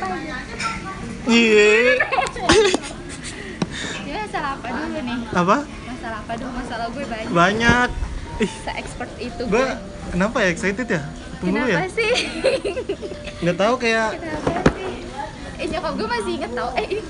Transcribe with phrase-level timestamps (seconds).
[0.00, 0.36] apa aja
[1.26, 2.00] Iya.
[4.10, 5.56] Masalah apa dulu nih Apa?
[5.86, 7.88] masalah apa dulu masalah gue banyak Banyak.
[8.40, 9.66] Ih, se expert itu gue
[10.10, 11.02] kenapa ya excited ya?
[11.38, 11.88] Tunggu dulu kenapa ya.
[11.92, 12.12] sih
[13.40, 14.88] Nggak tahu kayak kenapa sih
[15.60, 17.02] eh nyokap gue masih inget tau eh ini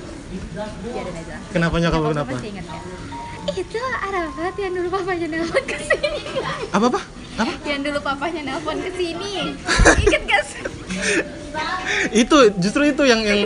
[0.82, 2.32] biarin aja kenapa nyokap gue kenapa?
[2.34, 2.80] masih inget ya
[3.52, 6.22] itu Arafat yang dulu papanya nelpon ke sini
[6.70, 7.00] Apa apa?
[7.36, 7.52] Apa?
[7.64, 9.32] yang dulu papanya nelpon ke sini
[10.02, 10.62] inget gak sih
[12.22, 13.40] itu justru itu yang yang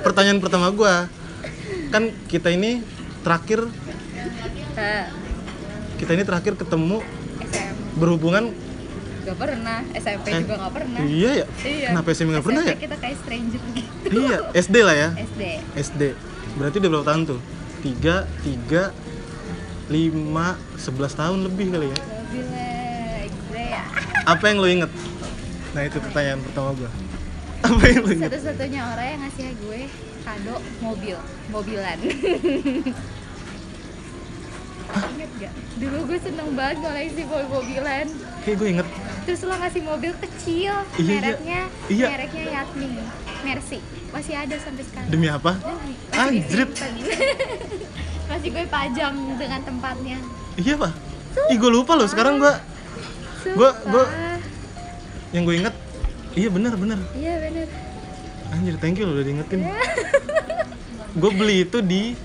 [0.00, 1.08] pertanyaan pertama gua.
[1.88, 2.82] Kan kita ini
[3.22, 3.66] terakhir
[4.76, 5.08] Eh,
[5.96, 7.00] kita ini terakhir ketemu
[7.40, 8.52] SM berhubungan
[9.24, 10.98] gak pernah SMP Eh, juga gak pernah.
[11.00, 11.46] iya ya?
[11.58, 11.88] Iya.
[11.90, 14.06] kenapa SMP pernah SMP ya kita kayak stranger gitu.
[14.20, 15.08] Iya SD lah ya?
[15.16, 15.42] SD
[15.80, 16.02] SD
[16.54, 17.40] berarti udah berapa tahun tuh?
[17.80, 18.82] Tiga tiga
[19.88, 21.96] lima sebelas tahun lebih kali ya?
[21.96, 23.82] Lebih lah gila ya.
[24.28, 24.92] Apa yang lo inget
[25.76, 26.90] nah itu pertanyaan pertama gua.
[27.66, 29.80] Apa yang inget satu-satunya orang yang ngasih gue
[30.22, 31.16] kado mobil.
[31.48, 31.98] Mobilan.
[34.86, 35.52] Ingat gak?
[35.76, 38.06] Dulu gue seneng banget koleksi mobil-mobilan
[38.40, 38.86] kayak gue inget.
[39.26, 41.10] Terus lo ngasih mobil kecil Iya, iya.
[41.12, 42.06] Mereknya Iya.
[42.08, 42.88] Mereknya Yatmi
[43.42, 43.78] Mercy.
[44.14, 45.10] Masih ada sampai sekarang.
[45.10, 45.52] Demi apa?
[46.14, 46.70] Anjrit.
[46.70, 46.92] disimpan.
[48.30, 50.18] Masih gue pajang dengan tempatnya.
[50.56, 50.92] Iya pak.
[51.50, 52.08] Ih gue lupa loh.
[52.08, 52.56] Sekarang Gua-
[53.52, 54.35] gua- Sumpah.
[55.36, 55.74] Yang gue inget
[56.32, 57.68] iya bener bener Iya bener
[58.48, 59.60] anjir thank you lo udah diingetin
[61.20, 62.16] gue beli itu di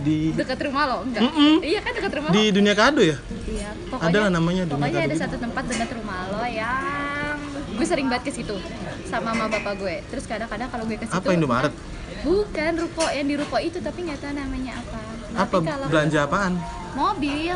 [0.00, 0.96] di Dekat rumah lo?
[1.04, 1.20] Enggak?
[1.20, 1.60] Mm-mm.
[1.60, 2.54] Iya kan dekat rumah di lo?
[2.56, 5.22] dunia kado ya Iya, Ada lah namanya Dunia Pokoknya Kado ada gitu.
[5.22, 7.36] satu tempat dekat rumah lo yang
[7.70, 8.56] gue sering banget ke situ
[9.04, 9.94] sama mama bapak gue.
[10.06, 11.72] Terus kadang-kadang kalau gue ke situ apa Indomaret
[12.20, 14.98] Bukan ruko yang di ruko itu tapi nggak tahu namanya apa.
[15.36, 16.52] apa belanja apaan
[16.90, 17.54] mobil,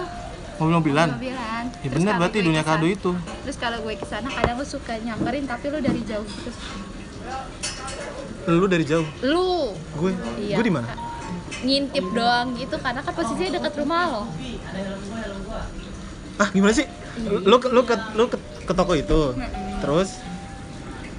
[0.56, 1.64] mobil-mobilan mobilan.
[1.76, 3.10] ya Terus bener berarti gue dunia kesana- kado itu
[3.42, 6.50] Terus kalau gue ke sana kadang lo suka nyamperin tapi lo dari jauh gitu.
[8.46, 10.56] lu dari jauh Lu gue Iya.
[10.56, 10.88] gue di mana
[11.56, 14.22] ngintip doang gitu karena kan posisinya dekat rumah lo.
[16.34, 16.84] ah gimana sih
[17.24, 19.32] lu ke lu ke lu ke, ke toko itu
[19.80, 20.18] terus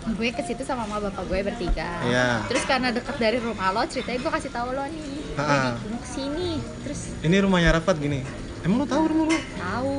[0.07, 1.89] gue ke situ sama mama bapak gue bertiga.
[2.05, 2.45] Iya.
[2.45, 5.01] Terus karena dekat dari rumah lo, ceritanya gue kasih tahu lo nih.
[5.33, 6.49] Gue di- ke sini.
[6.85, 8.21] Terus ini rumahnya Rafat gini
[8.65, 9.95] emang lu tahu rumah lu tahu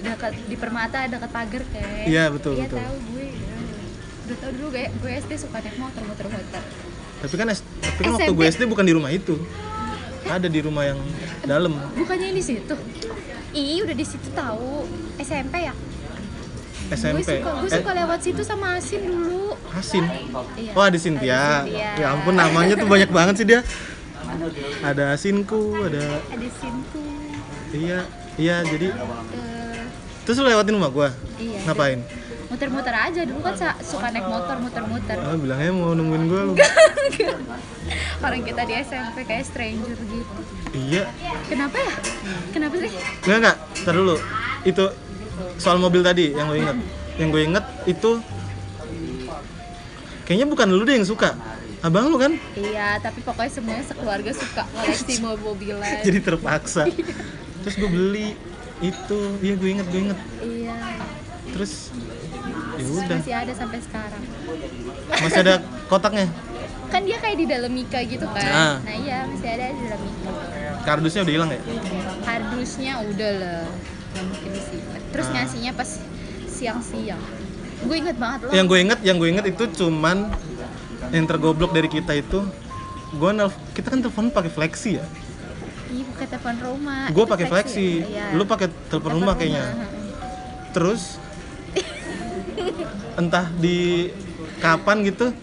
[0.00, 2.06] dekat di permata dekat pagar kan.
[2.06, 2.78] Iya, betul, Iya betul.
[2.78, 3.26] tahu gue.
[4.24, 6.62] Udah tau dulu gue, gue SD suka naik motor muter-muter.
[7.20, 9.36] tapi kan tapi kan waktu gue SD bukan di rumah itu
[10.24, 10.96] ada di rumah yang
[11.42, 12.72] dalam Bukannya di situ?
[13.52, 14.88] Ih, udah di situ tahu.
[15.18, 15.74] SMP ya?
[16.80, 19.52] Gue SMP suka, gue Eh, suka lewat situ sama Asin dulu.
[19.68, 20.04] Hasin
[20.56, 20.72] Iya.
[20.72, 21.90] oh ada Cynthia Ada Cynthia.
[21.94, 23.60] ya ampun namanya tuh banyak banget sih dia
[24.80, 27.04] ada Asinku ada Ada Sinku.
[27.72, 27.98] Iya
[28.36, 28.90] iya jadi
[29.30, 29.82] Eh,
[30.24, 31.60] terus lu lewatin rumah gua iya.
[31.64, 32.00] ngapain
[32.50, 35.14] Muter-muter aja dulu kan suka naik motor muter-muter.
[35.16, 36.54] ah bilangnya mau nemuin gua lu
[38.20, 40.40] Orang kita di SMP kayak stranger gitu.
[40.76, 41.08] iya
[41.46, 41.92] Kenapa ya?
[42.50, 42.90] Kenapa sih?
[43.24, 44.14] Enggak enggak, ntar dulu.
[44.62, 44.84] Itu
[45.56, 46.76] soal mobil tadi yang gue inget.
[47.16, 48.10] Yang gue inget itu
[50.24, 51.32] kayaknya bukan lu deh yang suka.
[51.80, 52.36] Abang lu kan?
[52.52, 56.04] Iya, tapi pokoknya semuanya sekeluarga suka koleksi mobil-mobilan.
[56.04, 56.82] Jadi terpaksa.
[57.60, 58.28] Terus gue beli
[58.80, 59.18] itu.
[59.40, 60.18] Iya gue inget, gue inget.
[60.40, 60.76] Iya.
[61.50, 61.72] Terus
[62.78, 63.18] ya udah.
[63.20, 64.22] Masih ada sampai sekarang.
[65.20, 65.54] Masih ada
[65.86, 66.26] kotaknya.
[66.90, 68.50] Kan dia kayak di dalam Mika gitu kan.
[68.50, 68.74] Ah.
[68.82, 70.30] Nah, iya, masih ada di dalam Mika.
[70.80, 71.60] Kardusnya udah hilang ya?
[72.24, 73.62] Kardusnya udah lah.
[74.10, 75.00] Mungkin disimpan.
[75.14, 75.32] Terus Ah.
[75.38, 75.90] ngasihnya pas
[76.50, 77.22] siang-siang.
[77.80, 78.52] Gue inget banget loh.
[78.52, 80.28] Yang gue inget, yang gue inget itu cuman
[81.10, 82.44] yang tergoblok dari kita itu
[83.10, 85.04] gue nelf kita kan telepon pakai flexi ya
[85.90, 87.02] Iya, pakai telepon rumah.
[87.08, 88.30] gue pakai flexi ya?
[88.32, 89.64] Lu pakai telepon rumah kayaknya
[90.70, 91.18] terus
[93.16, 94.08] entah di
[94.58, 95.34] kapan gitu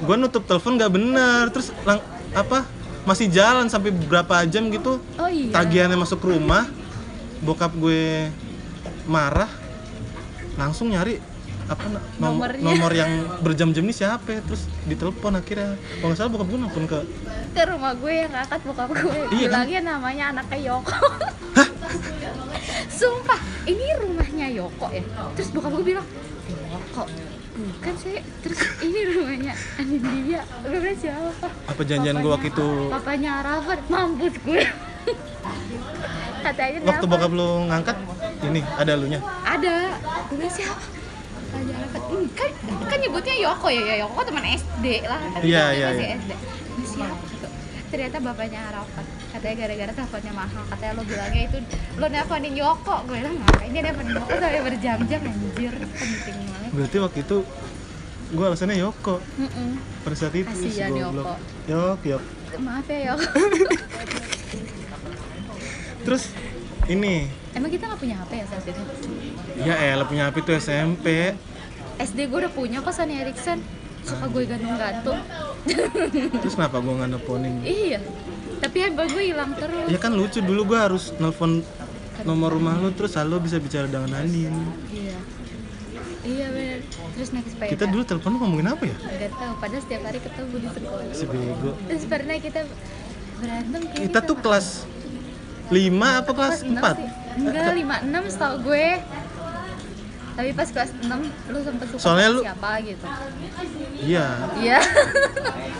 [0.00, 2.00] gue nutup telepon nggak bener terus lang,
[2.32, 2.64] apa
[3.02, 5.50] masih jalan sampai berapa jam gitu Oh iya.
[5.50, 6.64] tagihannya masuk ke rumah
[7.40, 8.28] bokap gue
[9.04, 9.48] marah
[10.54, 11.18] langsung nyari
[11.66, 12.02] apa nom-
[12.36, 12.62] Nomornya.
[12.62, 16.98] nomor yang berjam-jam ini siapa terus ditelepon akhirnya kalau nggak salah bokap gue nelfon ke
[17.50, 19.02] ke rumah gue yang ngangkat bokap gue.
[19.02, 19.66] Iya kan?
[19.66, 20.96] bilangnya namanya anaknya Yoko.
[22.90, 25.02] Sumpah ini rumahnya Yoko ya?
[25.34, 26.06] Terus bokap gue bilang
[26.48, 27.04] Yoko
[27.60, 28.16] bukan sih.
[28.40, 31.48] Terus ini rumahnya Anindya gue bilang siapa?
[31.66, 32.68] Apa janjian gue waktu itu?
[32.88, 34.62] Papanya Arafat mampus gue.
[36.40, 37.96] Katanya waktu bokap lu ngangkat
[38.46, 39.20] ini ada lu nya?
[39.44, 39.76] Ada.
[40.30, 40.80] Gue siapa?
[40.80, 42.00] Papanya Arafat.
[42.08, 42.50] "Hmm, kan
[42.88, 43.82] kan nyebutnya Yoko ya?
[43.84, 45.20] Ya Yoko teman SD lah.
[45.34, 46.08] Kan Iya, iya, iya.
[46.16, 46.32] SD
[46.70, 47.29] Ini siapa
[47.90, 49.06] ternyata bapaknya Arafat.
[49.34, 50.62] Katanya gara-gara teleponnya mahal.
[50.70, 51.58] Katanya lo bilangnya itu
[51.98, 52.96] lo nelfonin Yoko.
[53.04, 54.30] Gue bilang ngapain dia nelfonin Yoko?
[54.30, 55.74] Sampai berjam-jam anjir.
[55.74, 56.70] Penting banget.
[56.70, 57.36] Berarti waktu itu
[58.30, 59.14] gue alasannya Yoko.
[59.18, 59.68] Mm-mm.
[60.06, 60.54] pada saat itu
[60.94, 61.36] goblok.
[61.66, 62.22] Yok, yok.
[62.58, 63.20] maaf ya Yok
[66.02, 66.34] Terus
[66.90, 67.30] ini.
[67.54, 68.82] Emang kita nggak punya HP ya saat itu
[69.60, 71.34] ya elah punya HP tuh SMP.
[72.00, 73.60] SD gue udah punya kok Sony Ericsson
[74.02, 75.20] suka gue gantung-gantung
[76.34, 77.54] Terus kenapa gue nggak nelfonin?
[77.62, 77.98] iya
[78.58, 81.64] tapi handphone gue hilang terus Ya kan lucu dulu gue harus nelfon
[82.22, 84.52] nomor rumah lu terus halo bisa bicara dengan Andin.
[84.90, 85.16] iya
[86.20, 86.78] iya bener
[87.10, 88.96] terus naik sepeda Kita dulu telepon ngomongin apa ya?
[88.96, 91.04] Gak tahu, padahal setiap hari ketemu di sekolah.
[91.10, 91.70] Si bego.
[91.82, 92.60] Terus pernah kita
[93.36, 94.66] berantem Kita tuh kelas
[95.68, 96.92] 5 apa kelas enam 4?
[96.92, 97.08] sih.
[97.40, 98.86] Enggak, 5 6 setahu gue.
[100.30, 101.10] Tapi pas kelas 6
[101.48, 103.06] lu sempet suka Soalnya sama lu- siapa gitu.
[104.00, 104.26] Iya.
[104.56, 104.78] Iya.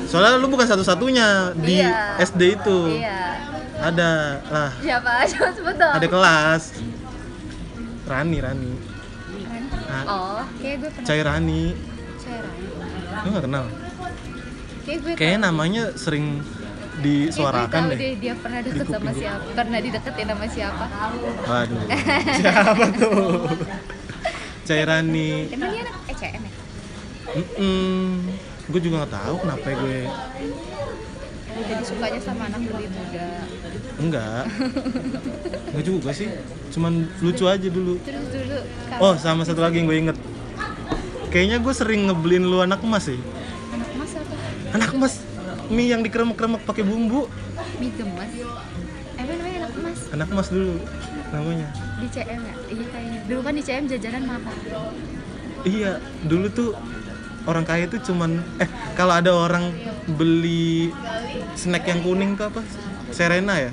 [0.04, 1.26] Soalnya lu bukan satu-satunya
[1.56, 2.20] di Iya.
[2.20, 2.78] SD itu.
[2.94, 3.40] iya.
[3.80, 4.10] Ada
[4.44, 5.10] lah, Siapa?
[5.26, 5.94] Coba sebut dong.
[5.94, 6.62] ada kelas.
[8.04, 8.72] Rani, Rani.
[9.40, 9.62] Kan?
[9.88, 10.04] Ah.
[10.06, 11.64] Oh, kayak gue pernah Cai Rani.
[12.20, 12.54] Cairan.
[13.16, 13.64] Lu gak kenal?
[14.80, 16.44] Kayak gue Kayaknya namanya sering
[17.00, 17.96] disuarakan deh.
[17.96, 20.84] deh dia pernah deket sama siapa pernah dideketin sama siapa
[21.42, 21.80] Waduh.
[22.36, 23.40] Siapa tuh?
[24.70, 25.50] Cai Rani.
[25.50, 26.52] emang dia anak ECM ya?
[28.70, 30.00] Gue juga gak tahu kenapa gue
[31.60, 33.26] jadi sukanya sama anak lebih muda
[33.98, 34.44] enggak.
[35.74, 36.30] Enggak juga sih.
[36.70, 37.98] Cuman lucu aja dulu.
[38.06, 38.58] terus dulu
[38.96, 40.16] Oh, sama satu lagi yang gue inget.
[41.28, 43.18] Kayaknya gue sering ngebeliin lu anak emas sih.
[43.74, 44.34] anak mas apa
[44.72, 45.14] Anak emas
[45.66, 47.26] mie yang dikeremek-keremek pakai bumbu.
[47.82, 48.30] mie gemas
[49.18, 50.74] emang namanya anak emas Anak emas dulu
[51.34, 51.68] namanya.
[52.00, 52.54] Di CM ya?
[52.66, 54.54] Iya kayaknya dulu kan di CM jajanan mahal.
[55.60, 55.92] Iya,
[56.24, 56.68] dulu tuh
[57.44, 59.72] orang kaya tuh cuman eh kalau ada orang
[60.10, 60.88] beli
[61.54, 62.64] snack yang kuning tuh apa?
[63.10, 63.72] Serena ya?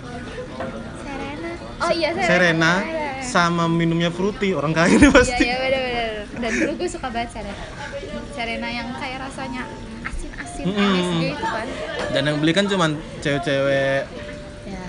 [0.99, 1.49] Serena.
[1.79, 2.27] Oh iya Serena.
[2.27, 5.43] Serena Iya, sama minumnya fruity orang kaya iya pasti.
[5.43, 7.63] iya bener bener dan dulu gue suka banget Serena.
[8.31, 9.63] Serena yang kayak rasanya
[10.03, 10.77] asin-asin Mm-mm.
[10.77, 11.67] manis gitu kan.
[12.09, 14.03] Dan yang beli kan cuman cewek-cewek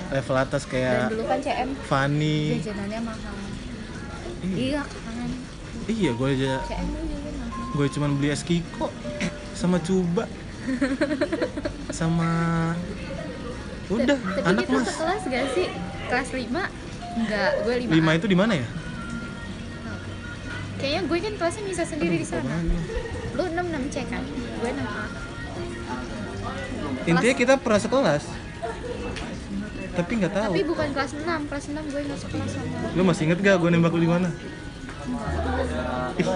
[0.09, 2.39] level atas dan kayak dulu kan CM Fanny.
[2.61, 3.35] jajanannya mahal.
[4.39, 5.31] Iya, iya kan
[5.89, 6.53] iya gue aja.
[6.65, 7.77] CM mahal.
[7.77, 8.89] Gue cuman beli es kiko
[9.53, 10.25] sama cuba
[11.91, 12.31] sama
[13.89, 14.87] udah tapi anak kita mas.
[14.93, 15.67] sekelas gak sih?
[16.13, 16.45] Kelas 5
[17.19, 18.69] enggak gue 5 lima itu di mana ya?
[20.79, 22.55] Kayaknya gue kan kelasnya bisa sendiri di sana.
[23.35, 23.45] Lu?
[23.49, 24.23] 6 6 C kan?
[24.63, 25.05] Gue 6 A.
[27.09, 28.23] Intinya kita pernah sekelas
[29.99, 30.53] tapi nggak tahu.
[30.55, 33.69] Tapi bukan kelas 6 kelas 6 gue masuk kelas sama lu masih inget gak gue
[33.69, 34.31] nembak lu di mana?
[36.19, 36.27] Ih,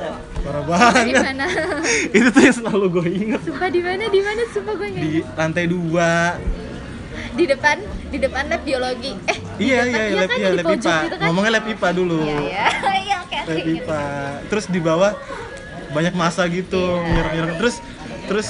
[0.42, 0.62] parah
[1.04, 1.46] di banget mana?
[2.16, 3.40] Itu tuh yang selalu gue inget.
[3.44, 4.02] Sumpah di mana?
[4.10, 4.42] Di mana?
[4.50, 6.12] Sumpah gue nggak di lantai dua.
[7.32, 7.76] Di depan
[8.10, 9.12] di depan lab biologi.
[9.30, 11.26] Eh di iya depan, iya lab kan, iya di lab IPA gitu kan?
[11.28, 12.18] ngomongnya lab IPA dulu.
[12.18, 12.66] Iya iya.
[13.02, 13.66] Iya oke lab.
[13.76, 14.02] IPA
[14.50, 15.12] terus di bawah
[15.92, 17.12] banyak masa gitu Iya.
[17.14, 17.56] nyerang-nyerang.
[17.60, 17.76] Terus
[18.26, 18.48] terus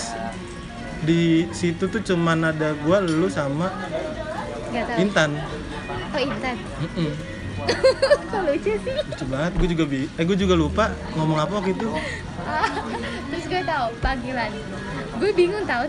[1.03, 3.67] di situ tuh cuman ada gua lu sama
[4.73, 4.99] Nggak tahu.
[5.05, 5.31] Intan.
[6.13, 6.57] Oh Intan.
[6.81, 7.13] Mm-mm.
[8.33, 8.95] kok lucu sih?
[8.97, 9.53] Lucu banget.
[9.61, 10.85] Gue juga bi eh gue juga lupa
[11.15, 11.89] ngomong apa waktu itu.
[12.43, 12.67] Ah,
[13.31, 14.51] terus gue tahu panggilan.
[15.21, 15.85] Gue bingung tahu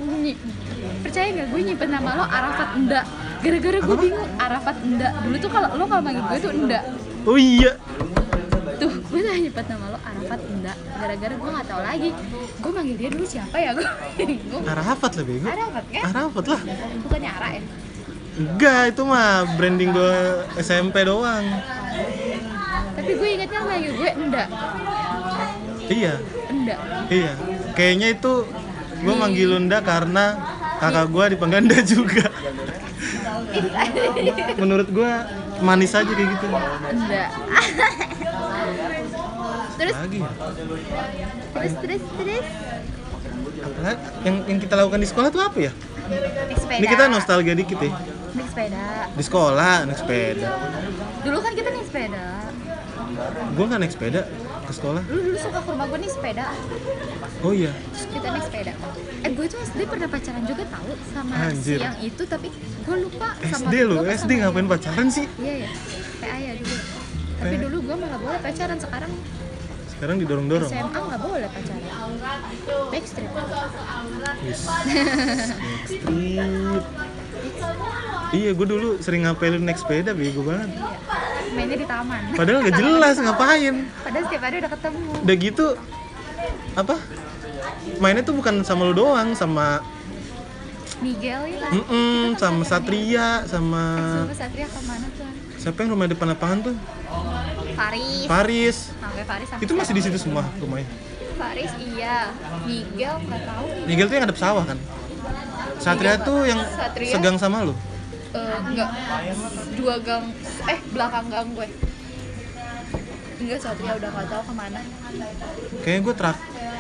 [1.03, 3.01] percaya nggak gue nyimpen nama lo Arafat Enda
[3.43, 6.79] gara-gara gue bingung Arafat Enda dulu tuh kalau lo kalau manggil gue tuh Enda
[7.23, 7.71] oh iya.
[8.79, 12.09] Tuh gue udah nyimpen nama lo Arafat Enda gara-gara gue nggak tahu lagi
[12.59, 13.71] gue manggil dia dulu siapa ya?
[13.77, 14.63] Gue bingung.
[14.67, 15.47] Arafat lah bego.
[15.47, 16.03] Arafat kan?
[16.11, 16.59] Arafat lah.
[17.03, 17.63] Bukannya Ara ya
[18.33, 20.17] enggak itu mah branding gue
[20.57, 21.45] SMP doang.
[22.93, 24.43] Tapi gue ingetnya manggil gue Enda
[25.91, 26.13] iya.
[26.49, 26.75] Enda
[27.11, 27.33] iya.
[27.75, 28.33] Kayaknya itu
[29.03, 30.39] gue manggil Unda karena
[30.79, 32.25] kakak gue dipanggil Unda juga.
[34.57, 35.11] Menurut gue
[35.61, 36.45] manis aja kayak gitu.
[36.89, 37.23] Enda
[39.73, 39.93] terus?
[39.99, 40.31] Lagi ya?
[41.53, 42.45] Terus terus terus?
[43.63, 45.71] Apalagi yang yang kita lakukan di sekolah tuh apa ya?
[46.73, 48.85] Ini kita nostalgia dikit ya naik sepeda.
[49.13, 50.49] Di sekolah naik sepeda.
[51.21, 52.25] Dulu kan kita naik sepeda.
[53.53, 54.21] Gue nggak naik sepeda
[54.63, 55.01] ke sekolah.
[55.05, 56.45] Dulu dulu suka ke rumah gue nih sepeda.
[57.41, 57.71] Oh iya.
[57.93, 58.73] Terus kita naik sepeda.
[59.23, 61.77] Eh gue tuh SD pernah pacaran juga tahu sama Anjir.
[61.77, 62.47] si yang itu tapi
[62.83, 65.25] gue lupa sama SD apa SD ngapain yang- pacaran sih?
[65.37, 65.69] Iya ya
[66.19, 66.75] kayak ayah dulu.
[67.33, 69.11] Tapi dulu gue malah boleh pacaran sekarang
[69.93, 71.83] sekarang didorong dorong SMA nggak boleh pacaran.
[72.91, 73.31] Backstreet.
[75.63, 76.83] Backstreet
[78.33, 80.73] iya gue dulu sering ngapelin naik sepeda bego banget.
[80.73, 80.97] Iya.
[81.53, 82.21] mainnya di taman.
[82.33, 83.75] Padahal nggak jelas ngapain?
[84.01, 85.09] Padahal setiap hari udah ketemu.
[85.21, 85.65] Udah gitu
[86.73, 86.95] apa?
[88.01, 89.85] Mainnya tuh bukan sama lu doang sama
[91.03, 91.71] Miguel ya kan?
[91.77, 93.83] Mm sama Satria sama
[94.31, 95.29] eh Satria ke mana tuh?
[95.59, 96.75] siapa yang rumah depan lapangan tuh?
[97.73, 98.25] Faris.
[98.29, 100.87] Paris Nah, Gue Faris sama Itu masih di situ semua rumahnya.
[101.33, 102.31] Faris iya,
[102.63, 103.67] Miguel nggak tahu.
[103.83, 104.77] Miguel tuh yang ada sawah kan?
[105.83, 107.11] Satria tuh yang Satria.
[107.11, 107.75] segang sama lu.
[108.33, 108.89] Eh, enggak
[109.73, 110.25] dua gang
[110.65, 111.67] eh belakang gang gue
[113.37, 114.79] enggak Satria udah nggak tahu ke mana
[115.79, 116.15] Kayaknya gue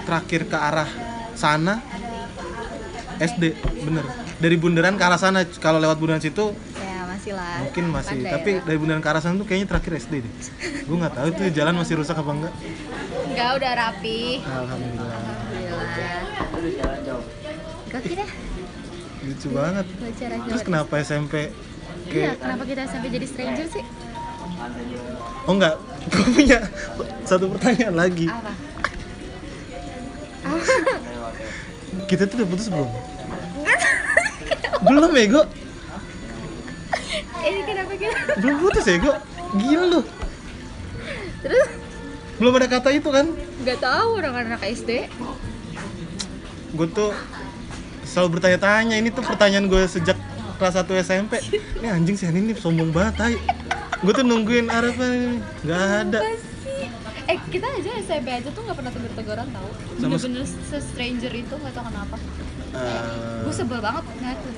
[0.03, 0.89] terakhir ke arah
[1.33, 1.77] sana
[3.15, 4.01] SD, bener.
[4.35, 8.17] Dari bundaran ke arah sana, kalau lewat bundaran situ ya masih lah mungkin masih.
[8.19, 8.65] Kan Tapi daerah.
[8.65, 10.33] dari bundaran ke arah sana tuh kayaknya terakhir SD deh.
[10.83, 12.53] Gue nggak tahu tuh jalan masih rusak apa enggak.
[13.23, 15.21] enggak udah rapi Alhamdulillah.
[16.49, 17.21] alhamdulillah
[17.85, 18.29] gokil deh
[19.23, 19.85] Lucu banget.
[20.45, 21.49] Terus kenapa SMP
[22.05, 23.85] iya kenapa kita sampai jadi stranger sih
[25.43, 25.75] Oh enggak,
[26.07, 26.59] gue punya
[27.23, 28.27] satu pertanyaan lagi.
[28.27, 28.51] apa
[32.05, 32.89] Kita tuh udah putus belum?
[34.83, 35.41] belum ya, Go?
[37.41, 39.11] ini kenapa kita Belum putus ya, Go?
[39.57, 40.01] Gila lu.
[41.39, 41.69] terus
[42.35, 43.31] Belum ada kata itu kan?
[43.61, 45.07] nggak tahu orang anak SD
[46.73, 47.11] Gue tuh
[48.13, 50.13] selalu bertanya-tanya, ini tuh pertanyaan gue sejak
[50.55, 51.41] kelas 1 SMP.
[51.81, 53.35] Ini anjing sih ini sombong banget, tai.
[53.99, 56.19] Gue tuh nungguin Arafah ini, nggak ada.
[57.23, 61.71] eh kita aja SMP aja tuh nggak pernah tegur-teguran tahu Sama- bener-bener se-stranger itu nggak
[61.71, 62.15] tahu kenapa
[62.73, 63.03] Eh,
[63.39, 64.53] gue sebel banget ngeliat tuh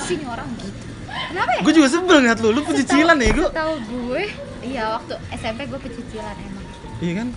[0.00, 0.70] sini orang gitu
[1.04, 3.46] kenapa ya gue juga sebel ngeliat lu, lu pecicilan ya, Go?
[3.52, 4.22] tahu gue
[4.64, 6.64] iya waktu SMP gue pecicilan emang
[6.98, 7.28] Iya kan?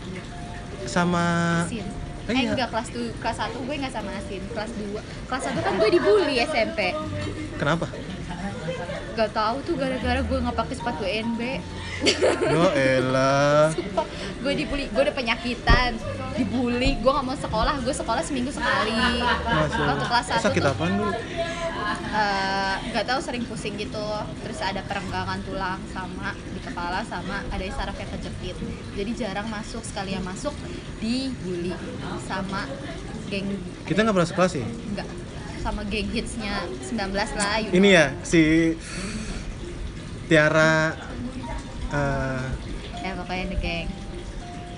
[0.88, 1.26] Sama
[2.32, 2.56] Eh, iya.
[2.56, 5.90] enggak kelas tuh kelas 1 gue nggak sama asin kelas 2 kelas 1 kan gue
[5.92, 6.96] dibully SMP
[7.60, 7.92] kenapa?
[9.12, 11.42] Gak tahu tuh gara-gara gue nggak pakai sepatu NB
[12.50, 13.70] Yo elah.
[14.42, 15.94] Gue dibully, gue udah penyakitan,
[16.34, 19.22] dibully, gue nggak mau sekolah, gue sekolah seminggu sekali.
[19.22, 20.26] Masya Waktu kelas.
[20.42, 21.14] 1 Sakit tuh apaan dulu?
[21.14, 24.08] eh, nggak tahu sering pusing gitu,
[24.42, 28.58] terus ada perenggangan tulang sama di kepala sama ada saraf yang kejepit.
[28.98, 30.58] Jadi jarang masuk, sekali yang masuk
[30.98, 31.78] dibully
[32.26, 32.66] sama
[33.30, 33.46] geng
[33.86, 34.66] Kita nggak pernah sekelas ya?
[34.66, 35.08] enggak
[35.62, 37.56] sama geng hitsnya 19 lah.
[37.60, 37.94] you Ini know.
[37.94, 38.42] ya si
[40.26, 40.96] Tiara
[41.90, 42.44] eh,
[43.00, 43.88] Ya pokoknya the geng.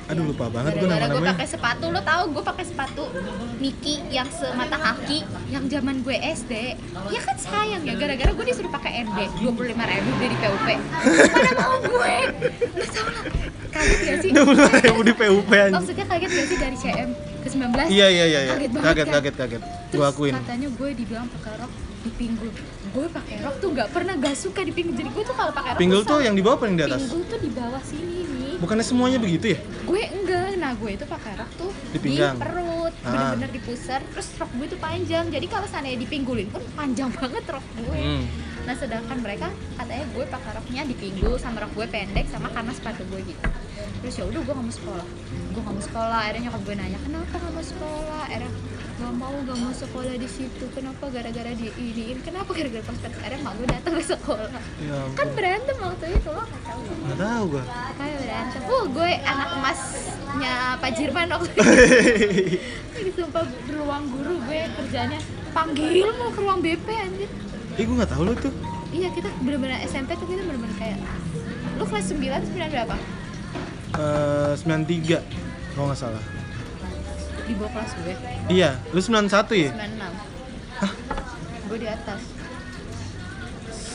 [0.03, 1.31] aduh lupa banget gue Gara-gara gue nama-namanya.
[1.33, 3.03] pakai sepatu, lo tau gue pakai sepatu
[3.57, 6.75] Miki yang semata kaki yang zaman gue SD.
[7.07, 10.67] Ya kan sayang ya, gara-gara gue disuruh pakai NB 25 ribu dari PUP.
[11.25, 12.15] Mana mau gue?
[12.73, 13.23] Lo tau lah,
[13.71, 14.29] kaget gak sih?
[14.29, 15.71] Udah belum ribu di PUP anjing.
[15.73, 17.09] Maksudnya kaget gak sih dari CM
[17.43, 17.75] ke 19?
[17.87, 18.53] Iya iya iya iya.
[18.53, 19.13] Kaget banget Kaget kan?
[19.15, 19.61] kaget kaget.
[19.85, 20.33] Terus Gue akuin.
[20.35, 22.51] katanya gue dibilang pakai rok di pinggul.
[22.89, 24.93] Gue pakai rok tuh nggak pernah gak suka di pinggul.
[24.93, 26.99] Jadi gue tuh kalau pakai rok Pinggul tuh yang di bawah apa yang di atas?
[27.01, 28.53] Pinggul tuh di bawah sini nih.
[28.55, 29.59] Bukannya semuanya begitu ya?
[29.83, 32.39] gue enggak nah gue itu pakai rok tuh Di pinggang?
[32.39, 33.11] perut Ah.
[33.35, 37.43] bener-bener di pusar terus rok gue tuh panjang jadi kalau seandainya dipinggulin pun panjang banget
[37.45, 38.23] rok gue Hmm.
[38.63, 42.71] nah sedangkan mereka katanya gue pakai roknya di pinggul sama rok gue pendek sama karena
[42.71, 43.43] sepatu gue gitu
[44.03, 45.07] terus ya udah gue gak mau sekolah.
[45.55, 48.21] Gue gak mau sekolah akhirnya nyokap gue nanya kenapa gak mau sekolah?
[48.27, 48.51] Akhirnya
[48.99, 50.65] gak mau gak mau sekolah di situ.
[50.75, 54.51] Kenapa gara-gara di iniin kenapa gara-gara pas akhirnya mak gue datang ke sekolah.
[54.83, 56.81] Ya kan berantem waktu itu lo gak tahu.
[57.15, 57.63] Tahu gue.
[57.95, 58.61] kayak berantem.
[58.67, 61.61] Uh gue anak emasnya Pak Jirman waktu itu.
[63.07, 65.19] Ini sumpah di ruang guru gue kerjanya
[65.55, 67.29] panggil mau ke ruang BP anjir.
[67.79, 68.51] Ih gue nggak tahu lo tuh.
[68.93, 71.01] iya kita bener-bener SMP tuh kita bener-bener kayak
[71.81, 72.21] lu kelas 9,
[72.53, 72.93] 9 berapa?
[73.93, 75.21] Eh 93
[75.71, 76.23] kalau nggak salah.
[77.43, 78.13] di bawah kelas gue
[78.49, 79.71] Iya, lu 91 ya?
[79.71, 82.21] 96 gue di atas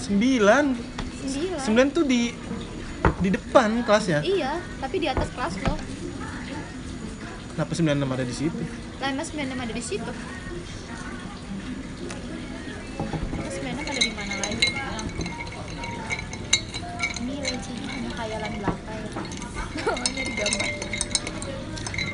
[0.07, 0.77] 9
[1.25, 2.31] 9 9 tuh di
[3.19, 4.21] di depan kelasnya.
[4.21, 5.75] iya tapi di atas kelas lo
[7.51, 8.61] Kenapa 96 ada di situ?
[8.99, 10.11] lah emang 96 ada di situ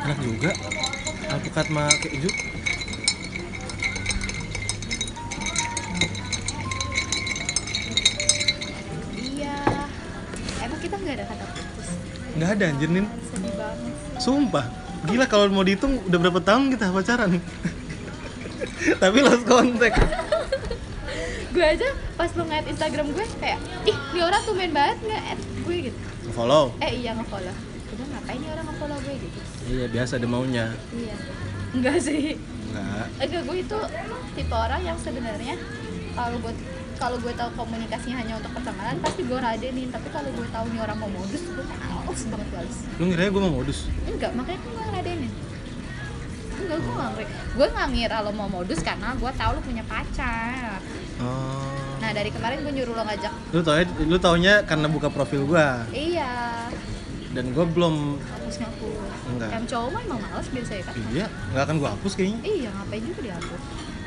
[0.05, 0.51] Enak juga.
[1.33, 2.31] Alpukat sama keju.
[9.15, 9.57] Iya
[10.61, 11.89] Emang kita nggak ada kata putus
[12.35, 13.07] Nggak ada anjir Nin.
[13.31, 14.67] Sedih banget Sumpah.
[15.05, 17.37] Gila kalau mau dihitung udah berapa tahun kita pacaran?
[19.03, 20.01] Tapi lost contact.
[21.53, 25.41] Gue aja pas lo ngeliat Instagram gue kayak Ih ini orang tuh main banget nge-add
[25.63, 25.99] gue gitu
[26.35, 26.75] Follow.
[26.83, 27.55] Eh iya nge-follow
[27.95, 30.66] Gue ngapain nih orang nge-follow gue gitu Iya, biasa ada maunya.
[30.90, 31.16] Iya
[31.73, 32.37] Enggak sih
[32.68, 33.06] Enggak.
[33.18, 33.78] Enggak, gue itu
[34.35, 35.54] tipe orang yang sebenarnya
[36.12, 36.52] kalau gue
[36.94, 40.80] kalau gue tahu komunikasinya hanya untuk pertemanan pasti gue radenin tapi kalau gue tahu nih
[40.80, 43.78] orang mau modus gue males banget males Lu ngira gue mau modus?
[44.04, 45.33] enggak makanya kan gue radenin
[46.54, 49.85] enggak gue nggak ngira gue nggak ngira lo mau modus karena gue tahu lo punya
[49.85, 50.78] pacar
[51.14, 51.94] Oh.
[51.99, 55.87] nah dari kemarin gue nyuruh lo ngajak Lu tau lu taunya karena buka profil gua.
[55.88, 56.66] iya
[57.30, 59.50] dan gue belum hapus ngapus Enggak.
[59.57, 62.38] yang cowok mah emang males biasanya kan iya nggak akan gue hapus kayaknya.
[62.45, 63.61] Iya ngapain juga dihapus.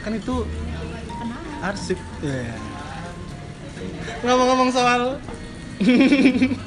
[0.06, 0.36] Kan itu
[1.18, 1.50] kenapa?
[1.74, 2.00] arsip.
[2.22, 2.54] Ya
[4.26, 5.02] ngomong-ngomong soal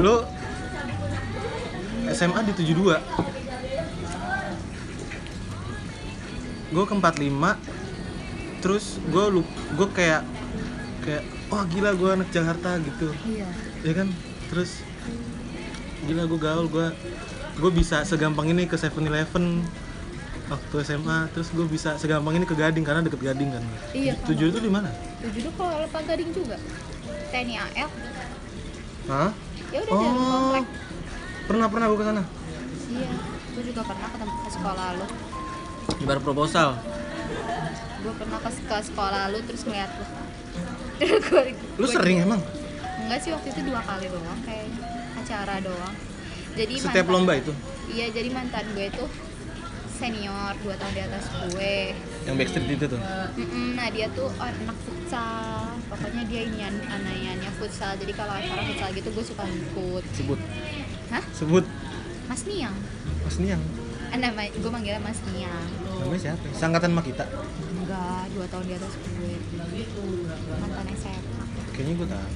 [0.00, 0.16] lu
[2.10, 2.96] SMA di 72
[6.70, 9.42] gue ke 45 terus gue lu
[9.74, 10.22] gue kayak
[11.02, 13.10] kayak wah gila gue anak Jakarta gitu.
[13.26, 13.48] Iya.
[13.82, 14.14] Ya kan?
[14.52, 14.86] Terus
[16.02, 16.86] gila gue gaul gue
[17.60, 19.60] gue bisa segampang ini ke 7-Eleven
[20.48, 23.62] waktu SMA terus gue bisa segampang ini ke Gading karena deket Gading kan.
[23.92, 24.90] Iya, tujuh itu di mana?
[25.20, 26.56] tujuh tuh kalau Pak Gading juga.
[27.30, 27.90] TNI AL
[29.06, 29.30] Hah?
[29.70, 30.66] ya udah Oh, komplek.
[31.46, 32.22] Pernah pernah gue ke sana?
[32.90, 33.10] Iya
[33.50, 35.06] gue juga pernah ke sekolah lu.
[36.00, 36.68] Ibar proposal?
[38.00, 40.06] Gue pernah ke, ke sekolah lu terus ngeliat lu.
[41.80, 42.40] Lu sering emang?
[43.00, 44.84] Enggak sih waktu itu dua kali doang kayaknya
[45.30, 45.94] acara doang.
[46.58, 47.52] Jadi setiap mantan- lomba itu?
[47.86, 49.06] Iya jadi mantan gue tuh
[49.94, 51.74] senior dua tahun di atas gue.
[52.26, 53.00] Yang backstreet itu tuh?
[53.38, 55.70] Mm-mm, nah dia tuh anak futsal.
[55.86, 57.94] Pokoknya dia ini anaknya futsal.
[57.94, 60.02] Jadi kalau acara futsal gitu gue suka ngikut.
[60.18, 60.38] Sebut.
[61.14, 61.22] Hah?
[61.30, 61.64] Sebut.
[62.26, 62.74] Mas Niang.
[63.22, 63.62] Mas Niang?
[64.10, 65.66] Ah, nama gue manggilnya Mas Niang.
[66.02, 66.42] Namanya siapa?
[66.50, 67.22] Sangkatan sama kita?
[67.78, 69.34] Enggak dua tahun di atas gue.
[70.58, 72.26] Mantan SMA kayaknya gue tahu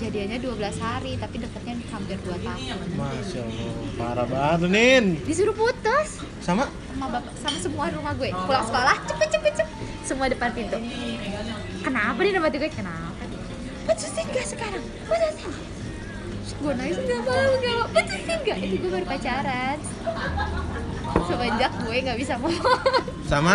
[0.00, 2.86] jadiannya 12 hari tapi deketnya hampir 2 tahun.
[2.96, 5.04] Masya Allah, parah banget Nin.
[5.28, 6.24] Disuruh putus.
[6.40, 6.72] Sama?
[6.90, 8.32] sama bapak sama semua rumah gue.
[8.32, 9.76] Pulang sekolah cepet cepet cepet.
[10.04, 10.80] Semua depan pintu.
[11.84, 13.22] Kenapa nih nama gue kenapa?
[13.84, 14.84] Putusin gak sekarang?
[15.04, 15.52] Putusin.
[16.60, 17.86] Gue nangis nggak mau nggak mau.
[17.92, 19.78] Putusin gak itu gue baru pacaran.
[21.28, 22.80] Semenjak gue nggak bisa ngomong.
[23.28, 23.54] Sama?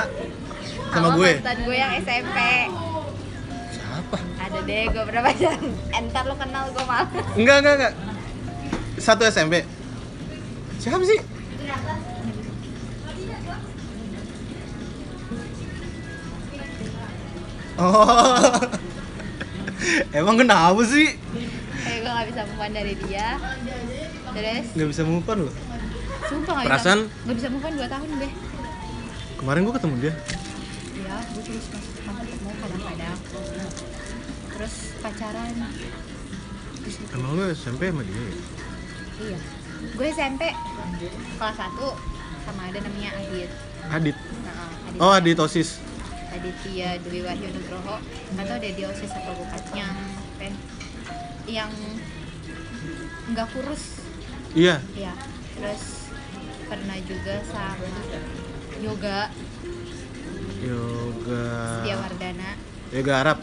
[0.93, 1.31] Sama gue?
[1.41, 2.37] mantan gue yang SMP?
[4.55, 5.61] Ada deh gue pernah pacaran.
[5.91, 7.07] Entar lo kenal gue malah.
[7.35, 7.93] Enggak, enggak, enggak.
[8.95, 9.67] Satu SMP
[10.79, 11.19] Siapa sih?
[17.75, 18.55] Oh.
[20.17, 21.19] Emang kenapa sih?
[21.85, 23.27] kayak gue nggak bisa move on dari dia.
[24.33, 24.65] Terus?
[24.73, 25.53] Nggak bisa move on loh.
[26.25, 26.99] Sumpah nggak Perasaan?
[27.05, 28.31] bisa nggak bisa move on 2 tahun deh
[29.35, 30.13] Kemarin gue ketemu dia.
[30.95, 31.94] Iya, gue terus masuk
[34.55, 35.53] terus pacaran.
[36.81, 38.33] Terus Emang lu SMP sama dia ya?
[39.19, 39.39] iya.
[39.95, 40.41] Gue SMP
[41.35, 41.75] kelas 1
[42.45, 43.51] sama ada namanya Adit.
[43.91, 44.17] Adit?
[44.17, 44.99] Nah, Adit.
[45.03, 45.83] Oh Adit Osis.
[46.31, 47.95] Aditya Dwi Wahyu Nugroho.
[48.35, 49.95] Deh dia osis apa bukan yang
[50.39, 50.53] pen
[51.47, 51.71] yang
[53.31, 53.99] nggak kurus.
[54.55, 54.79] Iya.
[54.95, 55.11] Ya
[55.55, 56.11] terus
[56.67, 57.91] pernah juga sama
[58.83, 59.31] yoga.
[60.59, 61.45] Yoga.
[61.83, 62.49] Setia Wardana.
[62.91, 63.39] Yoga Arab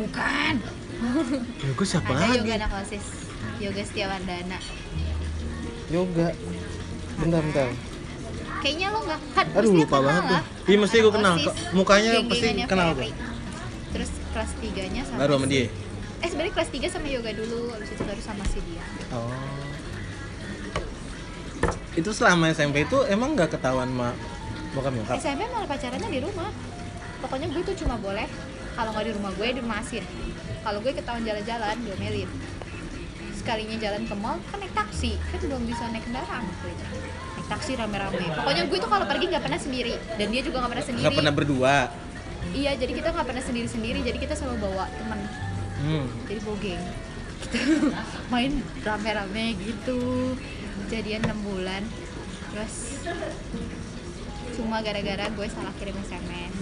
[0.00, 0.54] bukan.
[1.60, 2.36] Yoga siapa ada lagi?
[2.40, 3.04] yoga anak osis
[3.60, 4.58] yoga Setia Wardana
[5.86, 6.28] Yoga.
[7.16, 7.68] Bentar, bentar.
[8.64, 10.42] Kayaknya lo nggak kan Aduh lupa kenal banget tuh.
[10.66, 11.34] Iya mesti gue kenal.
[11.36, 13.08] OSIS, Kok Mukanya pasti kenal gue
[13.94, 15.66] terus kelas 3 nya sama Baru sama dia?
[16.16, 18.82] eh sebenarnya kelas 3 sama yoga dulu habis itu baru sama si dia.
[19.12, 19.30] Oh.
[21.92, 24.16] Itu selama SMP itu emang nggak ketahuan sama
[24.72, 25.16] bokap nyokap?
[25.20, 26.50] SMP malah pacarannya di rumah.
[27.20, 28.28] Pokoknya gue tuh cuma boleh
[28.76, 30.04] kalau nggak di rumah gue di rumah asin
[30.66, 32.26] kalau gue ketahuan jalan-jalan diomelin.
[33.38, 35.14] Sekalinya jalan ke mall kan naik taksi.
[35.30, 36.42] Kan belum bisa naik kendaraan.
[36.42, 36.66] Itu
[37.38, 38.26] naik taksi rame-rame.
[38.34, 39.94] Pokoknya gue tuh kalau pergi nggak pernah sendiri.
[40.18, 41.04] Dan dia juga nggak pernah sendiri.
[41.06, 41.76] Nggak pernah berdua?
[42.50, 43.98] Iya jadi kita nggak pernah sendiri-sendiri.
[44.02, 45.20] Jadi kita selalu bawa teman.
[45.76, 46.08] Hmm.
[46.24, 46.80] jadi bogeng
[47.44, 47.60] kita
[48.34, 50.34] main rame-rame gitu.
[50.90, 51.86] Jadian 6 bulan.
[52.50, 52.74] Terus
[54.58, 56.54] cuma gara-gara gue salah kirim SMS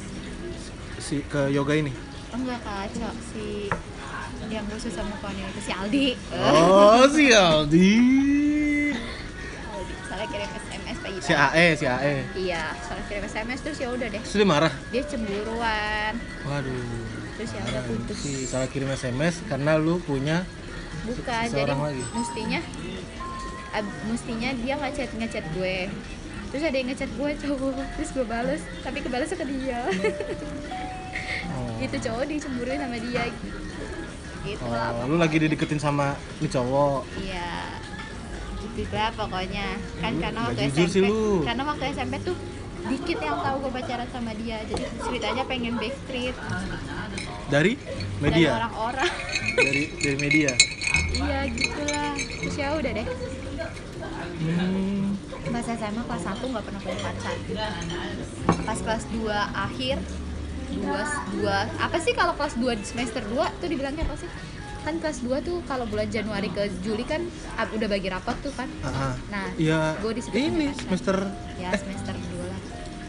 [0.98, 1.92] Si ke yoga ini?
[2.34, 3.70] Enggak kacau si
[4.46, 6.06] yang khusus sama kawan itu si Aldi.
[6.32, 7.92] Oh si Aldi.
[9.64, 9.96] Aldi.
[10.04, 14.06] Salah kirim SMS pagi Si AE, si AE iya salah kirim SMS terus ya udah
[14.06, 14.22] deh.
[14.22, 14.72] Dia marah?
[14.90, 16.12] dia cemburuan.
[16.44, 16.84] Waduh.
[17.34, 18.16] Terus ya udah putus.
[18.16, 20.44] Si salah kirim SMS karena lu punya
[21.02, 22.04] bukan jadi lagi.
[22.12, 22.60] mestinya
[23.72, 25.90] ab- mestinya dia ngechat ngechat gue.
[26.48, 29.80] Terus ada yang ngechat gue cowok terus gue bales tapi kebalasnya ke dia
[31.54, 31.84] oh.
[31.84, 33.24] itu cowok dicemburuin sama dia.
[34.44, 37.00] Gitu lah Oh, lu lagi dideketin sama nih cowok.
[37.22, 37.52] Iya.
[38.76, 39.68] Gitu lah pokoknya.
[40.02, 41.08] Kan karena Nggak waktu jujur SMP
[41.48, 42.36] karena waktu SMP tuh
[42.84, 44.58] dikit yang tahu gue pacaran sama dia.
[44.68, 46.36] Jadi ceritanya pengen backstreet.
[47.48, 47.72] Dari
[48.20, 48.50] media?
[48.60, 49.12] Orang-orang.
[49.64, 50.50] Dari dari media?
[51.14, 53.08] Iya gitulah terus ya udah deh.
[54.44, 55.14] Hmm.
[55.54, 57.36] pas SMA kelas 1 nggak pernah punya pacar.
[58.66, 59.96] Pas kelas 2 akhir
[60.76, 61.58] dua dua.
[61.78, 64.28] Apa sih kalau kelas 2 semester 2 tuh dibilangnya apa sih?
[64.80, 68.52] Kan kelas 2 tuh kalau bulan Januari ke Juli kan ah, udah bagi rapot tuh
[68.52, 69.14] kan Ah, ah.
[69.28, 70.76] nah Iya, Gua di situ ini kan.
[70.78, 71.16] semester
[71.56, 71.78] ya eh.
[71.78, 72.60] semester 2 lah.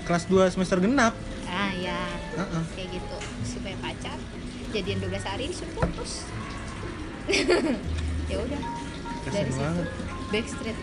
[0.03, 1.13] Kelas 2 semester genap.
[1.45, 1.99] ah ya
[2.33, 2.63] Ah, ah.
[2.71, 3.17] kayak gitu.
[3.45, 4.17] Supaya pacar.
[4.71, 6.11] Jadian 12 hari disuruh putus.
[8.25, 8.61] Ya udah.
[9.23, 9.87] Dari situ banget.
[10.29, 10.77] backstreet.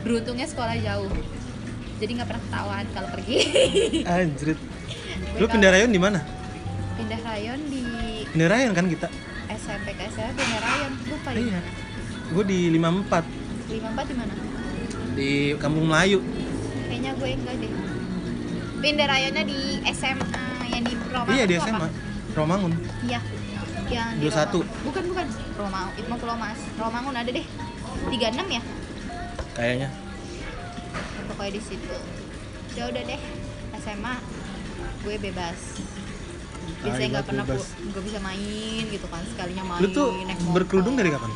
[0.00, 1.10] Beruntungnya sekolah jauh.
[1.98, 3.38] Jadi nggak pernah ketahuan kalau pergi.
[4.04, 4.58] Anjrit.
[5.36, 6.20] Lu pindah rayon di mana?
[6.94, 7.82] pindah rayon di
[8.28, 9.06] Pindah rayon kan kita?
[9.48, 11.60] SMP ke SMA pindah rayon lupa di Iya.
[12.28, 13.24] Gue di 54
[13.68, 14.34] 54 di mana
[15.12, 16.18] di Kampung Melayu.
[16.84, 17.72] kayaknya gue enggak deh
[18.78, 21.74] pindah rayonnya di SMA yang di Romangun iya di SMA.
[21.76, 21.88] apa?
[22.32, 22.72] Romangun.
[23.02, 23.20] iya
[23.88, 24.30] yang di 21.
[24.30, 24.66] Romangun.
[24.84, 25.26] bukan bukan
[25.56, 27.46] Romangun itu mau Mas Romangun ada deh
[28.08, 28.14] 36
[28.48, 28.62] ya
[29.52, 29.88] Kayaknya.
[31.26, 31.96] pokoknya di situ
[32.72, 33.20] ya udah deh
[33.78, 34.14] SMA
[34.98, 35.58] gue bebas
[36.78, 40.54] biasanya nggak pernah nggak bisa main gitu kan sekalinya main Lu tuh naik motor.
[40.54, 41.32] berkerudung dari kapan?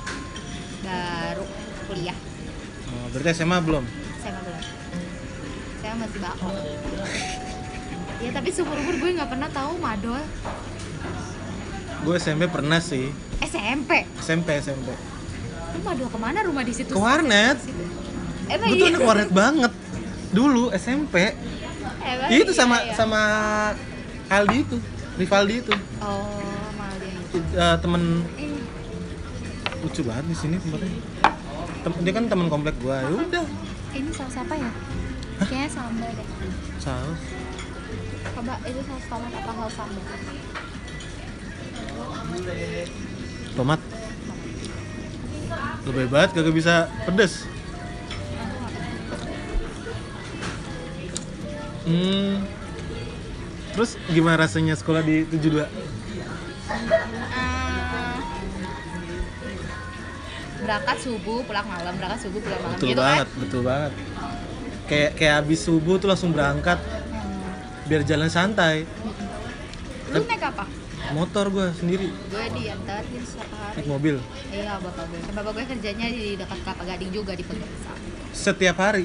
[0.82, 1.44] baru
[1.86, 2.18] kuliah
[2.92, 3.84] Oh, berarti SMA belum?
[4.18, 4.60] saya belum
[5.78, 6.48] saya masih bako
[8.18, 10.22] ya tapi seumur umur gue nggak pernah tahu madol
[12.02, 13.14] Gue SMP pernah sih.
[13.40, 14.90] SMP SMP SMP.
[15.72, 17.62] lu madol ke mana rumah di situ Ke warnet.
[18.48, 19.72] emang Gue tuh iya anak warnet banget.
[20.28, 21.30] Dulu SMP.
[22.12, 22.94] Emang itu sama iya, iya.
[22.94, 23.20] sama
[24.28, 24.76] Aldi itu,
[25.16, 25.72] Rivaldi itu.
[26.00, 26.42] oh
[27.32, 28.60] Eh, temen ini
[29.80, 30.92] lucu banget di sini tempatnya.
[31.80, 33.00] Tem- dia kan teman komplek gua.
[33.00, 33.44] Ya udah.
[33.92, 34.72] ini saus apa ya
[35.44, 36.28] kayaknya sambal deh
[36.80, 37.20] Saus.
[38.32, 40.04] coba itu saus tomat apa saus sambal
[43.52, 43.80] Tomat.
[45.84, 47.44] Lebih banget kagak bisa pedes.
[51.82, 52.46] Hmm.
[53.72, 55.64] Terus gimana rasanya sekolah di 72?
[57.32, 58.20] Ah,
[60.62, 63.92] berangkat subuh pulang malam berangkat subuh pulang malam Betul gitu banget, kan betul banget.
[64.86, 67.88] Kayak kayak habis subuh tuh langsung berangkat Hmm.
[67.88, 68.86] biar jalan santai.
[70.12, 70.68] lu naik apa
[71.12, 74.16] Motor gua sendiri, gue diantarin setiap hari naik mobil
[74.48, 77.98] iya bapak gue kan bapak gue kerjanya di dekat kelapa gading juga di Pegangsaan
[78.32, 79.04] setiap hari.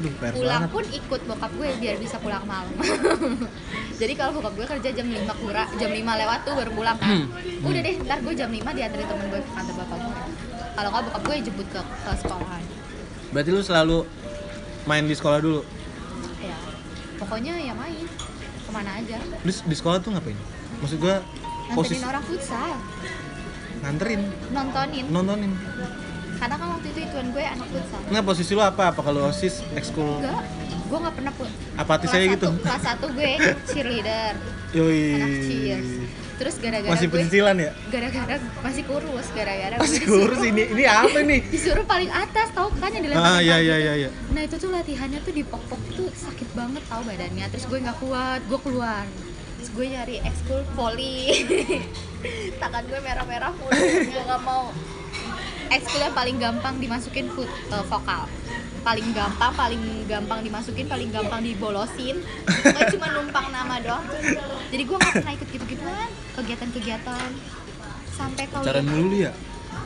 [0.00, 0.70] Duh, pulang banget.
[0.70, 2.72] pun ikut bokap gue biar bisa pulang malam
[4.00, 7.08] jadi kalau bokap gue kerja jam 5 kurang jam 5 lewat tuh baru pulang kan
[7.20, 7.28] Hmm.
[7.62, 10.14] udah deh ntar gue jam 5 diantarin temen gue ke kantor bapak gue
[10.70, 12.64] kalau nggak bokap gue jemput ke, ke sekolahan
[13.30, 13.98] Berarti lu selalu
[14.82, 15.60] main di sekolah dulu.
[16.40, 16.56] ya
[17.16, 18.06] pokoknya ya main
[18.58, 20.34] ke mana aja Lu di sekolah tuh ngapain?
[20.80, 20.98] Maksud
[21.70, 22.72] posisi nganterin orang futsal
[23.80, 25.52] nganterin, nontonin nontonin.
[26.40, 28.82] Karena kan waktu itu ituan gue anak futsal Nggak posisi lu apa?
[28.88, 30.18] Apa kalau OSIS, ekskul?
[30.18, 30.40] enggak
[30.82, 32.48] gue nggak pernah pun Apatis kelas aja gitu.
[32.58, 33.32] kelas satu gue
[33.64, 34.32] cheerleader
[34.72, 35.02] Yoi.
[35.14, 35.88] anak cheers
[36.34, 37.70] terus gara-gara Masih gue pencicilan ya?
[37.86, 40.62] gara-gara masih kurus gara-gara Masih disuruh- kurus ini.
[40.66, 41.40] Ini apa nih?
[41.54, 44.10] disuruh paling atas tau kan yang dilempar Ah, iya iya iya iya.
[44.30, 47.98] nah itu tuh latihannya tuh di pok-pok tuh sakit banget tau badannya terus gue nggak
[48.00, 49.04] kuat gue keluar
[49.54, 51.44] terus gue nyari ekskul volley
[52.60, 54.72] tangan gue merah-merah mulu gue nggak mau
[55.70, 58.26] ekskul yang paling gampang dimasukin foot, eh, vokal
[58.80, 62.16] paling gampang paling gampang dimasukin paling gampang dibolosin
[62.48, 64.08] gue cuma numpang nama doang
[64.72, 67.28] jadi gue nggak pernah ikut gitu-gituan kegiatan-kegiatan
[68.20, 69.32] sampai kalau Pacaran mulu ya?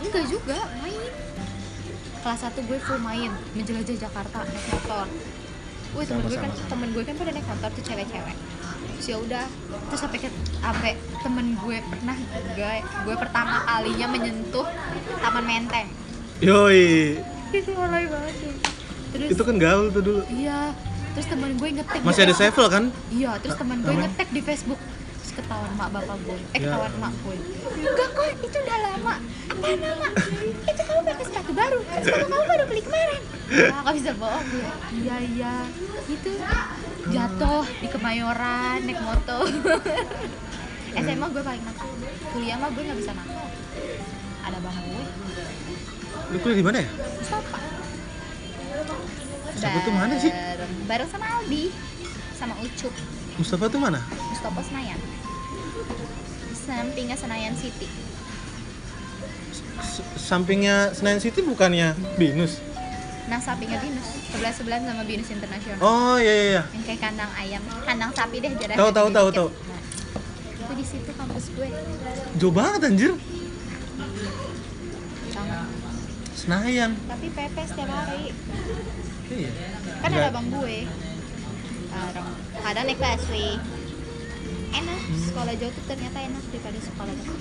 [0.03, 1.13] Enggak juga, main.
[2.25, 5.07] Kelas 1 gue full main, menjelajah Jakarta naik motor.
[5.95, 8.37] Wih, temen gue kan temen gue kan pada naik motor tuh cewek-cewek.
[8.95, 9.45] Terus ya udah,
[9.91, 10.29] terus sampai ke
[10.59, 12.17] sampai temen gue pernah
[12.55, 14.67] gue gue pertama kalinya menyentuh
[15.21, 15.89] Taman Menteng.
[16.41, 17.19] Yoi.
[17.55, 18.55] Itu alay banget tuh.
[19.15, 20.23] Terus Itu kan gaul tuh dulu.
[20.27, 20.75] iya,
[21.15, 22.85] terus temen gue ngetek Masih ada sevel kan?
[23.15, 24.81] Iya, terus teman gue ngetek di Facebook
[25.35, 26.71] ketahuan mak bapak gue, eh Ya.
[26.71, 27.37] ketahuan mak gue.
[27.75, 29.15] Enggak kok, itu udah lama.
[29.55, 30.13] Mana mak?
[30.65, 33.21] Itu kamu pakai sepatu baru, sepatu kamu baru beli kemarin.
[33.69, 34.67] Ah, nggak bisa bohong gue.
[34.95, 35.55] Iya iya,
[36.07, 36.31] itu
[37.05, 39.45] jatuh di Kemayoran naik motor.
[40.95, 41.91] SMA gue paling nakal.
[42.31, 43.47] Kuliah mah gue nggak bisa nakal.
[44.45, 45.05] Ada bang gue,
[46.31, 46.89] Lu kuliah di mana ya?
[46.91, 47.59] Mustafa.
[49.45, 50.33] Mustafa tuh mana sih?
[50.85, 51.65] Bareng, sama Aldi,
[52.35, 52.95] sama Ucup.
[53.35, 53.99] Mustafa tuh mana?
[54.31, 55.01] Mustopo Senayan
[56.65, 57.87] sampingnya Senayan City
[59.77, 62.59] S- sampingnya Senayan City bukannya Binus?
[63.25, 66.63] nah sampingnya Binus sebelah sebelah sama Binus Internasional Oh iya iya iya.
[66.71, 69.49] yang kayak kandang ayam kandang sapi deh jaraknya Tahu, tahu, tahu, tahu.
[69.49, 69.81] Nah,
[70.55, 71.69] itu di situ kampus gue
[72.35, 73.13] Jauh banget anjir.
[75.31, 75.67] sama
[76.35, 76.91] Senayan.
[77.05, 78.33] tapi PP setiap hari
[79.27, 79.51] Iya.
[79.99, 80.79] kan ada bang gue
[82.57, 83.57] kadang naik busway
[84.75, 87.39] enak sekolah jauh tuh ternyata enak daripada sekolah dekat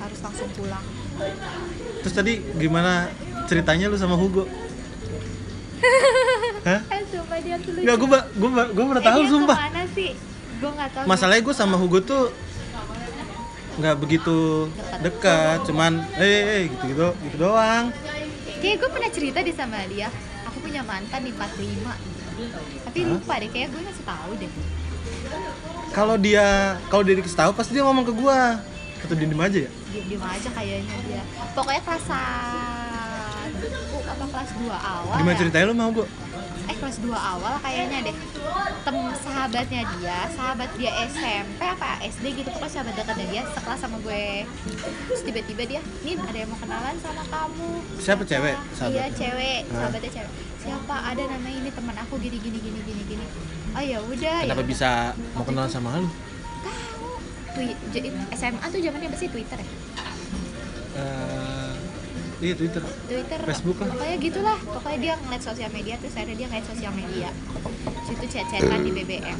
[0.00, 0.84] harus langsung pulang
[2.00, 2.92] terus tadi gimana
[3.46, 4.48] ceritanya lu sama Hugo
[6.68, 6.80] Hah?
[6.94, 9.56] eh sumpah dia tuh lucu Enggak, gue gue gue pernah tahu eh, dia sumpah.
[9.58, 10.10] ke mana sih
[10.62, 12.24] gue nggak tahu Masalahnya gue sama Hugo tuh
[13.72, 14.68] nggak begitu
[15.00, 17.88] dekat, cuman eh eh, eh, gitu gitu gitu doang.
[18.60, 20.12] kayak gue pernah cerita deh sama dia
[20.44, 21.88] aku punya mantan di 45
[22.84, 23.08] tapi Hah?
[23.10, 24.50] lupa deh kayak gue ngasih tahu deh
[25.92, 26.46] Kalau dia
[26.88, 28.40] kalau dia dikasih tahu pasti dia ngomong ke gue.
[29.02, 29.70] Atau diem aja ya?
[29.90, 33.68] diem diem aja kayaknya dia pokoknya kelas satu
[34.00, 35.40] apa kelas 2 awal Gimana ya?
[35.42, 36.06] ceritanya lu mau gue?
[36.62, 38.16] eh kelas 2 awal kayaknya deh
[38.80, 43.98] tem sahabatnya dia sahabat dia SMP apa SD gitu pokoknya sahabat dekatnya dia sekelas sama
[44.00, 44.46] gue
[45.02, 48.54] terus tiba-tiba dia nih ada yang mau kenalan sama kamu Siapa cewek?
[48.54, 49.10] iya Sahabatnya?
[49.12, 49.74] cewek Hah?
[49.76, 50.30] sahabatnya cewek
[50.62, 53.26] siapa ada namanya ini teman aku gini gini gini gini gini
[53.72, 54.68] oh ya udah ya Kenapa udah.
[54.68, 54.88] bisa
[55.32, 56.08] mau kenalan sama lu?
[56.62, 57.66] tahu.
[58.32, 59.28] SMA tuh zamannya apa sih?
[59.28, 59.68] Twitter ya?
[60.92, 61.72] Eh,
[62.40, 62.82] iya Twitter.
[62.82, 63.40] Twitter.
[63.42, 63.88] Facebook lah.
[63.92, 64.58] pokoknya gitulah.
[64.60, 67.28] Pokoknya dia ngeliat sosial media terus akhirnya dia ngeliat sosial media.
[68.02, 69.38] Situ chat-chatan di BBM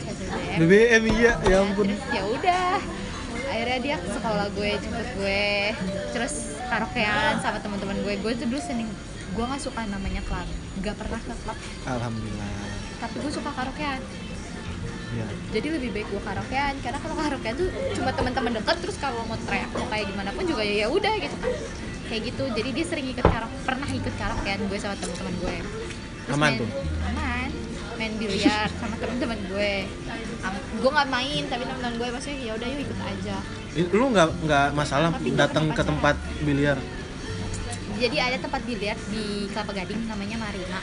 [0.00, 1.86] chat BBM BBM iya, ya Nah, ampun.
[1.88, 2.76] ya udah.
[3.46, 5.46] Akhirnya dia ke sekolah gue jemput gue.
[6.12, 6.34] Terus
[6.66, 8.14] karaokean sama teman-teman gue.
[8.18, 8.88] Gue tuh dulu seneng
[9.26, 10.48] gue nggak suka namanya klub
[10.80, 12.56] nggak pernah ke klub Alhamdulillah.
[13.06, 14.02] Tapi gue suka karaokean.
[15.06, 15.22] Ya.
[15.48, 19.38] jadi lebih baik gue karaokean karena kalau karaokean tuh cuma teman-teman dekat terus kalau mau
[19.38, 21.36] teriak mau kayak gimana pun juga ya ya udah gitu.
[21.38, 21.52] Kan
[22.06, 22.44] kayak gitu.
[22.52, 25.56] Jadi dia sering ikut karaoke pernah ikut karaokean gue sama teman-teman gue.
[26.26, 26.68] Terus Aman main- tuh?
[27.06, 27.50] aman.
[27.96, 29.72] Main biliar sama teman-teman gue.
[30.76, 33.36] Gue nggak main tapi teman-teman gue maksudnya ya udah yuk ikut aja.
[33.94, 36.76] Lu nggak nggak masalah datang ke tempat biliar?
[37.98, 40.80] Jadi ada tempat biliar di Kelapa Gading namanya Marina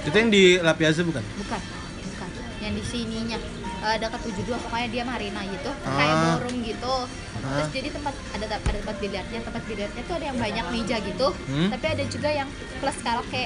[0.00, 1.22] Itu yang di La Piazza bukan?
[1.36, 1.60] bukan
[2.04, 3.38] bukan yang di sininya
[3.80, 5.94] eh, dekat 72 pokoknya dia Marina gitu Ah.
[5.94, 6.94] kayak ballroom gitu
[7.38, 7.54] Ah.
[7.54, 11.28] terus jadi tempat ada ada tempat biliarnya tempat biliarnya tuh ada yang banyak meja gitu
[11.46, 11.68] Hmm.
[11.70, 13.44] tapi ada juga yang plus karaoke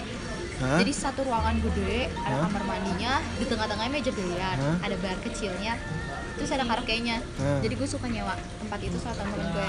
[0.59, 0.79] Hah?
[0.79, 2.43] jadi satu ruangan gede ada Hah?
[2.47, 5.75] kamar mandinya di tengah-tengahnya meja biliar ada bar kecilnya
[6.37, 7.18] terus ada karaoke-nya.
[7.21, 7.61] Hah.
[7.61, 9.68] jadi gue suka nyewa tempat itu sama temen gue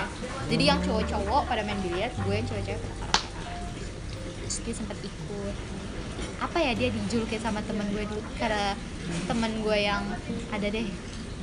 [0.52, 3.28] jadi yang cowok-cowok pada main biliar gue yang cewek-cewek pada karaoke.
[4.44, 5.56] Terus dia sempat ikut.
[6.44, 8.22] Apa ya dia dijulukin sama temen gue dulu.
[8.36, 8.76] Karena
[9.26, 10.04] temen gue yang
[10.52, 10.88] ada deh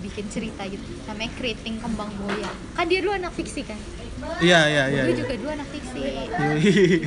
[0.00, 0.84] bikin cerita gitu.
[1.08, 3.80] Namanya keriting kembang goyang kan dia dulu anak fiksi kan?
[4.40, 5.02] Iya iya iya.
[5.08, 5.20] gue iya.
[5.24, 6.02] juga dulu anak fiksi.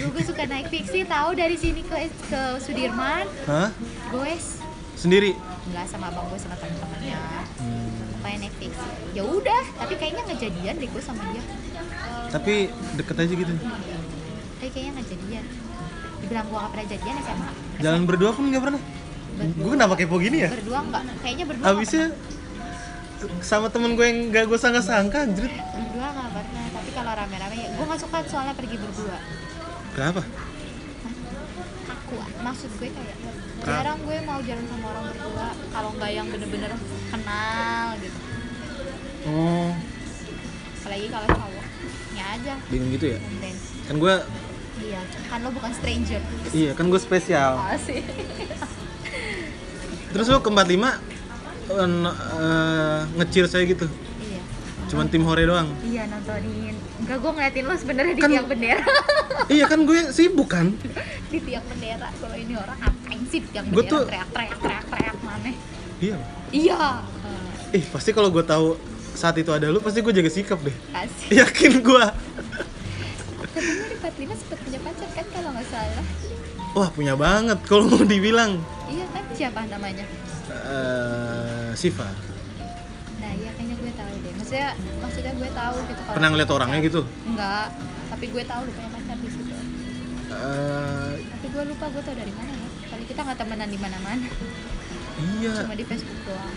[0.02, 3.26] Dulu gue suka naik fiksi tahu dari sini ke ke Sudirman?
[3.46, 3.70] Hah?
[4.10, 4.62] goes
[4.94, 5.34] Sendiri?
[5.64, 7.16] nggak sama abang gue sama temen-temennya
[8.24, 11.44] Naik fiksi ya udah tapi kayaknya nggak jadian deh gue sama dia.
[12.34, 12.54] Tapi
[12.98, 13.54] deket aja gitu.
[13.54, 15.46] tapi kayaknya nggak jadian.
[16.24, 17.52] Dibilang gue nggak pernah jadian SMA
[17.84, 18.82] Jalan berdua pun nggak pernah.
[19.34, 20.50] Gue kenapa kepo gini ya?
[20.50, 21.04] berdua nggak.
[21.22, 22.06] Kayaknya berdua nggak Habisnya
[23.40, 25.48] sama temen gue yang gak gue sangka-sangka anjir.
[25.48, 26.66] berdua nggak pernah.
[26.74, 29.18] Tapi kalau rame-rame ya gue nggak suka soalnya pergi berdua.
[29.94, 30.24] Kenapa?
[32.14, 33.18] aku maksud gue kayak
[33.64, 36.72] jarang gue mau jalan sama orang berdua kalau nggak yang bener-bener
[37.10, 38.20] kenal gitu.
[39.24, 39.72] Oh,
[40.78, 41.66] apalagi kalau cowok
[42.14, 42.54] ya aja.
[42.68, 43.20] Bingung gitu ya?
[43.40, 44.16] dan Kan gue,
[44.84, 46.22] iya kan lo bukan stranger.
[46.52, 47.56] Iya kan gue spesial.
[47.72, 48.04] asik
[50.14, 50.78] Terus lu ke 45
[51.74, 53.88] uh, ngecir saya gitu.
[54.22, 54.42] iya.
[54.86, 55.72] Cuman tim hore doang.
[55.82, 56.76] iya nontonin.
[57.02, 58.84] Enggak gue ngeliatin lo sebenarnya di Kan- tiang bendera.
[59.50, 60.76] Iya kan gue sibuk kan.
[61.34, 62.78] di tiang bendera kalau ini orang
[63.16, 65.52] ngapain sih di tiang Gua bendera tuh- teriak-teriak teriak-teriak mana
[66.00, 66.18] Iya.
[66.52, 66.82] iya
[67.72, 68.78] Ih pasti kalau gue tahu
[69.14, 70.74] saat itu ada lu pasti gue jaga sikap deh.
[70.92, 72.06] asik Yakin gue.
[73.48, 76.06] Sebenarnya di 45 sempat punya pacar kan kalau nggak salah.
[76.74, 78.58] Wah punya banget kalau mau dibilang.
[78.88, 80.06] Iya kan siapa namanya?
[80.50, 82.10] eh Siva.
[83.16, 84.34] Nah iya kayaknya gue tahu deh.
[84.36, 86.90] Maksudnya maksudnya gue tahu gitu kalau Pernah ngeliat orangnya pacar.
[86.90, 87.02] gitu?
[87.24, 87.68] Enggak.
[88.08, 89.54] Tapi gue tahu lu punya pacar di situ.
[90.30, 92.68] Eh, Tapi gue lupa gue tahu dari mana ya.
[92.88, 94.28] Kali kita nggak temenan di mana-mana.
[95.38, 96.54] iya, Cuma di Facebook doang.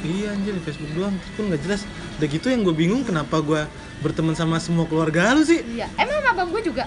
[0.00, 1.80] iya anjir di Facebook doang Terus pun nggak jelas.
[2.16, 3.62] Udah gitu yang gue bingung kenapa gue
[4.00, 5.62] berteman sama semua keluarga lu sih?
[5.62, 5.86] Iya.
[5.94, 6.84] Emang sama abang gue juga.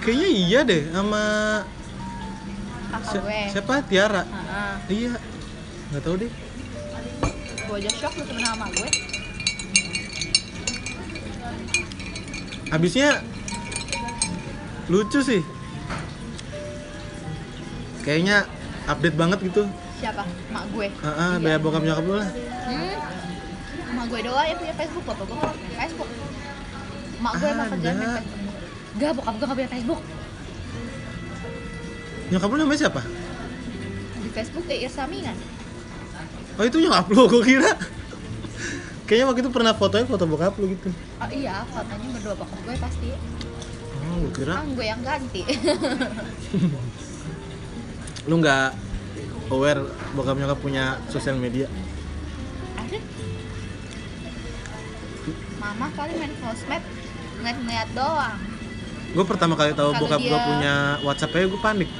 [0.00, 1.22] Kayaknya iya deh sama
[3.04, 3.40] si- gue.
[3.50, 4.22] siapa Tiara.
[4.22, 4.74] Heeh.
[4.88, 5.12] Iya,
[5.90, 6.30] nggak tahu deh.
[7.64, 8.88] Gue aja shock lu temen sama gue.
[12.66, 13.20] Habisnya
[14.86, 15.42] lucu sih.
[18.04, 18.36] Kayaknya
[18.84, 19.62] update banget gitu.
[19.98, 20.22] Siapa?
[20.52, 20.86] Mak gue.
[20.92, 21.42] Heeh, Iya.
[21.42, 22.28] kayak bokap nyokap lu lah.
[22.68, 22.94] Hmm.
[23.96, 26.10] Mak gue doang yang punya Facebook, bapak gue nggak punya Facebook.
[27.24, 28.42] Mak gue emang kerjaan main Facebook.
[28.94, 30.00] Gak, bokap gue gak punya Facebook.
[32.24, 33.00] Nyokap lu namanya siapa?
[34.20, 35.36] Di Facebook kayak Irsami kan?
[36.54, 37.72] Oh itu nyokap lu, gue kira
[39.04, 40.88] Kayaknya waktu itu pernah fotonya foto bokap lu gitu
[41.20, 43.08] oh iya fotonya berdua bokap gue pasti
[44.00, 45.42] Oh gue kira kan gue yang ganti
[48.24, 48.72] lu nggak
[49.52, 49.84] aware
[50.16, 51.68] bokap nyokap punya sosial media?
[52.80, 52.98] Ada.
[55.60, 56.84] Mama kali main sosmed
[57.40, 58.38] ngeliat-ngeliat doang.
[59.14, 61.90] Gue pertama kali tahu bokap gue dia- punya WhatsApp gue panik.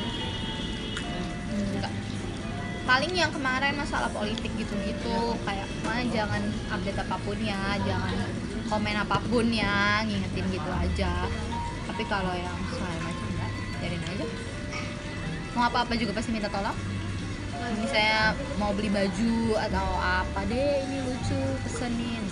[1.52, 1.92] Enggak.
[2.88, 8.16] Paling yang kemarin masalah politik gitu-gitu kayak mah jangan update apa pun ya jangan
[8.64, 11.28] komen apa pun ya ngingetin gitu aja.
[11.84, 12.56] Tapi kalau yang
[15.54, 16.76] mau apa-apa juga pasti minta tolong.
[17.80, 22.22] Misalnya mau beli baju atau apa deh ini lucu pesenin.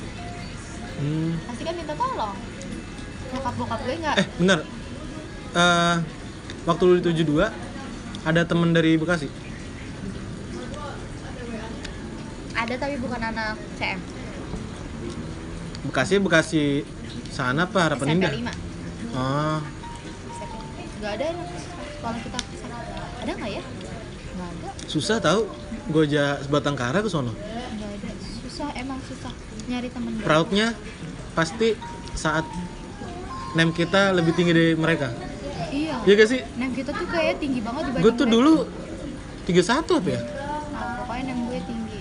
[1.02, 1.34] Hmm.
[1.50, 2.36] pasti kan minta tolong.
[3.32, 4.16] Bokap bokap gue nggak?
[4.20, 4.58] Eh bener.
[5.52, 5.96] Eh,
[6.62, 7.50] Waktu lu di 72
[8.22, 9.26] Ada temen dari Bekasi?
[12.54, 13.98] Ada tapi bukan anak CM
[15.82, 16.64] Bekasi Bekasi
[17.34, 17.90] sana apa?
[17.90, 18.32] Harapan SMP Indah?
[18.54, 19.60] 5 Oh
[21.02, 21.48] nggak ada anak
[21.98, 22.38] sekolah kita.
[23.22, 25.40] Ada nggak ya nggak ada susah tahu
[25.88, 28.10] gue aja sebatang kara ke sono nggak ada
[28.42, 29.32] susah emang susah
[29.62, 30.18] nyari temen.
[30.18, 30.74] Proudnya
[31.32, 31.78] pasti
[32.12, 32.42] saat
[33.52, 35.14] name kita lebih tinggi dari mereka
[35.70, 36.40] iya Iya gak sih?
[36.56, 38.34] nem kita tuh kayak tinggi banget dibanding Gue tuh mereka.
[38.34, 38.54] dulu
[39.42, 39.62] 31
[39.96, 40.20] apa ya?
[40.68, 42.00] nah, pokoknya nem gue tinggi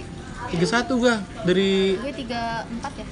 [0.52, 0.66] 31
[0.98, 1.14] gue
[1.46, 3.06] dari gue 34 ya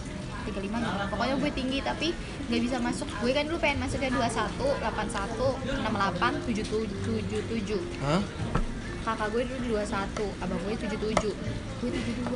[0.50, 2.08] 35 gitu pokoknya gue tinggi tapi
[2.50, 3.06] nggak bisa masuk.
[3.22, 5.38] Gue kan dulu pengen masuknya 21 81
[5.86, 8.22] 68 77 Hah?
[9.00, 11.30] kakak gue dulu 21 abang gue 77
[11.80, 12.36] gue 72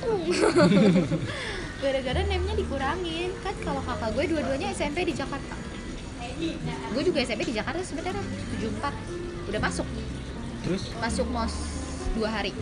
[1.82, 3.30] gara-gara name-nya dikurangin.
[3.44, 5.56] Kan kalau kakak gue dua-duanya SMP di Jakarta.
[6.94, 8.22] Gue juga SMP di Jakarta sebenarnya.
[8.22, 9.86] 74 udah masuk.
[10.60, 10.92] Terus?
[11.00, 11.52] masuk mos
[12.16, 12.52] dua hari.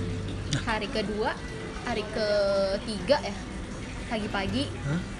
[0.66, 1.35] Hari kedua
[1.87, 3.35] hari ketiga ya.
[4.09, 4.64] Pagi-pagi.
[4.88, 5.18] Hah?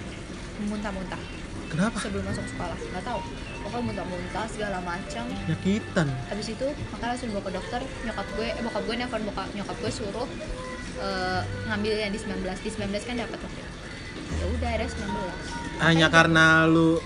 [0.65, 1.21] Muntah-muntah.
[1.69, 2.01] Kenapa?
[2.01, 2.73] sebelum masuk sekolah.
[2.73, 3.21] Nggak tahu.
[3.61, 5.23] Pokoknya muntah-muntah segala macam.
[5.45, 6.07] Nyakitan.
[6.27, 7.81] Habis itu makanya langsung bawa ke dokter.
[8.03, 10.27] Nyokap gue eh bokap gue nelfon bokap nyokap gue suruh
[10.97, 13.71] eh, ngambil yang di 19 di 19 kan dapat waktu itu.
[14.29, 15.09] Ya udah ada 19
[15.79, 16.97] Hanya karena lu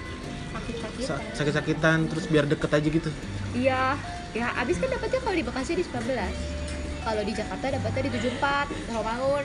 [0.53, 3.09] sakit-sakit sa- sakit-sakitan terus biar deket aja gitu?
[3.53, 3.99] Iya.
[4.33, 6.07] Ya abis kan dapatnya kalau di Bekasi di 19
[7.03, 9.43] kalau di Jakarta dapatnya di 74 tahun.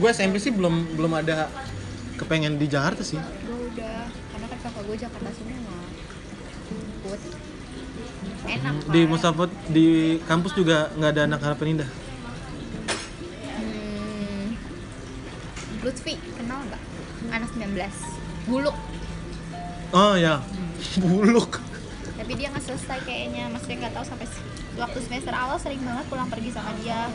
[0.00, 1.52] Gue SMP sih belum belum ada
[2.20, 3.16] kepengen di Jakarta sih.
[3.16, 5.76] Gue udah karena kan kakak gue Jakarta semua
[7.00, 7.20] Put.
[8.44, 9.08] enak Di Pak.
[9.08, 9.88] Mustafot di
[10.28, 11.90] kampus juga nggak ada anak harapan indah.
[13.56, 14.44] Hmm,
[15.80, 16.82] Lutfi kenal nggak?
[17.32, 18.76] Anak 19 buluk.
[19.96, 20.44] Oh ya.
[21.00, 21.60] Buluk.
[22.20, 23.48] Tapi dia nggak selesai kayaknya.
[23.48, 24.26] Maksudnya nggak tahu sampai
[24.76, 27.08] waktu semester awal sering banget pulang pergi sama dia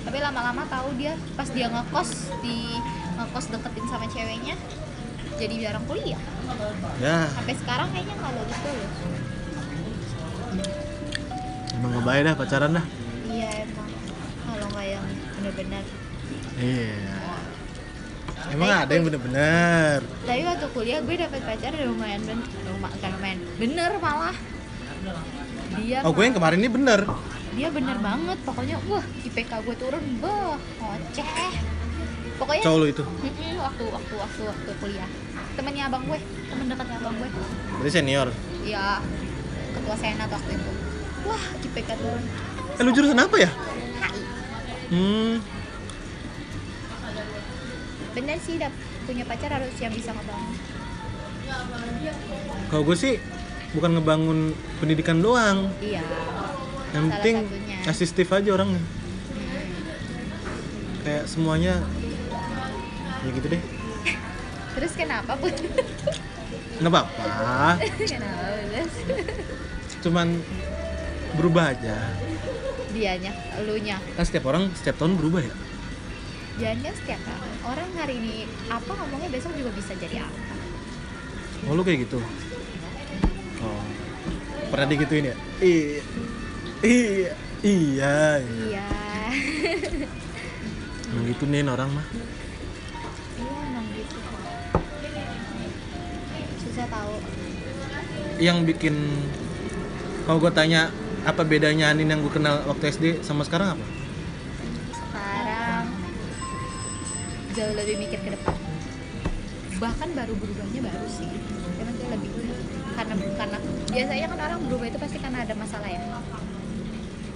[0.00, 2.76] tapi lama-lama tahu dia pas dia ngekos di
[3.20, 4.56] ngekos deketin sama ceweknya
[5.40, 6.20] jadi jarang kuliah.
[7.00, 7.24] Ya.
[7.32, 8.94] Sampai sekarang kayaknya nggak lulus lulus
[11.80, 12.86] emang ngebayar dah pacaran dah.
[13.24, 13.88] Iya emang.
[14.44, 15.04] Kalau nggak yang
[15.40, 15.84] bener-bener
[16.60, 16.96] Iya.
[18.50, 23.38] Emang ada yang bener-bener tapi waktu kuliah gue dapet pacar udah lumayan ben lumayan lumayan
[23.56, 24.36] bener malah.
[25.80, 27.00] Dia Oh gue yang kemarin ini bener
[27.54, 28.38] dia bener banget.
[28.46, 31.54] Pokoknya wah IPK gue turun wah ngoceh.
[32.38, 33.02] Pokoknya Cowok itu?
[33.60, 35.10] Waktu waktu waktu waktu kuliah.
[35.58, 37.28] Temennya abang gue temen dekatnya abang gue.
[37.80, 38.28] Berarti senior?
[38.64, 39.02] Ya
[39.76, 40.70] ketua senat waktu itu.
[41.26, 42.22] Wah IPK turun.
[42.78, 43.50] Eh lu jurusan apa ya?
[43.50, 44.22] HI
[44.90, 45.34] Hmm.
[48.16, 48.74] Bener sih dap.
[49.06, 50.54] Punya pacar harus yang bisa ngebangun.
[52.70, 53.18] Kalau gue sih
[53.74, 55.70] bukan ngebangun pendidikan doang.
[55.82, 56.02] Iya
[56.90, 57.76] Yang Salah penting satunya.
[57.86, 58.82] asistif aja orangnya.
[58.82, 59.70] Hmm.
[61.06, 61.74] Kayak semuanya
[63.20, 63.60] Ya gitu deh.
[64.80, 65.52] Terus kenapa pun?
[66.80, 67.76] Nggak apa-apa
[70.04, 70.40] Cuman
[71.36, 71.96] berubah aja.
[72.90, 74.00] Dianya elunya.
[74.16, 75.52] Kan setiap orang setiap tahun berubah ya?
[76.56, 80.40] Dianya setiap tahun orang hari ini apa ngomongnya besok juga bisa jadi apa?
[81.68, 82.24] Oh lu kayak gitu?
[83.60, 83.84] Oh
[84.72, 85.36] Pernah digituin ya?
[85.60, 86.00] Iya
[86.80, 88.40] Iya Iya.
[88.40, 88.88] Iya.
[91.12, 92.06] Emang gitu nih orang mah.
[93.36, 94.16] Iya emang gitu
[96.64, 97.14] susah tahu.
[98.40, 98.96] Yang bikin
[100.24, 100.88] Kalau gue tanya
[101.28, 103.86] apa bedanya Anin yang gue kenal waktu SD sama sekarang apa?
[104.94, 105.84] sekarang
[107.52, 108.56] jauh lebih mikir ke depan.
[109.76, 111.28] Bahkan baru berubahnya baru sih.
[111.76, 112.30] Emang dia lebih
[112.96, 113.58] karena karena
[113.90, 116.00] biasanya kan orang berubah itu pasti karena ada masalah ya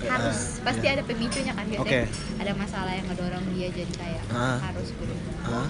[0.07, 0.95] harus Ah, pasti iya.
[0.95, 2.41] ada pemicunya kan biasanya Oke.
[2.41, 4.59] ada masalah yang ngedorong dia jadi kayak Ah.
[4.63, 5.67] harus berubah Hah?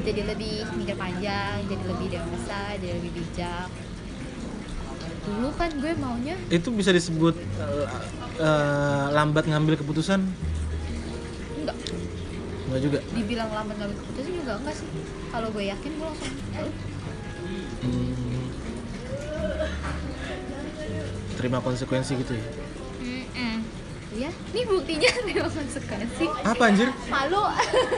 [0.00, 3.68] jadi lebih mikir panjang jadi lebih dewasa jadi lebih bijak
[5.26, 7.86] dulu kan gue maunya itu bisa disebut eh,
[8.38, 10.22] eh, lambat ngambil keputusan
[11.56, 11.76] enggak
[12.66, 14.88] enggak juga dibilang lambat ngambil keputusan juga enggak sih
[15.28, 16.32] kalau gue yakin gue langsung.
[17.76, 18.46] Hmm.
[21.36, 22.44] terima konsekuensi gitu ya.
[24.16, 26.88] Ya ini buktinya memang konsekuensi apa anjir?
[27.06, 27.42] Malu.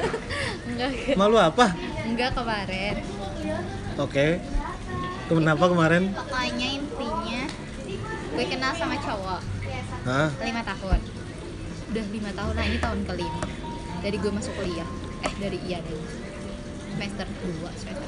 [0.68, 1.66] Enggak malu apa?
[2.02, 2.94] Enggak kemarin.
[3.96, 4.42] Oke.
[5.28, 6.02] Kenapa kemarin?
[6.10, 7.42] Pokoknya intinya
[8.34, 9.40] gue kenal sama cowok.
[10.08, 10.28] Hah?
[10.42, 11.00] lima tahun.
[11.88, 13.42] Udah lima tahun nah ini tahun kelima.
[13.98, 14.88] Dari gue masuk kuliah.
[15.22, 16.02] Eh dari iya dari
[16.88, 18.06] semester 2 semester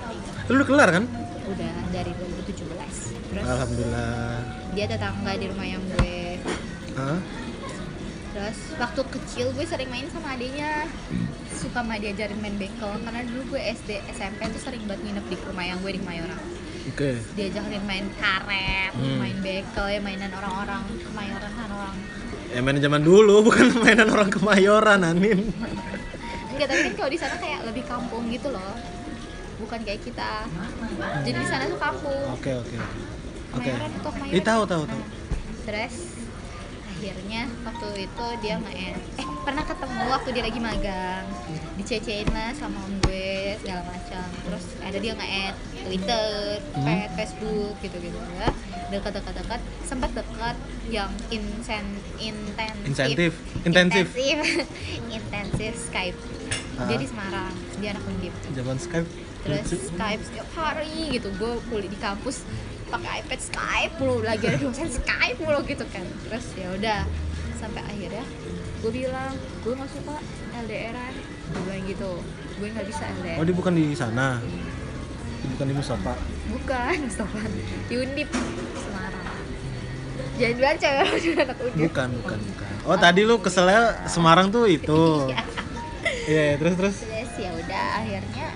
[0.49, 1.05] 3 lu udah kelar kan?
[1.47, 2.67] Udah dari 2017
[3.31, 4.43] terus alhamdulillah.
[4.75, 6.43] dia tetangga di rumah yang gue
[6.99, 7.19] Hah?
[8.31, 10.87] Terus waktu kecil gue sering main sama adiknya.
[11.51, 15.37] Suka sama diajarin main bekel karena dulu gue SD SMP tuh sering banget nginep di
[15.45, 16.41] rumah yang gue di Kemayoran.
[16.89, 17.11] Oke.
[17.37, 19.23] Diajarin main karet Hmm.
[19.23, 21.97] main bekel ya mainan orang-orang Kemayoran kan orang.
[22.51, 25.53] Ya main zaman dulu bukan mainan orang kemayoran anin.
[26.51, 28.75] Enggak tapi kan kalau di sana kayak lebih kampung gitu loh.
[29.61, 30.49] Bukan kayak kita.
[31.23, 32.25] Jadi di sana tuh kampung.
[32.33, 32.75] Oke oke.
[32.75, 32.81] Oke.
[33.53, 34.35] Oke Kemayoran atau Kemayoran.
[34.35, 35.03] Ih, tahu tahu tahu.
[35.69, 35.95] Terus
[37.01, 38.93] akhirnya waktu itu dia nge eh
[39.41, 41.25] pernah ketemu waktu dia lagi magang.
[41.75, 44.21] Dicecein lah sama om gue segala macam.
[44.45, 45.29] Terus ada dia nge
[45.81, 46.29] Twitter,
[46.77, 47.09] Hmm.
[47.17, 48.53] Facebook gitu gitu ya.
[48.91, 51.85] Dekat-dekat dekat sempat dekat yang insen
[52.21, 53.33] intensif Insentif,
[53.69, 54.07] intensif.
[54.13, 54.39] intensif.
[55.17, 56.19] Intensif Skype.
[56.81, 57.01] Dia Ah.
[57.01, 58.35] di Semarang dia anak undip.
[58.51, 59.09] Zaman Skype.
[59.41, 59.77] Terus lucu.
[59.89, 61.33] Skype setiap hari gitu.
[61.35, 62.45] Gue kuliah di kampus
[62.91, 66.05] pakai iPad Skype mulu lagi ada dosen Skype mulu gitu kan.
[66.27, 67.01] Terus ya udah
[67.61, 68.25] sampai akhirnya
[68.81, 70.17] gue bilang gue nggak suka
[70.65, 71.13] LDRan
[71.53, 72.11] gue bilang gitu
[72.57, 74.41] gue nggak bisa LDR oh dia bukan di sana?
[75.41, 76.13] Bukan di Mustafa?
[76.53, 77.41] Bukan Mustafa.
[77.89, 78.29] Di Undip
[78.77, 79.29] Semarang.
[80.37, 81.81] Jangan bilang cewek lo juga anak Undip.
[81.89, 82.69] Bukan bukan bukan.
[82.89, 85.01] Oh tadi lu keselnya Semarang tuh itu.
[86.31, 86.97] Iya iya, terus terus?
[87.03, 88.49] Terus ya udah akhirnya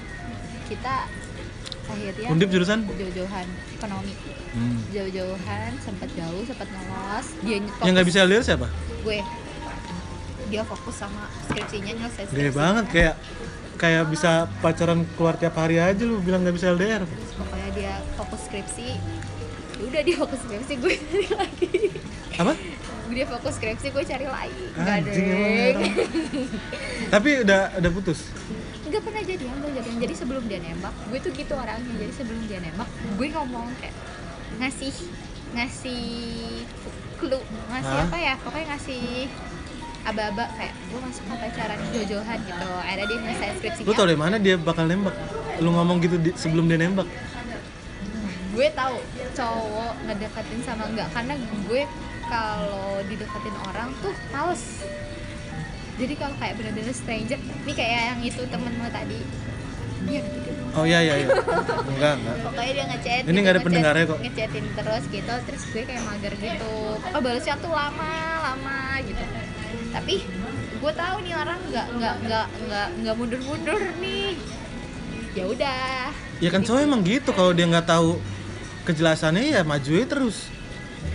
[0.70, 0.94] kita
[1.90, 2.86] akhirnya undip jurusan?
[2.86, 3.46] jauh-jauhan
[3.84, 4.14] ekonomi.
[4.54, 4.78] Hmm.
[4.94, 7.26] jauh-jauhan sempat jauh sempat ngelos.
[7.44, 8.66] Dia fokus, yang nggak bisa LDR siapa?
[9.04, 9.18] Gue.
[10.48, 12.56] Dia fokus sama skripsinya nyelesain gede skripsi.
[12.56, 13.14] banget kayak
[13.74, 17.94] kayak bisa pacaran keluar tiap hari aja lu bilang nggak bisa LDR Terus pokoknya dia
[18.16, 18.88] fokus skripsi.
[19.84, 21.72] Udah dia fokus skripsi gue cari lagi.
[22.40, 22.52] Apa?
[23.12, 24.64] Dia fokus skripsi gue cari lagi.
[24.80, 25.92] Anjing, emang deng orang.
[27.14, 28.32] tapi udah udah putus
[28.94, 30.14] nggak pernah jadian nggak jadian jadi.
[30.14, 31.94] Sebelum dia nembak gue tuh gitu orangnya.
[31.98, 32.86] Jadi sebelum dia nembak
[33.18, 33.94] gue ngomong kayak
[34.62, 34.94] ngasih
[35.54, 36.04] ngasih
[37.18, 37.42] clue
[37.74, 38.06] ngasih Hah?
[38.06, 38.34] apa ya?
[38.38, 39.02] Pokoknya ngasih
[40.04, 42.68] aba-aba kayak gue masuk ke pacaran jauh-jauhan gitu.
[42.86, 43.88] Ada dia nyelesain skripsinya.
[43.88, 45.16] Lu tau dari mana dia bakal nembak?
[45.58, 47.08] Lu ngomong gitu di- sebelum dia nembak?
[48.54, 49.02] Gue tahu
[49.34, 51.08] cowok ngedeketin sama enggak.
[51.10, 51.82] Karena gue
[52.30, 54.62] kalau dideketin orang tuh males
[55.94, 59.18] jadi kalau kayak bener-bener stranger ini kayak yang itu temen lo tadi
[60.04, 60.20] dia
[60.74, 61.28] oh iya iya iya.
[61.86, 62.36] Enggak enggak.
[62.44, 64.18] Pokoknya dia ngechat Ini nggak ada ngechat- pendengarnya kok.
[64.20, 66.74] ngechatin terus gitu terus gue kayak mager gitu.
[66.98, 69.24] Pokoknya balasnya tuh lama lama gitu.
[69.88, 70.14] Tapi
[70.74, 74.34] gue tahu nih orang nggak nggak nggak nggak nggak mundur mundur nih.
[75.32, 76.10] Ya udah.
[76.36, 78.18] Ya kan cowok emang gitu kalau dia nggak tahu
[78.84, 80.52] kejelasannya ya maju aja terus.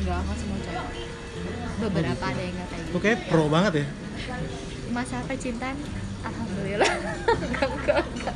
[0.01, 0.87] Nggak nggak semua cowok.
[1.79, 2.97] Beberapa ada yang nggak kayak gitu.
[2.97, 3.87] Kayak pro banget ya
[4.89, 5.77] masa percintaan
[6.21, 6.93] alhamdulillah
[7.45, 8.35] enggak enggak enggak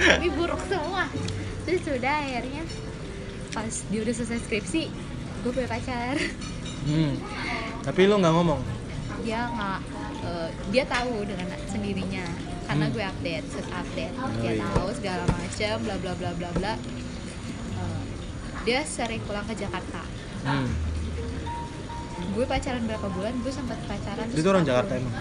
[0.00, 1.04] tapi buruk semua
[1.64, 2.64] terus sudah akhirnya
[3.50, 4.82] pas dia udah selesai skripsi
[5.40, 6.16] gue punya pacar
[6.86, 7.12] hmm.
[7.84, 8.60] tapi lu nggak ngomong
[9.20, 9.80] dia nggak
[10.24, 12.24] eh, dia tahu dengan sendirinya
[12.64, 12.94] karena Hmm.
[12.94, 14.62] gue update set update Oh, dia iya.
[14.62, 16.74] tahu segala macam bla bla bla bla bla
[17.80, 18.02] Eh,
[18.62, 20.00] dia sering pulang ke Jakarta
[20.46, 20.68] hmm.
[22.30, 24.62] gue pacaran berapa bulan gue sempat pacaran itu orang.
[24.62, 25.14] Jakarta emang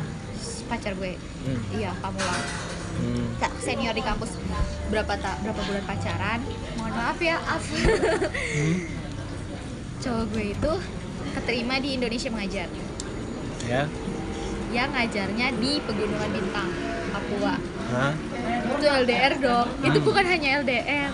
[0.69, 1.61] pacar gue hmm.
[1.73, 2.41] iya kamu lah
[2.99, 3.31] Hmm.
[3.59, 4.35] Senior di kampus
[4.89, 6.39] berapa tak berapa bulan pacaran
[6.75, 8.77] mohon maaf ya af Hmm.
[9.99, 10.73] cowok gue itu
[11.31, 12.67] keterima di Indonesia mengajar
[13.63, 13.87] ya
[14.69, 16.69] yang ngajarnya di pegunungan bintang
[17.09, 17.55] Papua
[17.89, 18.13] Hah?
[18.69, 20.07] itu LDR dong itu Hmm.
[20.07, 21.09] bukan hanya LDR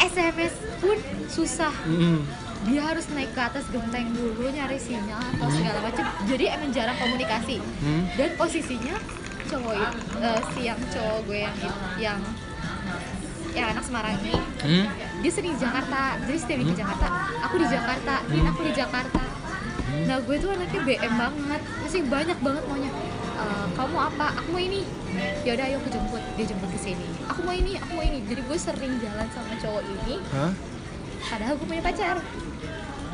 [0.00, 0.96] SMS pun
[1.28, 2.24] susah Hmm.
[2.64, 6.96] Dia harus naik ke atas genteng dulu nyari sinyal atau segala macam jadi emang jarang
[6.96, 7.60] komunikasi.
[7.60, 8.04] Hmm.
[8.14, 8.96] dan posisinya
[9.44, 11.56] cowok itu eh, si yang cowok gue yang
[12.00, 12.18] yang
[13.52, 14.34] yang anak Semarang ini
[14.64, 14.88] Hmm.
[15.20, 16.16] dia sering di Jakarta.
[16.20, 17.06] Jadi setiap di Jakarta
[17.38, 19.22] aku di Jakarta Din aku di Jakarta.
[20.02, 21.60] Nah gue tuh anaknya BM banget.
[21.84, 22.90] Masih banyak banget maunya.
[23.36, 24.26] "Eh, kamu apa?
[24.34, 24.82] Aku mau ini.
[25.44, 26.22] Ya udah ayo aku jemput.
[26.34, 27.06] Dia jemput ke sini.
[27.28, 28.24] Aku mau ini aku mau ini.
[28.24, 30.16] Jadi gue sering jalan sama cowok ini.
[30.32, 30.52] Hah?
[31.24, 32.20] padahal gue punya pacar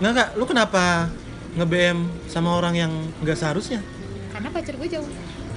[0.01, 1.13] Nggak kak, lu kenapa
[1.53, 3.81] nge-BM sama orang yang nggak seharusnya?
[4.31, 5.09] karena pacar gue jauh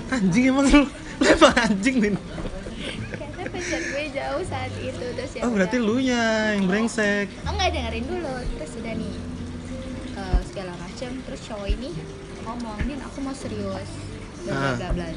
[0.09, 0.83] Anjing emang lu,
[1.15, 2.11] lu emang anjing nih.
[3.13, 6.21] karena pacar gue jauh saat itu terus ya Oh berarti lu nya
[6.51, 7.29] yang brengsek.
[7.43, 9.13] oh nggak dengerin dulu terus udah nih
[10.13, 11.89] eh, segala macam terus cowok ini
[12.43, 13.89] ngomong nin aku mau serius
[14.41, 14.75] bla bla Ah.
[14.75, 15.07] bla bla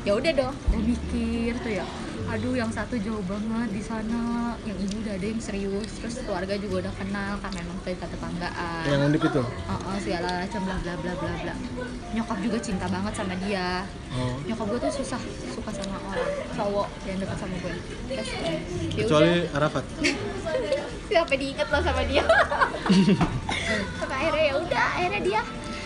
[0.00, 1.86] ya udah dong gue mikir tuh ya
[2.24, 4.22] aduh yang satu jauh banget di sana
[4.62, 8.82] yang ini udah ada yang serius terus keluarga juga udah kenal karena emang kita tetanggaan
[8.84, 9.42] Yang undip itu.
[9.42, 11.54] Oh, oh, segala macam bla bla bla bla bla
[12.12, 14.36] nyokap juga cinta banget sama dia Oh.
[14.44, 15.16] nyokap gue tuh susah
[15.48, 17.74] suka sama orang cowok yang dekat sama gue
[18.06, 18.56] terus ya
[18.92, 19.56] Kecuali udah.
[19.56, 19.84] Arafat.
[21.08, 22.24] sampai diinget loh sama dia
[23.98, 25.40] sampai akhirnya ya udah akhirnya dia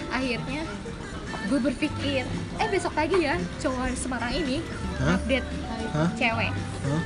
[0.08, 0.62] akhirnya
[1.46, 2.22] gue berpikir
[2.56, 4.58] eh besok pagi ya cowok Semarang ini
[4.98, 5.14] Hah?
[5.14, 5.46] update
[5.92, 6.08] Hah?
[6.14, 6.50] cewek
[6.82, 7.02] Hah?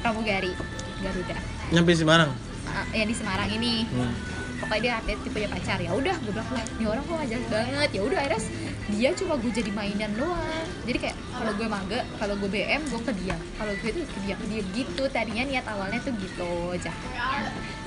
[0.00, 0.52] pramugari
[0.98, 1.36] Garuda
[1.68, 2.32] Nyampe Semarang.
[2.64, 4.12] Ah, yang di Semarang ini Hmm.
[4.58, 5.78] Pokoknya dia dia punya pacar.
[5.78, 6.48] Ya udah gue bilang
[6.78, 7.90] ini orang kok jelas banget.
[7.94, 8.42] Ya udah akhirnya
[8.88, 10.66] dia cuma gue jadi mainan doang.
[10.84, 13.36] Jadi kayak kalau gue mage kalau gue BM gue ke dia.
[13.56, 15.02] Kalau gue tuh ke dia ke dia gitu.
[15.08, 16.92] Tadinya niat awalnya tuh gitu aja.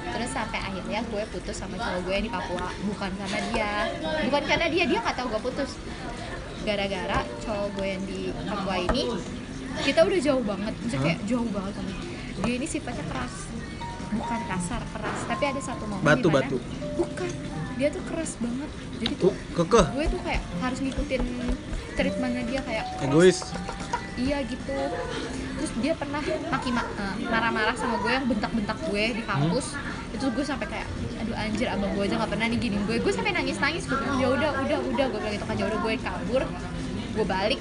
[0.02, 2.70] Terus sampai akhirnya gue putus sama cowok gue di Papua.
[2.88, 3.72] Bukan karena dia.
[4.28, 5.72] Bukan karena dia dia nggak tahu gue putus.
[6.64, 9.04] Gara-gara cowok gue yang di Papua ini
[9.84, 10.74] kita udah jauh banget.
[10.82, 12.00] Maksudnya kayak jauh banget dia.
[12.42, 13.61] dia ini sifatnya keras
[14.14, 15.20] bukan kasar keras.
[15.26, 16.58] Tapi ada satu momen Batu, dimana- batu.
[16.96, 17.30] bukan
[17.74, 18.70] dia tuh keras banget.
[18.98, 19.86] Jadi tuh Uh, kekeh.
[19.90, 21.22] gue tuh kayak harus ngikutin
[21.92, 23.06] treatmentnya dia kayak keras.
[23.06, 23.38] Egois.
[24.14, 24.78] iya gitu.
[25.58, 29.74] Terus dia pernah maki ma- eh, marah-marah sama gue yang bentak-bentak gue di kampus.
[30.12, 30.88] Itu gue sampai kayak
[31.18, 32.96] aduh anjir abang gue aja nggak pernah nih gini gue.
[32.98, 35.06] Gue sampai nangis nangis gue bilang ya udah udah udah.
[35.08, 36.44] Gue bilang gitu kan ya udah gue kabur.
[37.12, 37.60] Gue balik.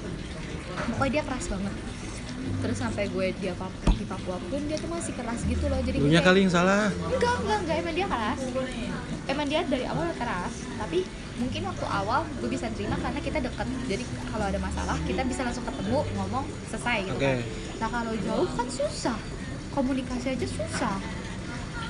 [0.90, 1.72] Pokoknya dia keras banget
[2.60, 5.96] terus sampai gue di Papua, di Papua pun dia tuh masih keras gitu loh jadi
[5.96, 6.86] Lu gue nya kayak- kali yang salah.
[6.88, 7.76] enggak enggak enggak.
[7.78, 8.38] Emang dia keras.
[9.26, 10.98] Emang dia dari awal keras tapi
[11.36, 15.40] mungkin waktu awal gue bisa terima karena kita dekat jadi kalau ada masalah kita bisa
[15.40, 17.24] langsung ketemu ngomong selesai gitu Oke.
[17.24, 17.38] kan.
[17.78, 19.18] Nah kalau jauh kan susah.
[19.70, 20.96] Komunikasi aja susah.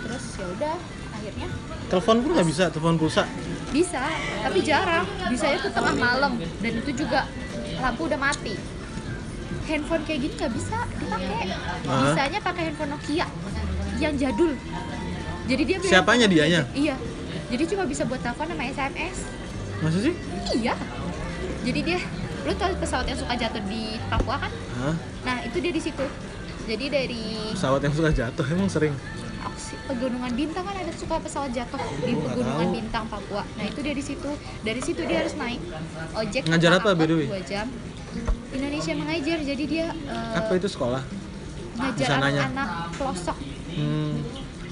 [0.00, 0.76] Terus ya udah
[1.10, 1.48] akhirnya
[1.86, 3.24] Telepon pun nggak bisa, telepon pulsa.
[3.68, 4.02] bisa
[4.40, 5.02] tapi jarang.
[5.26, 6.32] Bisanya tuh tengah malam.
[6.60, 7.26] Dan itu juga
[7.76, 8.54] lampu udah mati
[9.62, 11.52] handphone kayak gini nggak bisa dipakai
[11.84, 12.00] Ah.
[12.06, 13.26] bisanya pakai handphone Nokia
[13.96, 14.52] yang jadul
[15.44, 16.62] jadi dia Siapanya dianya?
[16.72, 16.94] iya
[17.46, 19.16] jadi cuma bisa buat telepon sama SMS
[19.80, 20.14] Masa sih?
[20.54, 20.74] iya
[21.61, 21.98] jadi dia
[22.40, 24.94] lu tau pesawat yang suka jatuh di Papua kan Hah?
[25.22, 26.04] nah itu dia di situ
[26.64, 28.94] jadi dari Pesawat yang suka jatuh emang sering.
[29.42, 32.76] Oksi, pegunungan bintang kan ada suka pesawat jatuh di pegunungan tahu.
[32.76, 34.30] bintang Papua nah itu dia di situ
[34.61, 35.61] dari situ dia harus naik
[36.14, 37.26] ojek Ngajar apa, by the way?
[37.26, 37.66] dua jam
[38.61, 41.02] Indonesia mengajar jadi dia eh, Apa itu sekolah?
[41.72, 43.36] ngajar anak-anak pelosok
[43.70, 44.20] Hmm,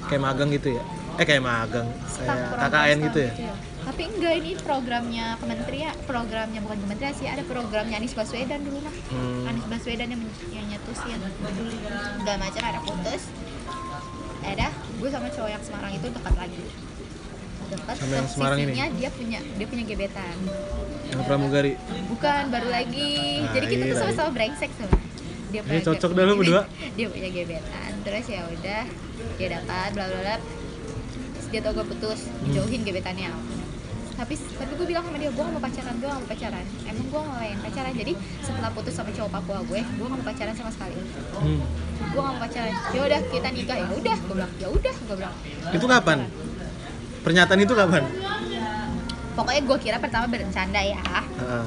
[0.05, 0.83] kayak magang gitu ya?
[1.17, 3.33] Eh kayak magang, kayak KKN gitu ya?
[3.81, 8.93] tapi enggak ini programnya kementerian programnya bukan kementerian sih ada programnya Anies Baswedan dulu mah
[9.09, 9.49] Hmm.
[9.49, 10.21] Anies Baswedan yang,
[10.53, 11.17] yang nyetusin
[12.21, 13.33] udah macam ada putus
[14.45, 16.65] dah gue sama cowok yang Semarang itu dekat lagi
[17.69, 18.73] dekat Sama yang Semarang ini?
[18.93, 20.37] dia punya dia punya gebetan
[21.09, 21.73] Yang pramugari.
[22.09, 23.11] bukan baru lagi.
[23.41, 24.91] Nah, jadi kita tuh iya, sama-sama brengsek tuh.
[25.49, 26.63] Dia Ini cocok dah lu punya- berdua.
[26.97, 27.91] dia punya gebetan.
[28.03, 28.83] Terus ya udah
[29.35, 30.37] dia dapat bla bla bla.
[31.33, 32.45] Terus dia tau gue putus Hmm.
[32.45, 33.31] dijauhin gebetannya.
[34.13, 36.65] Tapi tapi gue bilang sama dia gue gak mau pacaran gue gak mau pacaran.
[36.85, 37.93] Emang gue gak lain pacaran.
[37.95, 40.97] Jadi setelah putus sama cowok Papua gue gue gak mau pacaran sama sekali.
[41.33, 41.61] Hmm.
[42.05, 42.75] gue gak mau pacaran.
[42.91, 43.77] Ya udah kita nikah.
[43.79, 44.53] Ya udah gue bilang.
[44.59, 45.35] Ya udah gue bilang.
[45.71, 46.19] Itu kapan?
[47.19, 48.03] Pernyataan itu kapan?
[49.39, 51.65] Pokoknya gue kira pertama bercanda ya Heeh.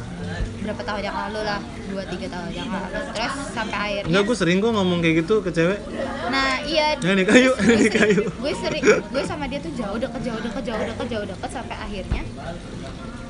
[0.61, 4.36] berapa tahun yang lalu lah dua tiga tahun yang lalu terus sampai akhirnya Enggak, gue
[4.36, 5.80] sering kok ngomong kayak gitu ke cewek.
[6.28, 8.22] nah iya Ya nih kayu, ini kayu.
[8.28, 11.76] gue sering gue sama dia tuh jauh deket jauh deket jauh deket jauh deket sampai
[11.78, 12.22] akhirnya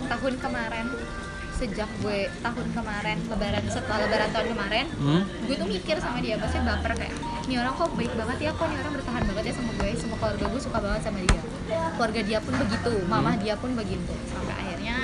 [0.08, 0.86] tahun kemarin
[1.54, 5.22] sejak gue tahun kemarin lebaran setelah lebaran tahun kemarin Hmm?
[5.46, 7.14] gue tuh mikir sama dia maksudnya baper kayak
[7.44, 10.16] ini orang kok baik banget ya kok ini orang bertahan banget ya sama gue sama
[10.18, 11.42] keluarga gue suka banget sama dia
[11.96, 14.98] keluarga dia pun begitu mama dia pun begitu sampai akhirnya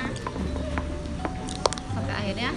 [1.88, 2.50] sampai akhirnya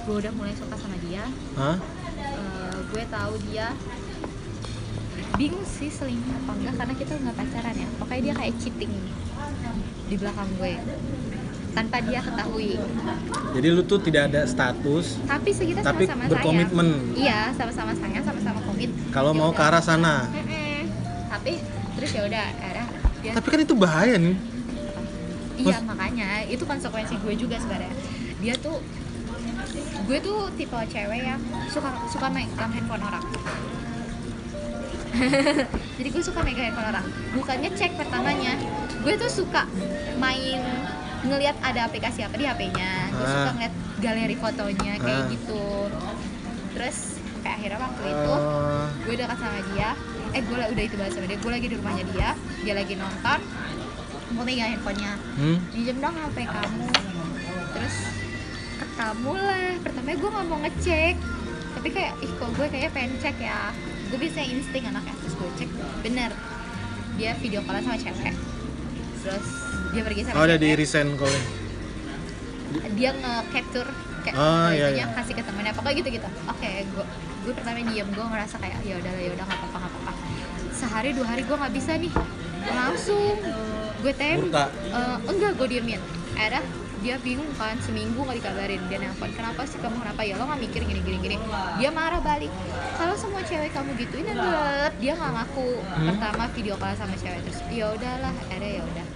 [0.00, 1.24] gue udah mulai suka sama dia
[1.54, 1.76] Hah?
[2.20, 3.66] Eh, gue tahu dia
[5.36, 8.92] bingung sih selingkuh apa enggak karena kita nggak pacaran ya pokoknya dia kayak cheating
[10.10, 10.72] di belakang gue
[11.70, 12.74] tanpa dia ketahui
[13.54, 16.88] Jadi lu tuh tidak ada status tapi sekitar Tapi sama-sama berkomitmen.
[16.90, 19.58] sayang iya sama-sama sayang sama-sama komit kalau mau udah.
[19.58, 20.14] ke arah sana.
[21.30, 21.62] Tapi
[21.94, 22.44] terus ya udah
[23.20, 24.36] dia Tapi kan itu bahaya nih.
[25.58, 26.28] iya makanya.
[26.46, 27.92] Itu konsekuensi gue juga sebenarnya.
[28.38, 28.80] Dia tuh
[30.02, 33.24] gue tuh tipe cewek yang suka suka megang handphone orang.
[35.98, 37.04] Jadi gue suka megang handphone orang.
[37.32, 38.56] Bukannya cek pertamanya.
[39.00, 39.66] Gue tuh suka
[40.16, 40.60] main
[41.20, 43.28] ngelihat ada aplikasi apa di HP-nya gue Ah.
[43.30, 45.28] suka ngeliat galeri fotonya kayak Ah.
[45.28, 45.62] gitu.
[46.72, 46.98] Terus
[47.34, 49.90] sampai akhirnya waktu itu Oh, gue dekat sama dia
[50.30, 52.30] eh gue udah itu bahas sama dia gue lagi di rumahnya dia.
[52.62, 53.40] Dia lagi nonton.
[54.30, 55.12] Gue megang handphonenya.
[55.38, 55.58] Hmm?
[55.74, 56.88] minjem dong HP kamu.
[57.74, 57.96] Terus
[58.78, 59.70] ketemu lah.
[59.82, 61.14] Pertamanya gue nggak mau ngecek.
[61.70, 63.74] Tapi kayak ih kok gue kayak pengen cek ya.
[64.10, 65.14] Gue biasanya insting anaknya.
[65.24, 65.70] Terus gue cek.
[66.06, 66.30] Bener.
[67.18, 68.34] Dia video callan sama cewek.
[69.20, 69.46] Terus
[69.90, 71.34] dia pergi sama Oh, ada di resend call
[72.94, 73.90] dia nge-capture
[74.32, 75.06] kayak Oh, iya, iya.
[75.12, 75.72] kasih ke temennya.
[75.72, 76.28] Pokoknya gitu gitu.
[76.46, 77.04] Oke gue
[77.40, 78.08] gue pertama diem.
[78.08, 80.12] Gue ngerasa kayak ya udah ya udah nggak apa-apa nggak apa-apa.
[80.70, 82.12] Sehari dua hari gue nggak bisa nih.
[82.66, 83.36] Langsung
[84.00, 84.38] gue tem.
[84.40, 86.00] Eh, enggak gue diemin.
[86.32, 86.62] Akhirnya
[87.00, 88.80] dia bingung kan seminggu nggak dikabarin.
[88.86, 90.36] Dia nelfon kenapa sih kamu kenapa ya?
[90.36, 91.36] Lo nggak mikir gini gini gini.
[91.76, 92.52] Dia marah balik.
[92.94, 94.88] Kalau semua cewek kamu gituin dan blablabla.
[94.96, 96.06] dia nggak ngaku Hmm.
[96.06, 97.60] pertama video call sama cewek terus.
[97.68, 99.06] Ya udahlah akhirnya ya udah.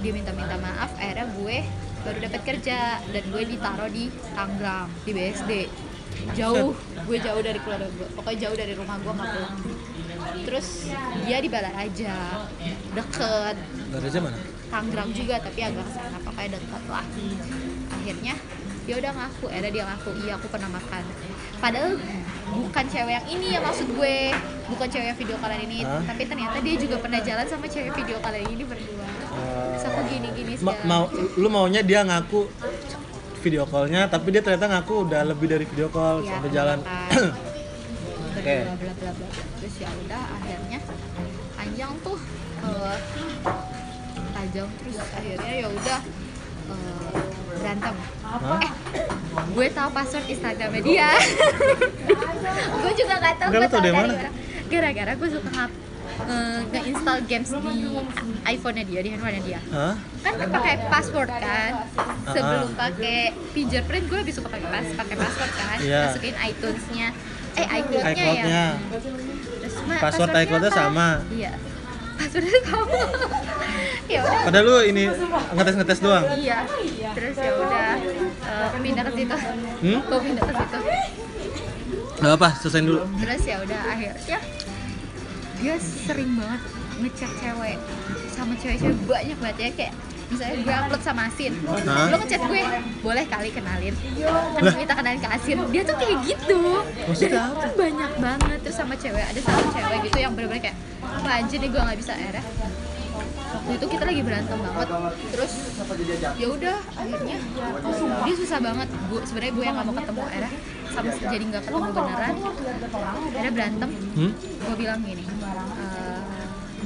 [0.00, 1.56] Dia minta minta maaf akhirnya gue
[2.00, 5.52] baru dapat kerja dan gue ditaruh di Tangerang di BSD
[6.36, 6.76] jauh
[7.08, 8.08] gue jauh dari keluarga gue.
[8.14, 9.56] Pokoknya jauh dari rumah gue nggak pulang.
[10.46, 10.68] Terus
[11.24, 12.16] dia di Balaraja
[12.94, 13.56] deket.
[13.90, 14.38] Dari aja mana?
[14.70, 17.04] Tangerang juga tapi agak ke sana pokoknya dekat lah.
[17.90, 18.34] Akhirnya
[18.88, 21.02] dia udah ngaku ada dia ngaku iya aku pernah makan.
[21.60, 21.92] Padahal
[22.52, 24.16] bukan cewek yang ini ya maksud gue.
[24.66, 25.78] Bukan cewek yang video kalian ini.
[25.82, 26.02] Hah?
[26.04, 29.06] tapi ternyata dia juga pernah jalan sama cewek video kalian ini berdua.
[29.70, 32.46] Terus aku gini gini Ma- mau lu maunya dia ngaku
[33.40, 36.78] video callnya tapi dia ternyata ngaku udah lebih dari video call Iya, sampai jalan.
[38.38, 38.56] Oke.
[38.62, 39.28] berdua bla bla bla.
[39.58, 40.78] Terus ya udah akhirnya
[41.54, 42.18] panjang tuh
[42.60, 42.96] eh,
[44.30, 44.68] tajam.
[44.76, 45.98] Terus akhirnya ya udah
[46.68, 47.29] eh,
[47.60, 48.58] berantem Hah?
[48.58, 48.70] eh
[49.50, 51.08] gue tahu password Instagramnya dia
[52.82, 54.12] gue juga tahu Enggak, gue tahu dari mana?
[54.66, 55.78] gara-gara gue suka nge-
[56.20, 57.76] nge- nge-install games di
[58.44, 59.94] iPhone-nya dia di handphone-nya dia Hah?
[60.20, 61.70] kan pakai password kan
[62.26, 62.78] sebelum Ah.
[62.80, 63.18] pakai
[63.50, 66.00] fingerprint gue lebih suka pakai pas pakai password kan Iya.
[66.06, 67.08] masukin iTunes-nya
[67.52, 68.64] eh iCloud-nya ya iCloud-nya.
[69.60, 71.08] Terus, "Ma, Password passwordnya iCloud-nya apa?" sama.
[71.30, 71.50] iya
[72.20, 73.00] passwordnya sama
[74.06, 75.04] ya udah Padahal lu ini
[75.52, 76.24] ngetes-ngetes doang.
[76.34, 76.58] iya
[77.12, 77.88] terus ya udah
[78.42, 79.36] eh, pindah ke situ
[79.80, 80.00] Hmm?
[80.02, 80.78] gue pindah ke situ
[82.20, 83.00] Gak apa, selesaiin dulu.
[83.16, 84.38] terus ya udah akhirnya
[85.56, 86.60] dia sering banget
[86.98, 87.76] ngechat cewek
[88.30, 89.94] sama cewek-cewek banyak banget ya kayak
[90.30, 91.52] misalnya gue upload sama Asin.
[91.66, 92.06] Hah?
[92.08, 92.62] lo ngechat gue
[93.02, 93.94] boleh kali kenalin?
[94.56, 95.58] Terus minta kenalin ke Asin.
[95.74, 96.60] Dia tuh kayak gitu.
[97.10, 98.58] Maksudnya Dan itu banyak banget.
[98.62, 101.98] Terus sama cewek ada satu cewek gitu yang bener-bener kayak apa aja nih gue nggak
[101.98, 102.44] bisa akhirnya
[103.50, 104.88] waktu itu kita lagi berantem banget.
[105.34, 105.52] Terus
[106.38, 107.36] ya udah akhirnya
[108.24, 110.52] dia susah banget gue sebenarnya gue yang nggak mau ketemu akhirnya
[110.90, 112.34] sama jadi nggak ketemu beneran.
[113.34, 113.90] Akhirnya berantem.
[114.14, 114.32] Hmm?
[114.60, 115.24] gue bilang gini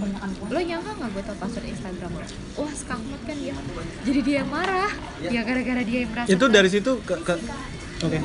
[0.07, 2.26] "Eh, lo nyangka nggak gue tau password Instagram lo?
[2.57, 3.55] wah skamot kan dia.
[4.02, 4.92] Jadi dia yang marah.
[5.20, 7.34] Ya gara-gara dia yang merasa Itu dari situ ke, ke
[8.00, 8.18] Oke.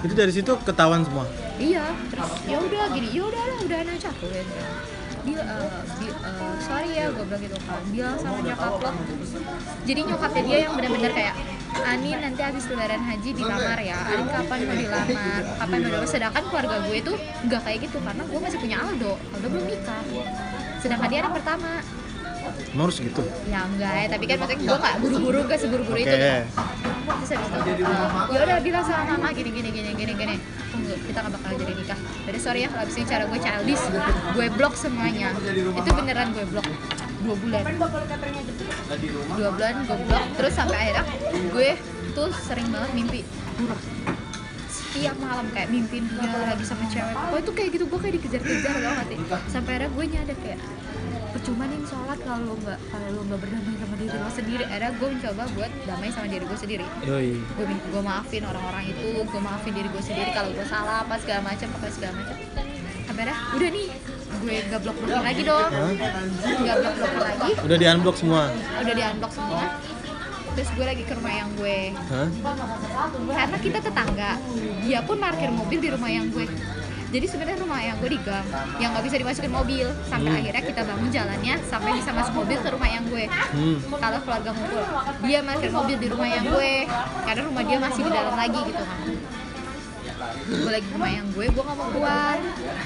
[0.00, 1.26] Itu dari situ ketahuan semua.
[1.60, 4.08] iya terus ya udah gini ya udah lah udah aja.
[4.08, 4.42] Aku ya
[5.20, 7.56] dia eh, di- eh, sorry ya gue bilang gitu.
[7.60, 8.90] Kan bilang sama nyokap lo.
[9.84, 11.34] Jadi nyokapnya dia yang benar-benar kayak
[11.70, 13.94] Ani nanti habis lebaran haji dilamar ya.
[13.94, 15.06] Ani kapan mau dilamar?
[15.54, 16.08] Kapan mau dilamar?
[16.08, 17.12] Sedangkan keluarga gue itu
[17.46, 19.12] nggak kayak gitu karena gue masih punya Aldo.
[19.30, 20.00] Aldo belum nikah
[20.80, 21.72] sedangkan dia anak pertama.
[22.72, 23.22] Emang harus gitu.
[23.52, 26.08] ya enggak ya tapi kan maksudnya gue nggak buru-buru gak seburu-buru itu.
[26.08, 26.16] Oke.
[26.16, 26.40] gitu
[27.10, 30.34] terus habis itu eh, ya udah bilang sama mama gini gini gini gini gini
[30.72, 31.98] tunggu kita nggak bakal jadi nikah.
[32.00, 33.84] Jadi sorry ya kalau abis ini cara gue childish
[34.34, 35.28] gue blok semuanya.
[35.76, 36.66] Itu beneran gue blok
[37.20, 37.62] dua bulan.
[39.36, 41.04] Dua bulan gue blok terus sampai akhirnya
[41.52, 41.70] gue
[42.16, 43.20] tuh sering banget mimpi
[43.60, 43.80] buruk
[44.90, 47.14] setiap malam kayak mimpin dia lagi sama cewek.
[47.14, 49.18] Pokoknya itu kayak gitu gue kayak dikejar-kejar gak sih?
[49.46, 50.58] Sampai akhirnya gue nyadar kayak
[51.30, 54.64] percuma nih sholat kalau lo nggak kalau lo nggak berdamai sama diri lo sendiri.
[54.66, 56.84] Akhirnya gue mencoba buat damai sama diri gue sendiri.
[57.06, 61.40] Gue gue maafin orang-orang itu gue maafin diri gue sendiri kalau gue salah apa segala
[61.46, 62.36] macam apa segala macam
[63.06, 63.86] sampai akhirnya udah nih
[64.30, 65.70] gue gak blok blokin lagi dong.
[66.66, 67.50] Gak blok blokin lagi.
[67.62, 68.42] Udah di unblock semua.
[68.82, 69.62] udah di unblock semua
[70.52, 72.28] terus gue lagi ke rumah yang gue Hah?
[73.30, 74.30] karena kita tetangga
[74.80, 76.46] dia pun parkir mobil di rumah yang gue
[77.10, 78.46] jadi sebenarnya rumah yang gue di gang
[78.78, 80.38] yang nggak bisa dimasukin mobil sampai Hmm.
[80.40, 83.76] akhirnya kita bangun jalannya sampai bisa masuk mobil ke rumah yang gue Hmm.
[83.96, 84.84] kalau keluarga ngumpul
[85.20, 86.72] dia parkir mobil di rumah yang gue
[87.24, 88.98] karena rumah dia masih di dalam lagi gitu kan
[90.50, 92.36] gue lagi ke rumah yang gue gue gak mau keluar.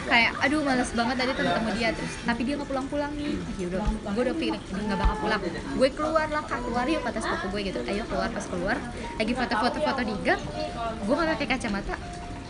[0.07, 1.89] Kayak aduh males banget tadi ketemu dia.
[1.93, 3.35] Terus tapi dia nggak pulang-pulang nih.
[3.59, 5.41] Ya udah gue udah pilih nggak bakal pulang.
[5.77, 7.81] Gue keluar lah kak keluar yuk kata sepupu gue gitu.
[7.87, 8.77] Ayo keluar pas keluar
[9.19, 10.43] lagi foto-foto foto di gang
[11.05, 11.95] gue nggak pakai kacamata.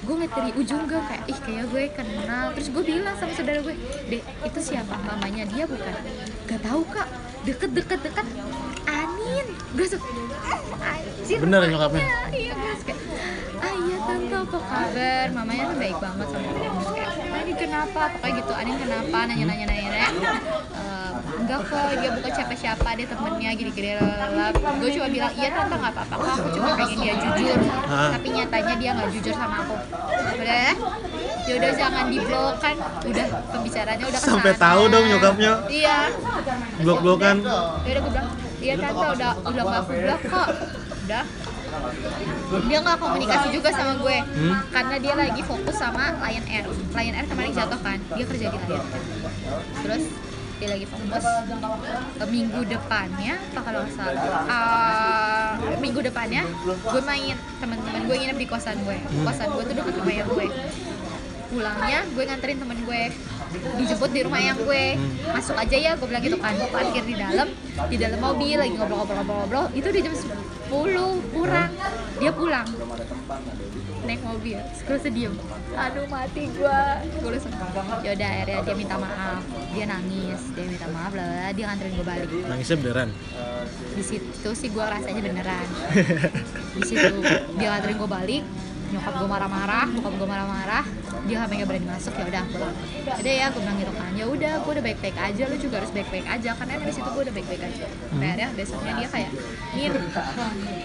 [0.05, 2.45] Gue ngeliat dari ujung gang kayak ih kayak gue kenal.
[2.53, 3.75] Terus gue bilang sama saudara gue
[4.13, 4.95] deh itu siapa?
[5.01, 5.95] Mamanya dia bukan.
[6.45, 7.09] Gak tahu kak.
[7.49, 8.27] Deket deket deket.
[8.85, 9.47] Anin.
[9.75, 10.07] Gue suka
[11.25, 12.05] anjir Bener nyokapnya?
[12.37, 12.95] iya gue
[13.65, 18.01] ah iya tante apa kabar mamanya tuh baik banget sama gue Terus kayak Anin kenapa?
[18.09, 19.17] Pokoknya gitu Anin kenapa?
[19.25, 20.09] Nanya nanya nanya nanya
[20.75, 25.33] Eh, enggak kok dia bukan siapa siapa dia temennya gini gini lalala gue cuma bilang
[25.35, 27.59] iya tante nggak apa apa kok aku cuma pengen dia jujur.
[27.87, 29.77] Tapi nyatanya dia nggak jujur sama aku.
[30.35, 30.73] Udah
[31.45, 32.77] ya udah jangan di blok kan.
[33.05, 35.53] Udah pembicaranya udah Sampai tahu dong nyokapnya.
[35.69, 35.99] iya.
[36.81, 37.37] Blok-blokan.
[37.85, 38.29] ya udah gue bilang
[38.59, 40.49] iya tante udah udah nggak aku blok kok.
[41.05, 41.23] Udah
[42.65, 44.55] dia nggak komunikasi juga sama gue Hmm?
[44.69, 46.65] karena dia lagi fokus sama Lion Air.
[46.69, 49.03] Lion Air kemarin jatuh kan dia kerja di Lion Air.
[49.81, 50.05] Terus
[50.55, 51.23] dia lagi fokus
[52.15, 58.39] Eh, minggu depannya apa kalau nggak salah eh, minggu depannya gue main teman-teman gue nginep
[58.39, 58.97] di kosan gue.
[59.21, 60.47] Kosan gue tuh deket rumah yang gue.
[61.47, 63.03] Pulangnya gue nganterin temen gue
[63.55, 64.85] dijemput di rumah yang gue
[65.31, 67.49] masuk aja ya gue bilang gitu kan gue parkir di dalam
[67.91, 69.67] di dalam mobil lagi ngobrol-ngobrol-ngobrol.
[69.75, 71.71] Itu udah jam 10 kurang.
[72.19, 72.67] Dia pulang.
[74.05, 75.33] Naik mobil terus gue sedih
[75.73, 76.79] aduh mati gue
[77.25, 77.53] gue langsung
[78.05, 79.43] yaudah akhirnya dia minta maaf.
[79.73, 82.29] Dia nangis dia minta maaf lah dia nganterin gue balik.
[82.47, 83.11] Nangisnya beneran.
[83.95, 85.67] di situ sih gue rasanya beneran.
[86.75, 87.15] Di situ
[87.57, 88.43] dia nganterin gue balik
[88.95, 90.85] nyokap gue marah-marah bokap gue marah-marah
[91.25, 92.57] dia sampai nggak berani masuk ya udah aku
[93.21, 95.91] udah ya aku bilang gitu kan ya udah gue udah baik-baik aja lu juga harus
[95.91, 97.87] baik-baik aja karena dari situ gue udah baik-baik aja.
[97.89, 98.23] Hmm.
[98.23, 99.31] Ya, besoknya dia kayak
[99.75, 99.93] min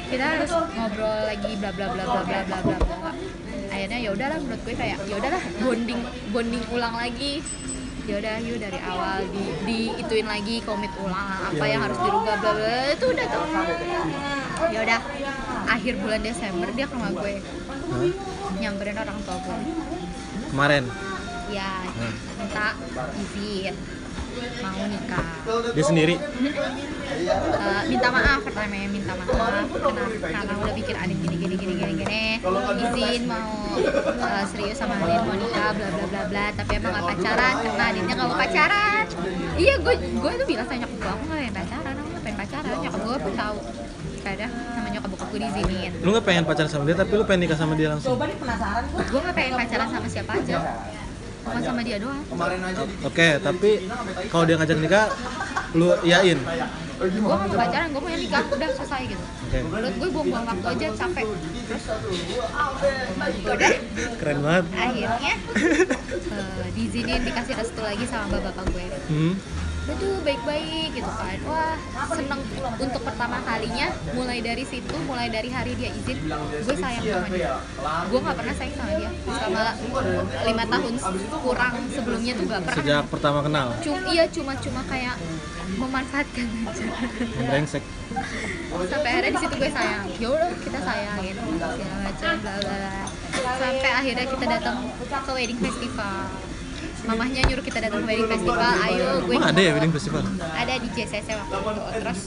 [0.10, 3.12] kita harus ngobrol lagi bla bla bla bla bla bla bla.
[3.70, 6.02] Akhirnya ya udahlah menurut gue kayak ya udahlah bonding
[6.34, 7.44] bonding ulang lagi
[8.10, 12.52] ya udah yuk dari awal di diituin lagi komit ulang apa yang harus dirubah bla
[12.58, 13.46] bla itu udah tuh
[14.74, 15.00] ya udah
[15.70, 17.38] akhir bulan Desember dia ke rumah gue.
[17.40, 18.12] Hah?
[18.58, 19.58] nyamperin orang tua gue.
[20.50, 20.86] Kemarin.
[21.50, 21.82] ya
[22.38, 22.78] minta
[23.18, 23.74] izin
[24.64, 25.26] mau nikah.
[25.74, 26.16] Dia sendiri.
[27.20, 29.28] Eh, minta maaf pertama ya minta maaf.
[29.30, 29.76] Kenapa?
[30.24, 32.24] Karena udah bikin Adin gini gini gini gini gini.
[32.80, 36.46] Izin mau eh, serius sama Adin mau nikah bla bla bla bla.
[36.56, 39.04] Tapi emang gak pacaran karena Adinnya gak mau pacaran.
[39.60, 42.38] Iya gue gue tuh bilang sama nyokap gue aku gak pengen pacaran aku gak pengen
[42.40, 42.76] pacaran.
[42.80, 43.58] Nyokap gue pun tahu.
[44.20, 45.92] Kadang sama nyokap bokap gue diizinin.
[46.04, 48.16] Lu nggak pengen pacaran sama dia tapi lu pengen nikah sama dia langsung.
[48.16, 50.58] gue gak pengen pacaran sama siapa aja
[51.42, 52.22] bukan sama dia doang
[53.02, 53.70] Oke, tapi
[54.28, 55.08] kalau dia ngajak nikah,
[55.72, 56.40] lu yain.
[57.00, 59.58] gue gak mau pacaran gue mau nikah udah selesai gitu Oke.
[59.64, 61.24] menurut gue buang-buang waktu aja capek
[61.64, 61.86] terus
[63.48, 63.70] udah
[64.20, 64.66] Keren banget.
[64.70, 65.34] akhirnya
[66.36, 69.34] eh, diizinin dikasih restu lagi sama bapak gue Hmm.
[69.90, 71.38] Dia tuh baik-baik gitu kan.
[71.50, 71.76] Wah
[72.14, 72.42] seneng
[72.78, 77.58] untuk pertama kalinya mulai dari situ mulai dari hari dia izin gue sayang sama dia.
[78.06, 79.66] Gue nggak pernah sayang sama dia selama
[80.46, 80.94] lima tahun
[81.42, 81.76] kurang.
[81.90, 82.78] Sebelumnya tuh gak pernah.
[82.78, 83.68] Sejak pertama kenal.
[83.82, 85.16] cuma iya cuma cuma kayak
[85.82, 86.86] memanfaatkan aja.
[87.50, 87.84] Brengsek.
[88.70, 90.06] sampai akhirnya di situ gue sayang.
[90.22, 92.94] Ya udah kita sayang gitu segala macam bla bla bla.
[93.58, 96.49] Sampai akhirnya kita datang ke wedding festival
[97.06, 98.60] mamahnya nyuruh kita datang ke wedding festival.
[98.60, 100.24] Ayo gue Emang ada ya wedding festival?
[100.52, 101.82] ada di JCC waktu itu.
[102.00, 102.20] Terus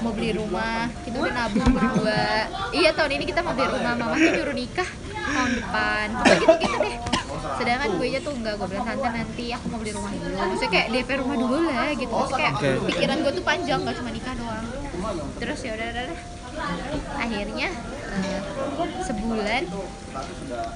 [0.00, 2.24] mau beli rumah kita udah nabung berdua
[2.70, 3.92] iya tahun ini kita mau beli rumah.
[3.96, 4.88] Mamahnya nyuruh nikah
[5.24, 6.06] tahun depan.
[6.14, 6.96] Pokoknya gitu gitu deh.
[7.54, 10.34] Sedangkan gue nya tuh enggak gue bilang tante nanti aku mau beli rumah dulu.
[10.34, 12.12] Maksudnya kayak DP rumah dulu lah gitu.
[12.14, 12.88] Maksudnya kayak Oke.
[12.92, 14.64] pikiran gue tuh panjang gak cuma nikah doang.
[15.40, 16.18] Terus ya udah udah udah.
[17.18, 17.68] Akhirnya
[18.14, 18.40] eh,
[19.04, 19.62] sebulan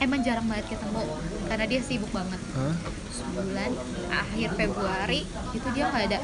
[0.03, 1.03] emang jarang banget ketemu
[1.47, 2.41] karena dia sibuk banget.
[2.57, 2.75] Hah?
[3.19, 3.71] sebulan
[4.15, 6.19] akhir Februari itu dia nggak ada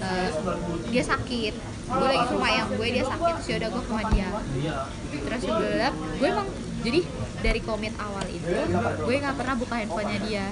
[0.00, 0.30] eh,
[0.88, 1.54] dia sakit.
[1.90, 4.28] Gue lagi ke rumah yang gue dia sakit terus yaudah gue ke rumah dia.
[5.10, 6.48] Terus udah gue emang
[6.80, 7.00] jadi
[7.40, 8.48] dari komit awal itu
[9.04, 10.46] gue nggak pernah buka handphonenya dia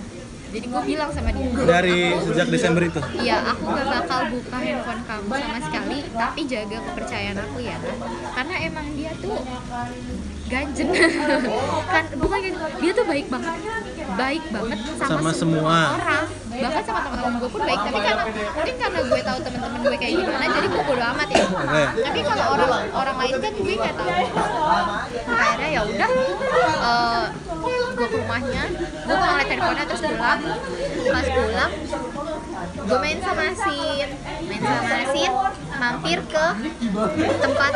[0.48, 3.00] jadi gue bilang sama dia Dari "Aku- sejak Desember itu.
[3.18, 7.76] Iya, aku gak bakal buka handphone kamu sama sekali, tapi jaga kepercayaan aku ya.
[8.32, 9.36] Karena emang dia tuh
[10.48, 10.86] ganjen.
[11.92, 12.38] kan bukan
[12.78, 13.54] dia tuh baik banget.
[14.08, 15.78] Baik banget sama, Sama semua.
[15.94, 16.24] orang.
[16.48, 20.14] Bahkan sama teman-teman gue pun baik, tapi karena mungkin karena gue tahu teman-teman gue kayak
[20.16, 21.44] gimana, jadi gue bodo amat ya.
[21.44, 21.82] Oke.
[22.02, 24.10] Tapi kalau orang orang lain kan gue nggak tahu.
[25.28, 26.10] Akhirnya ya udah,
[26.82, 27.24] eh,
[27.98, 30.40] gue ke rumahnya, gue mau ngeliat handphonenya terus pulang.
[31.08, 31.72] Pas pulang,
[32.78, 34.08] gue main sama Sin
[34.46, 35.32] main sama Sin
[35.78, 36.46] mampir ke
[37.42, 37.72] tempat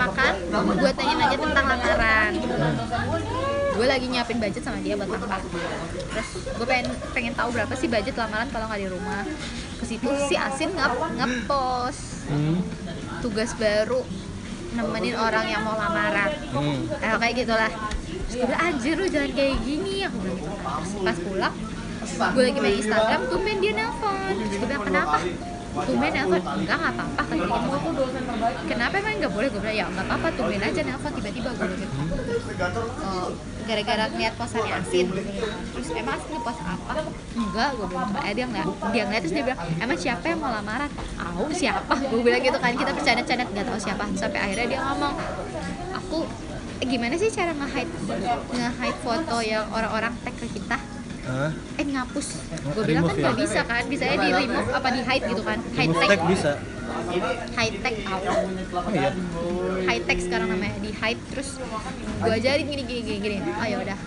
[0.00, 0.32] makan.
[0.80, 2.32] Gue tanyain aja tentang lamaran.
[3.76, 7.92] Gue lagi nyiapin budget sama dia buat makan terus gue pengen pengen tahu berapa sih
[7.92, 9.22] budget lamaran kalau nggak di rumah.
[9.76, 12.58] Ke situ si Asin ngap ngepost Hmm.
[13.22, 14.02] tugas baru
[14.76, 16.30] nemenin orang yang mau lamaran.
[16.52, 16.84] Hmm.
[17.00, 17.72] eh, kayak gitulah.
[18.28, 20.04] Terus gue bilang anjir lu jangan kayak gini.
[20.04, 20.52] Aku bilang gitu
[21.04, 21.54] pas pulang
[22.06, 25.18] gue lagi main Instagram tumben dia nelfon terus gue bilang kenapa?
[25.76, 28.04] Tumben nelfon enggak nggak apa-apa kayak gitu
[28.70, 29.48] kenapa emang nggak boleh?
[29.50, 31.92] Gue bilang ya nggak apa-apa tumben aja nelfon tiba-tiba gue bilang
[33.02, 33.28] oh,
[33.66, 35.06] gara-gara ngeliat posannya Asin
[35.74, 36.92] terus emang Asin ngepost apa?
[37.34, 40.50] Enggak gue bilang eh dia ngeliat dia ngeliat terus dia bilang emang siapa yang mau
[40.54, 40.90] lamaran?
[41.18, 41.94] Aku siapa.
[42.08, 44.02] Gue bilang gitu kan kita bercanda-canda nggak tahu siapa.
[44.14, 45.14] Sampai akhirnya dia ngomong
[45.98, 46.18] aku
[46.80, 47.92] eh, gimana sih cara nge-hide
[48.54, 50.78] nge-hide foto yang orang-orang tag ke kita
[51.26, 51.50] Hah?
[51.50, 52.26] eh ngapus.
[52.64, 53.24] Gue bilang kan remove ya?
[53.24, 53.82] nggak bisa kan?
[53.86, 55.58] Bisa di remove apa di hide gitu kan?
[55.68, 56.52] Hide Remove tag tag bisa.
[57.52, 58.30] hide tag apa
[58.76, 59.10] Oh iya.
[59.84, 61.48] high tech sekarang namanya di hide terus
[62.16, 63.36] gue ajarin gini gini gini gini.
[63.52, 63.98] Oh ya udah.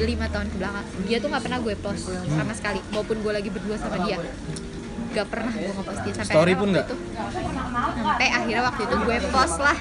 [0.00, 0.86] Lima tahun ke belakang.
[1.04, 4.18] Dia tuh nggak pernah gue post sama sekali maupun gue lagi berdua sama dia.
[5.10, 6.86] Gak pernah gue ngepost dia sampai Story pun nggak?
[6.86, 6.96] itu.
[7.96, 9.78] Sampai akhirnya waktu itu gue post lah.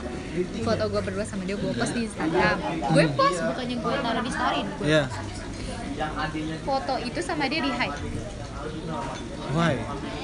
[0.59, 2.55] Foto gue berdua sama dia gue post di Instagram.
[2.87, 4.61] Gue post bukannya gue taruh di story.
[4.67, 5.03] Gue Iya.
[6.61, 7.97] Foto itu sama dia di hide
[9.49, 9.75] Why?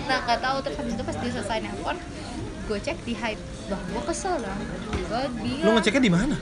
[0.06, 1.98] nah gak tahu terus habis itu pas dia selesai nelfon
[2.66, 6.36] gue cek di hide bah gue kesel dong gue Lu bilang ngeceknya di mana?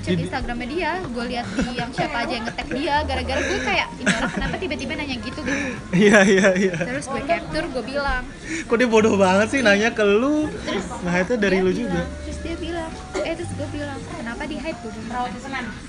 [0.00, 3.58] cek Di- Instagramnya dia, gue lihat di yang siapa aja yang nge-tag dia, gara-gara gue
[3.60, 5.64] kayak ini orang kenapa tiba-tiba nanya gitu gitu.
[5.92, 6.74] Iya iya iya.
[6.80, 8.24] Terus gue capture, gue bilang,
[8.64, 10.48] Kok dia bodoh banget sih nanya ke lu?
[10.64, 12.02] terus Nah itu dari dia lu bilang- juga.
[12.24, 12.90] Terus dia bilang,
[13.20, 14.78] eh terus gue bilang, kenapa di hide?
[14.80, 15.28] Gue bilang,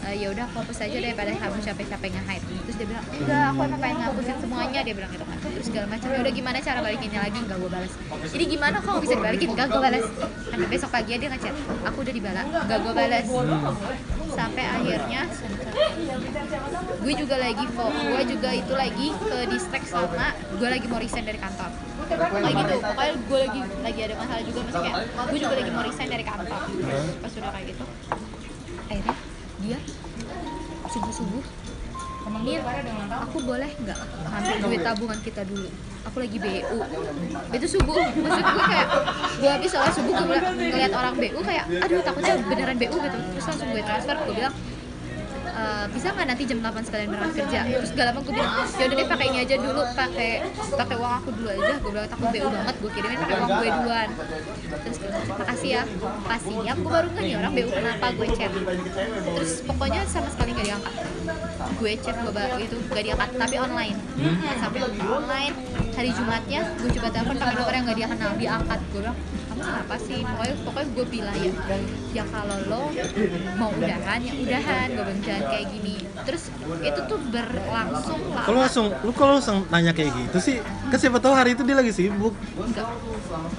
[0.06, 2.46] "Eh, ya udah fokus aja daripada kamu capek-capek nge-hide.
[2.68, 4.80] Terus dia bilang, enggak, aku emang pengen ngapusin semuanya.
[4.84, 5.38] Dia bilang gitu kan.
[5.40, 6.08] Terus segala macam.
[6.12, 7.38] Ya udah gimana cara balikinnya lagi?
[7.40, 7.92] Enggak gue balas.
[8.32, 9.50] Jadi gimana kok bisa dibalikin?
[9.56, 10.06] Enggak gue balas.
[10.52, 11.56] Sampai besok pagi dia ngechat,
[11.88, 12.46] aku udah dibalas.
[12.46, 13.26] Enggak gue balas.
[14.32, 15.22] Sampai akhirnya
[17.02, 21.40] gue juga lagi gue juga itu lagi ke distract sama gue lagi mau resign dari
[21.42, 21.70] kantor
[22.18, 25.84] kayak gitu pokoknya gue lagi lagi ada masalah juga maksudnya kayak gue juga lagi mau
[25.86, 26.60] resign dari kantor
[27.22, 27.84] pas udah kayak gitu
[28.92, 29.16] akhirnya
[29.62, 29.80] dia
[30.92, 31.46] subuh subuh
[32.32, 32.64] Mir,
[33.12, 33.98] aku boleh nggak
[34.30, 35.68] ngambil duit tabungan kita dulu?
[36.08, 36.78] Aku lagi BU.
[37.52, 38.88] Itu subuh, maksud gue kayak
[39.42, 40.38] gue habis sholat subuh gue
[40.72, 43.18] ngeliat orang BU kayak, aduh takutnya beneran BU gitu.
[43.36, 44.56] Terus langsung gue transfer, gue bilang
[45.62, 47.60] "E, bisa nggak nanti jam 8 sekalian berangkat kerja?
[47.70, 50.32] Terus gak lama gue bilang, ya udah deh pakai ini aja dulu, pakai
[50.74, 51.74] pakai uang aku dulu aja.
[51.78, 54.10] Gue bilang takut BU banget, gue kirimin pakai uang gue duluan.
[54.82, 54.98] Terus
[55.30, 55.82] makasih ya.
[56.26, 58.52] Pas siang gue baru nggak nih orang BU kenapa gue chat.
[59.38, 60.94] Terus pokoknya sama sekali gak diangkat
[61.82, 63.98] gue chat gue ba- itu gak diangkat tapi online
[64.62, 65.54] sampai online
[65.98, 69.18] hari Jumatnya gue coba telepon pakai nomor yang gak dia kenal diangkat gue bilang
[69.62, 70.20] kenapa sih?
[70.26, 71.52] Pokoknya pokoknya gue bilang ya
[72.12, 72.84] ya kalau lo
[73.56, 74.88] mau udahan ya udahan.
[74.92, 75.96] Gue bilang jangan kayak gini.
[76.22, 76.44] Terus
[76.82, 80.58] itu tuh berlangsung lah Kalau langsung, lu kalau langsung nanya kayak gitu sih,
[80.90, 82.34] kan siapa tahu hari itu dia lagi sibuk.
[82.58, 82.88] enggak.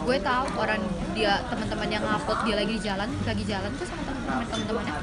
[0.03, 0.83] Gue tahu orang
[1.15, 4.95] dia teman-teman yang ngupload dia lagi di jalan lagi jalan tuh sama teman-teman teman-temannya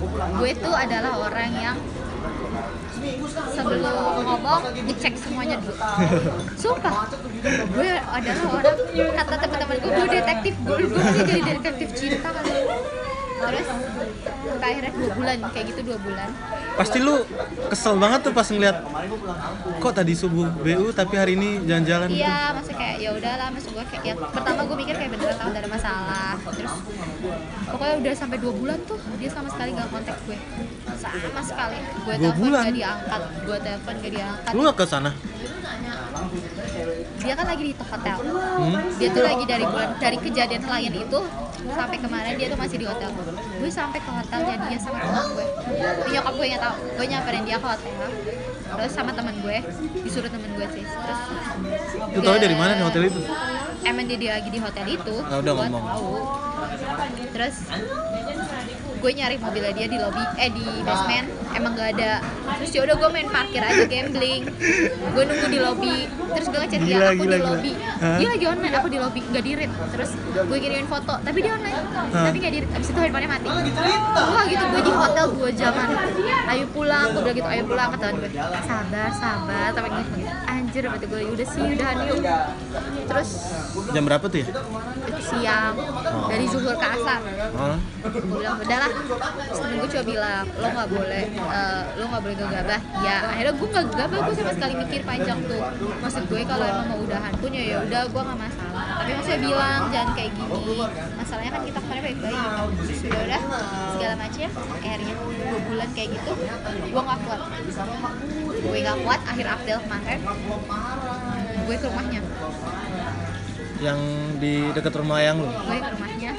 [0.00, 1.76] gue tuh adalah orang yang
[3.52, 5.76] sebelum ngomong ngecek semuanya dulu.
[6.56, 7.08] Sumpah
[7.72, 8.76] gue adalah orang
[9.20, 12.28] kata teman-teman gue gue detektif gue gue jadi detektif cinta.
[12.32, 12.52] kali
[13.40, 16.28] terus sampai akhirnya dua bulan kayak gitu dua bulan
[16.80, 17.12] Pasti lu
[17.68, 18.76] kesel banget tuh pas ngeliat
[19.82, 22.24] kok tadi subuh BU tapi hari ini jalan-jalan gitu.
[22.24, 25.50] Iya, maksudnya kayak ya udahlah, maksud gue kayak ya, pertama gue mikir kayak beneran tahu
[25.52, 26.32] ada masalah.
[26.40, 26.74] Terus
[27.68, 30.38] pokoknya udah sampai dua bulan tuh dia sama sekali gak kontak gue,
[30.96, 31.78] sama sekali.
[32.06, 34.52] Gue telepon gak diangkat, gue telepon gak diangkat.
[34.56, 35.10] Lu gak ke sana?
[37.20, 38.16] Dia kan lagi di hotel.
[38.16, 38.80] Hmm?
[38.96, 41.20] Dia tuh lagi dari bulan dari kejadian klien itu
[41.60, 43.08] sampai kemarin dia tuh masih di hotel.
[43.60, 45.46] Gue sampai ke hotelnya dia sama teman gue.
[46.00, 46.76] Ini nyokap gue yang tahu.
[46.96, 47.92] Gue nyamperin dia ke hotel.
[48.70, 49.56] Terus sama teman gue,
[50.00, 50.84] disuruh teman gue sih.
[50.84, 51.20] Terus
[52.10, 53.20] Lu tau dari mana di hotel itu?
[53.80, 55.84] emang dia, dia lagi di hotel itu Ah, udah ngomong.
[55.88, 56.08] tahu
[57.32, 57.56] terus
[59.00, 61.26] gue nyari mobilnya dia di lobby eh di basement.
[61.50, 62.20] Emang gak ada.
[62.56, 64.42] Terus ya udah gue main parkir aja gambling.
[65.10, 65.96] Gue nunggu di lobby.
[66.30, 67.48] Terus gue ngechat dia Gila, aku gila, di gila.
[67.50, 67.72] lobby.
[68.00, 68.16] Hah?
[68.16, 69.72] dia lagi online aku di lobby nggak di read.
[69.90, 71.76] Terus gue kirimin foto tapi dia online.
[72.10, 72.70] Tapi nggak di read.
[72.70, 73.48] Abis itu handphonenya mati.
[73.48, 74.64] Wah gitu.
[74.68, 75.88] Gue di hotel dua jaman.
[76.46, 78.30] Ayo pulang gue bilang gitu ayo pulang kata gue
[78.62, 80.10] sabar sabar tapi gitu
[80.70, 82.22] anjir berarti gue udah sih udahan yuk
[83.10, 83.30] terus
[83.90, 84.46] Jam berapa tuh ya?
[85.10, 85.74] itu siang
[86.30, 87.20] dari zuhur ke asar.
[87.58, 87.78] Oh.
[88.06, 92.36] gue bilang udahlah Terus temen gue coba bilang lo nggak boleh eh, lo nggak boleh
[92.38, 92.80] gegabah.
[93.02, 95.62] Ya akhirnya gue nggak gegabah gue sama sekali mikir panjang tuh.
[96.02, 98.84] Maksud gue kalau emang mau udahan pun ya udah gue nggak masalah.
[99.02, 100.78] Tapi maksudnya bilang jangan kayak gini.
[101.18, 102.38] Masalahnya kan kita kemarin baik-baik.
[102.94, 103.42] Sudah udah
[103.96, 104.48] segala macam
[104.78, 106.32] akhirnya dua bulan kayak gitu
[106.90, 107.40] gue nggak kuat.
[108.60, 110.20] Gue nggak kuat akhir April kemarin
[111.66, 112.20] gue ke rumahnya.
[113.80, 114.00] Yang
[114.42, 115.48] di dekat rumah yang lu?
[115.48, 116.32] Gue ke rumahnya.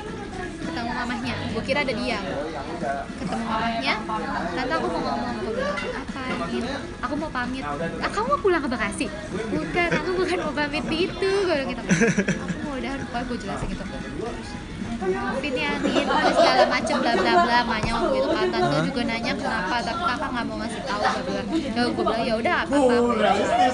[0.61, 1.35] Ketemu mamahnya.
[1.51, 2.19] Gue kira ada dia.
[3.17, 3.93] Ketemu mamahnya.
[4.55, 5.35] Tante aku mau ngomong.
[5.41, 6.65] Bilang apa Nin?
[7.01, 7.63] aku mau pamit.
[7.65, 9.05] Ah, kamu mau pulang ke Bekasi?
[9.31, 10.83] Bukan aku bukan mau pamit.
[10.91, 11.81] Itu gue gitu.
[12.43, 13.85] Aku mau udah pokoknya gue jelasin gitu
[15.01, 19.33] maafin ya terus segala macem bla bla bla makanya ngomong gitu kan tante juga nanya
[19.33, 21.01] kenapa tapi kakak nggak mau ngasih tahu?
[21.01, 23.13] Gue bilang ya gue bilang ya udah apa apa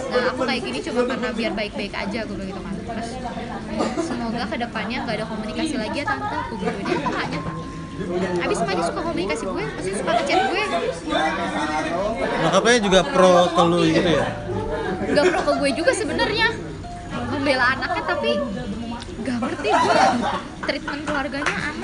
[0.08, 2.74] nah aku kayak gini cuma karena biar baik baik aja gue bilang gitu kan.
[2.88, 3.10] Terus
[4.08, 7.42] semoga ke depannya nggak ada komunikasi lagi ya tante aku gitu dia kakaknya
[8.46, 10.64] abis semuanya suka komunikasi gue pasti suka ngechat gue.
[12.38, 14.26] Nyokapnya juga pro ke lu gitu ya?
[15.18, 16.48] Gak pro ke gue juga sebenarnya.
[17.28, 18.32] Membela anaknya tapi
[19.28, 20.04] gak ngerti gue
[20.64, 21.84] treatment keluarganya aneh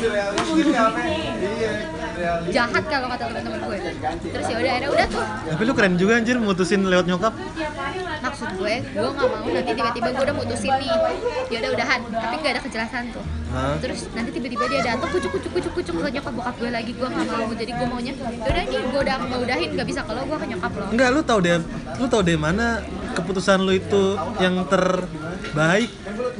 [2.53, 3.77] jahat kalau kata teman-teman gue.
[4.29, 5.25] Terus ya udah akhirnya udah tuh.
[5.53, 7.33] Tapi lu keren juga anjir mutusin lewat nyokap.
[8.23, 10.89] Maksud gue gue nggak mau nanti tiba-tiba gue udah mutusin nih.
[11.51, 11.99] Ya udah udahan.
[12.07, 13.25] Tapi nggak ada kejelasan tuh.
[13.53, 13.77] Hah?
[13.77, 16.91] terus nanti tiba-tiba dia datang kucuk kucuk kucuk kucuk ke nyokap bokap gue lagi.
[16.97, 20.21] Gue nggak mau jadi gue maunya udah nih gue udah mau udahin nggak bisa kalau
[20.25, 20.85] gue ke nyokap lo.
[20.89, 21.61] Enggak lu tau deh
[22.01, 22.81] lu tau deh mana?
[23.13, 25.89] Keputusan lu itu yang terbaik?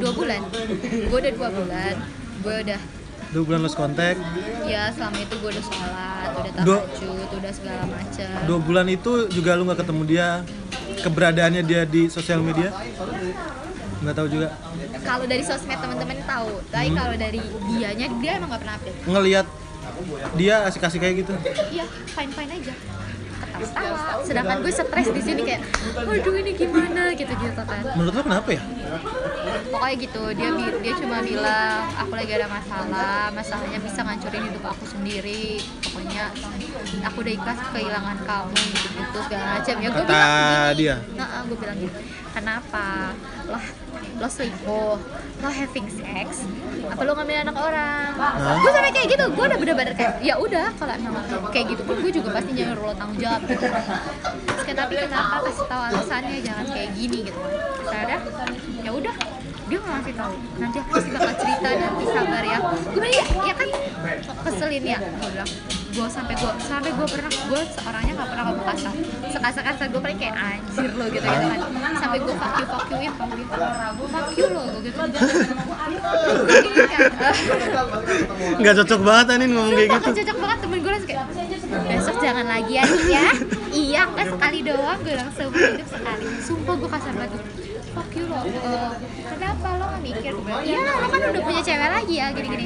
[0.02, 0.42] Dua bulan.
[0.90, 1.96] Gue udah dua bulan.
[2.42, 2.80] Gue udah
[3.34, 4.16] dua bulan lost kontak
[4.64, 9.58] ya selama itu gue udah sholat udah tahajud udah segala macam dua bulan itu juga
[9.58, 10.30] lu nggak ketemu dia?
[10.94, 12.72] Keberadaannya dia di sosial media?
[14.00, 14.48] Nggak tahu juga.
[15.04, 16.96] Kalau dari sosmed teman-teman tahu tapi Hmm.
[16.96, 18.98] kalau dari dianya dia emang gak pernah update.
[19.04, 19.46] Ngelihat
[20.40, 21.34] dia asik-asik kayak gitu?
[21.74, 22.74] Iya fine fine aja
[23.60, 25.62] ketawa sedangkan gue stres di sini kayak
[25.98, 27.14] aduh ini gimana?
[27.14, 28.62] Gitu gitu kan menurut lu kenapa ya?
[29.74, 30.50] Pokoknya gitu dia
[30.82, 35.62] dia cuma bilang aku lagi ada masalah masalahnya bisa ngancurin hidup aku sendiri.
[35.82, 36.24] Pokoknya
[37.06, 39.76] aku udah ikhlas kehilangan kamu gitu gitu segala macam.
[39.82, 40.96] Ya gue bilang gini dia?
[41.18, 42.00] nah, gue bilang gitu
[42.34, 42.88] kenapa?
[43.50, 43.58] Lo
[44.20, 44.98] lo selingkuh
[45.42, 46.46] lo having sex
[46.84, 48.12] apa lo ngambil anak orang?
[48.20, 48.60] Hah?
[48.60, 51.96] gue sampai kayak gitu gue udah bener-bener kayak ya udah kalau emang kayak gitu pun
[52.04, 53.42] gue juga pasti nyuruh lo tanggung jawab.
[53.48, 55.36] Gitu Terus tapi kenapa?
[55.48, 57.40] Kasih tahu alasannya jangan kayak gini gitu.
[57.88, 58.18] Ada
[58.84, 59.16] ya udah
[59.74, 60.36] dia nggak ngasih tahu.
[60.62, 62.58] Nanti aku pasti bakal cerita nanti sabar ya.
[62.62, 63.70] Gue bilang ya, ya kan?
[64.46, 64.98] Keselin ya.
[65.02, 65.50] Gue bilang
[65.94, 68.94] gue sampai gue sampai gue pernah gue seorangnya nggak pernah ngomong kasar.
[69.34, 71.94] Sekasar kasar gue paling kayak anjir lo gitu gitu kan.
[71.98, 73.54] Sampai gue fuck you fuck youin kamu gitu
[74.14, 75.00] fuck you lo gue gitu
[78.62, 79.00] nggak cocok.
[79.02, 80.10] Banget Anin ngomong kayak gitu.
[80.22, 81.26] cocok banget temen gue langsung kayak
[81.90, 83.26] besok jangan lagi ya Nik, ya.
[83.74, 86.26] Iya kan sekali doang gue langsung hidup sekali.
[86.46, 87.42] Sumpah gue kasar banget
[87.94, 88.90] fuck you lo Eh,
[89.28, 90.32] kenapa lo gak mikir?
[90.64, 92.66] Iya lo kan udah punya cewek lagi ya gini-gini.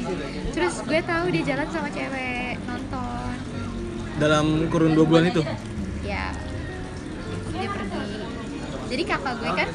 [0.50, 3.32] Terus gue tahu dia jalan sama cewek nonton.
[4.16, 5.42] Dalam kurun dua bulan itu?
[6.02, 6.32] Ya
[7.50, 8.00] dia pergi.
[8.88, 9.68] Jadi kakak gue kan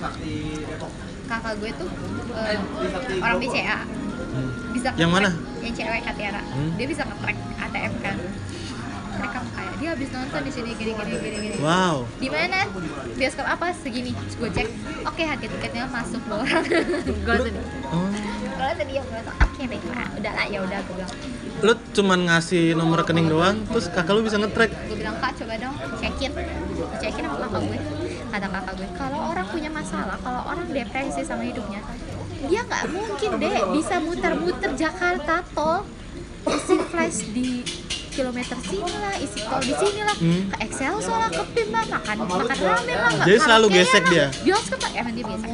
[1.23, 1.89] kakak gue tuh
[2.35, 2.57] eh,
[3.19, 3.77] orang BCA
[4.73, 5.29] bisa Yang mana?
[5.61, 6.41] yang cewek Katiara.
[6.43, 6.71] Hmm.
[6.75, 8.15] dia bisa nge-track ATM kan
[9.83, 11.55] dia habis nonton di sini gini gini gini gini.
[11.59, 12.07] Wow.
[12.15, 12.71] Di mana?
[13.19, 13.75] Bioskop apa?
[13.75, 14.15] Segini.
[14.15, 14.67] Terus gue cek.
[15.03, 16.63] Oke harga tiketnya masuk dua orang.
[17.27, 17.65] Gue sedih.
[17.91, 18.07] Oh.
[18.53, 21.11] kalau tadi yang gue oke baiklah udah lah ya udah gue bilang.
[21.67, 24.71] Lu cuman ngasih nomor rekening doang terus kakak lu bisa nge-track?
[24.87, 26.31] Gue bilang kak coba dong cekin.
[27.03, 27.79] Cekin sama kakak gue
[28.31, 28.87] kata kakak gue.
[28.95, 31.83] Kalau orang punya masalah kalau orang depresi sama hidupnya
[32.47, 35.87] dia nggak mungkin deh bisa muter-muter Jakarta tol
[36.47, 37.63] isi flash di
[38.13, 40.43] kilometer sini lah isi tol di sini lah Hmm.
[40.47, 44.09] ke Excelsior lah ke PIM lah makan makan ramen lah Jadi selalu gesek lah.
[44.09, 44.25] dia?
[44.39, 45.45] bioskop lah emang dia biasa.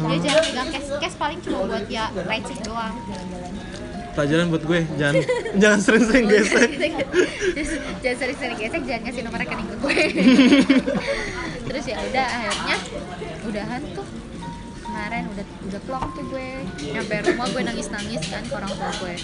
[0.00, 2.94] Dia jarang pegang cash cash paling cuma buat ya receh doang.
[4.10, 5.14] Pelajaran buat gue jangan
[5.56, 6.68] jangan sering-sering gesek.
[8.02, 9.98] jangan sering-sering gesek jangan ngasih nomor rekening ke gue.
[11.68, 12.76] Terus ya udah akhirnya
[13.42, 14.06] udahan tuh
[14.90, 16.50] kemarin udah udah plong tuh gue.
[16.90, 19.14] Nyampe rumah gue nangis nangis kan ke orang tua gue.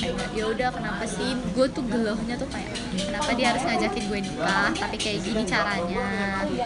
[0.00, 1.36] Kayak ya udah kenapa sih?
[1.52, 6.08] Gue tuh gelohnya tuh kayak kenapa dia harus ngajakin gue nikah tapi kayak gini caranya?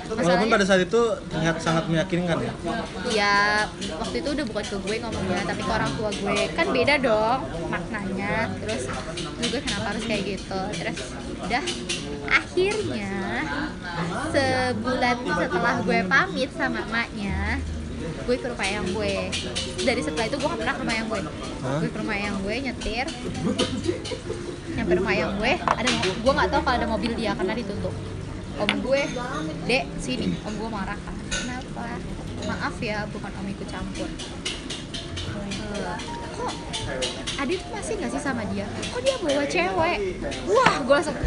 [0.07, 1.01] Walaupun pada saat itu
[1.35, 2.53] terlihat sangat meyakinkan ya?
[3.11, 3.35] Ya
[3.99, 6.39] waktu itu udah bukan ke gue ngomongnya tapi ke orang tua gue.
[6.55, 8.87] Kan beda dong maknanya terus
[9.43, 10.61] terus gue kenapa harus kayak gitu?
[10.79, 10.99] Terus
[11.43, 11.65] udah
[12.31, 13.15] akhirnya
[14.31, 17.59] sebulan setelah gue pamit sama emaknya
[18.25, 19.15] gue ke rumah yang gue.
[19.85, 21.21] Dari setelah itu gue gak pernah ke rumah yang gue.
[21.65, 21.79] Hah?
[21.81, 23.07] gue ke rumah yang gue nyetir.
[24.75, 27.95] Nyampe rumah yang gue ada gue nggak tahu kalau ada mobil dia karena ditutup.
[28.55, 29.03] Om gue
[29.67, 30.37] dek sini.
[30.43, 31.99] Om gue marah kan kenapa?
[32.45, 34.09] Maaf ya bukan om ikut campur
[36.45, 38.67] Eh, Adit masih nggak sih sama dia?
[38.93, 39.99] Kok dia bawa cewek?
[40.49, 41.17] Wah gue langsung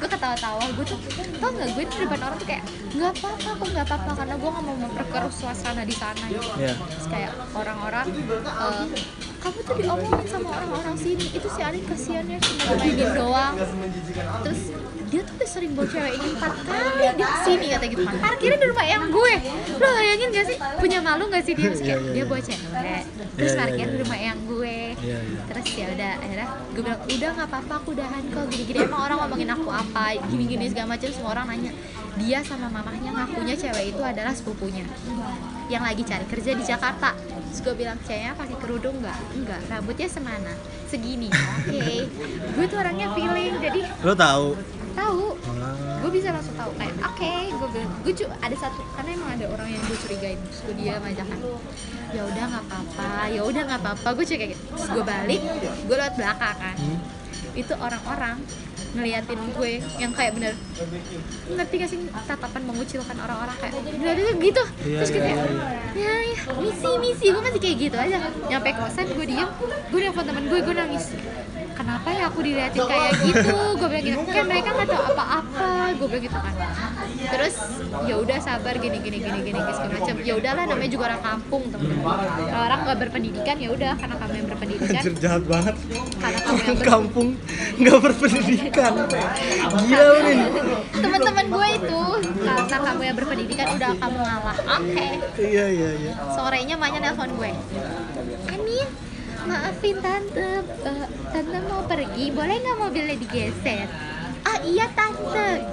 [0.00, 0.64] gue ketawa-tawa.
[0.76, 0.98] Gue tuh
[1.40, 2.64] tau nggak gue di depan orang tuh kayak
[2.94, 6.48] nggak apa-apa aku nggak apa-apa karena gue nggak mau memperkeruh suasana di sana gitu.
[6.56, 6.74] Iya.
[6.78, 8.06] terus kayak orang-orang
[8.46, 8.84] eh,
[9.44, 11.26] kamu tuh diomongin sama orang-orang sini.
[11.36, 13.54] Itu si Adit kasihannya cuma mainin doang.
[14.40, 14.60] Terus
[15.12, 18.02] dia tuh udah sering bawa cewek ini empat kali dia ke sini kata gitu.
[18.08, 19.34] Parkirnya di rumah yang gue.
[19.76, 20.56] Lo bayangin gak sih?
[20.80, 21.68] Punya malu gak sih dia?
[21.68, 22.24] Terus kayak Iya, dia iya.
[22.24, 22.60] bawa cewek.
[22.64, 23.04] Terus
[23.36, 24.78] Iya, iya, parkir di rumah yang gue.
[25.44, 28.44] Terus ya udah akhirnya gue bilang udah nggak apa-apa aku udahan kok.
[28.48, 31.72] Gini-gini emang orang ngomongin aku apa gini-gini segala macam semua orang nanya.
[32.16, 34.88] Dia sama mamahnya ngakunya cewek itu adalah sepupunya.
[35.68, 37.12] Yang lagi cari kerja di Jakarta
[37.54, 39.18] terus gue bilang ceweknya pakai kerudung nggak?
[39.38, 40.58] Enggak rambutnya semana?
[40.90, 41.30] Segini.
[41.30, 42.10] Oke.
[42.58, 44.58] Gue tuh orangnya feeling jadi Lo tahu?
[44.94, 45.38] tahu.
[45.62, 46.02] Ah.
[46.02, 46.74] gue bisa langsung tahu.
[46.74, 47.30] Kayak oke.
[47.54, 50.74] Gue bilang gue cu ada satu karena emang ada orang yang gue curigain terus gue
[50.82, 51.38] diam aja kan.
[52.10, 53.10] Ya udah nggak apa-apa.
[53.30, 54.08] Ya udah nggak apa-apa.
[54.18, 54.62] Gue curiga gitu.
[54.74, 55.40] Terus gue balik
[55.86, 56.74] gue lewat belakang kan.
[56.74, 56.98] Hmm?
[57.54, 58.42] itu orang-orang
[58.94, 60.54] ngeliatin gue yang kayak bener.
[61.50, 61.98] Ngerti gak sih
[62.30, 63.74] tatapan mengucilkan orang-orang kayak
[64.38, 64.62] gitu.
[64.86, 65.36] Iya, terus kayak iya,
[65.98, 67.26] ya ya misi misi.
[67.34, 68.16] Gue masih kayak gitu aja.
[68.48, 69.50] Nyampe kosan gue diem.
[69.90, 71.04] Gue nelfon temen gue gue nangis
[71.74, 73.56] kenapa ya aku diliatin kayak gitu?
[73.76, 74.20] Gue bilang gitu.
[74.30, 75.68] Kan mereka nggak tahu apa-apa.
[75.98, 76.54] Gue bilang gitu kan.
[77.24, 77.54] Terus
[78.04, 80.14] ya udah sabar gini gini gini gini gini, segala macam.
[80.22, 84.32] Ya udahlah namanya juga orang kampung temen-temen Kalau orang nggak berpendidikan ya udah karena kamu
[84.34, 84.94] yang berpendidikan.
[84.94, 85.74] Anjir jahat banget.
[86.24, 87.28] karena kamu yang ber- kampung
[87.76, 88.92] nggak berpendidikan.
[89.84, 90.38] Gila nih.
[90.94, 92.02] teman-teman gue itu
[92.44, 94.56] karena kamu yang berpendidikan udah kamu ngalah.
[94.78, 95.06] Oke.
[95.42, 96.12] Iya iya iya.
[96.32, 97.50] sorenya maknya nelpon gue.
[98.54, 99.03] Amin
[99.44, 100.64] maafin tante.
[100.64, 102.32] Eh, tante mau pergi.
[102.32, 103.86] Boleh nggak mobilnya digeser?
[104.44, 105.64] Ah iya tante.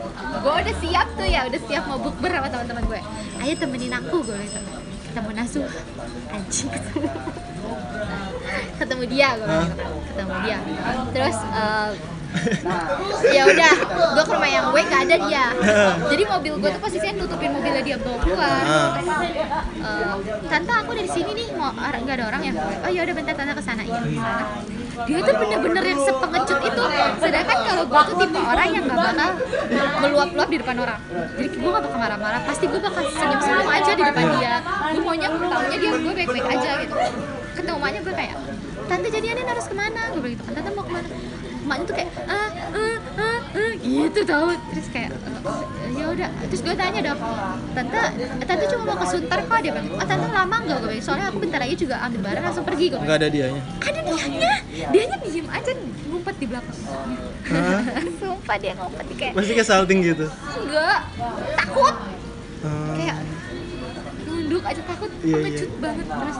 [0.41, 1.47] Gue udah siap tuh ya.
[1.47, 3.01] Udah siap mau bukber sama teman-teman gue.
[3.41, 4.67] Ayo temenin aku gue bilang
[5.11, 5.67] ketemu Nasuh
[6.31, 7.09] anjing ketemu.
[8.79, 9.73] Ketemu dia gue bilang
[10.07, 10.57] ketemu dia.
[11.11, 11.37] Terus
[12.31, 13.73] eh, ya udah
[14.15, 15.45] gue ke rumah yang gue gak ada dia.
[16.11, 18.63] Jadi mobil gue tuh posisinya nutupin mobilnya dia bawa keluar.
[19.81, 20.13] Eh,
[20.47, 22.53] tante aku dari sini nih mau nggak ada orang ya?
[22.85, 24.45] Oh ya udah bentar tante ke sana ke sana
[24.91, 26.83] dia tuh bener-bener yang sepengecut itu.
[27.21, 29.29] Sedangkan kalau gue tuh tipe orang yang gak bakal
[30.03, 30.99] meluap-luap di depan orang.
[31.37, 32.41] Jadi gue gak bakal marah-marah.
[32.45, 34.55] Pasti gue bakal senyum-senyum aja di depan dia.
[34.93, 36.95] Gue maunya taunya dia gue baik-baik aja gitu.
[37.55, 38.35] Ketemu gue kayak
[38.89, 40.01] tante jadi Anin harus ke mana?
[40.11, 41.09] Gue bilang gitu kan tante mau ke mana
[41.71, 42.35] emaknya tuh kayak ah
[42.67, 44.51] ah ah ah gitu tau.
[44.69, 46.29] Terus kayak "Eh, ya udah.
[46.45, 47.19] Terus gue tanya dong
[47.71, 47.97] tante
[48.41, 51.37] tante cuma mau ke Sunter kok dia bilang ah tante lama nggak gue soalnya aku
[51.39, 53.61] bentar lagi juga ambil barang langsung pergi gue Nggak ada dianya.
[53.79, 54.53] ada dianya
[54.91, 55.71] dianya diem aja
[56.05, 56.77] ngumpet di belakang.
[58.19, 60.25] Sumpah dia ngumpet di kayak Pasti kayak salting gitu.
[60.27, 60.99] enggak
[61.55, 61.95] takut.
[62.61, 62.93] Ah.
[62.93, 63.15] kayak
[64.21, 66.37] nunduk aja takut Iya, pengecut banget terus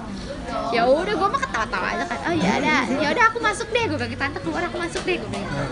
[0.72, 2.20] ya udah gue mah ketawa-tawa aja kan.
[2.28, 2.82] Oh ya udah.
[3.00, 3.84] Ya udah aku masuk deh.
[3.88, 5.72] Gue bilang tante keluar aku masuk deh gue bilang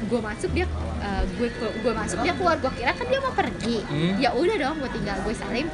[0.00, 0.66] gue masuk dia
[1.04, 2.56] eh, gue gue masuk dia keluar.
[2.58, 3.78] Gue kira kan dia mau pergi.
[3.84, 4.14] Hmm.
[4.18, 5.66] ya udah dong gue tinggal gue salim.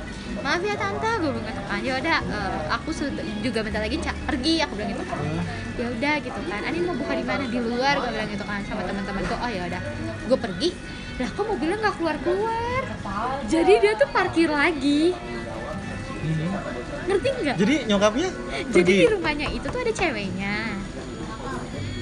[0.42, 1.10] Maaf ya tante.
[1.22, 2.90] Gue bilang gitu kan ya udah eh, aku
[3.40, 4.54] juga bentar lagi pergi.
[4.66, 5.04] Aku bilang gitu.
[5.06, 5.18] Kan
[5.76, 6.60] ya udah gitu kan.
[6.66, 7.44] Anin mau buka di mana?
[7.46, 7.94] Di luar.
[8.02, 9.82] Gue bilang gitu kan sama teman-teman gue oh ya udah.
[10.26, 10.70] Gue pergi.
[11.16, 12.76] Lah kok mobilnya nggak keluar keluar
[13.46, 15.14] jadi dia tuh parkir lagi
[17.06, 18.28] ngerti nggak Jadi nyokapnya
[18.68, 18.96] jadi pergi.
[18.98, 20.56] di rumahnya itu tuh ada ceweknya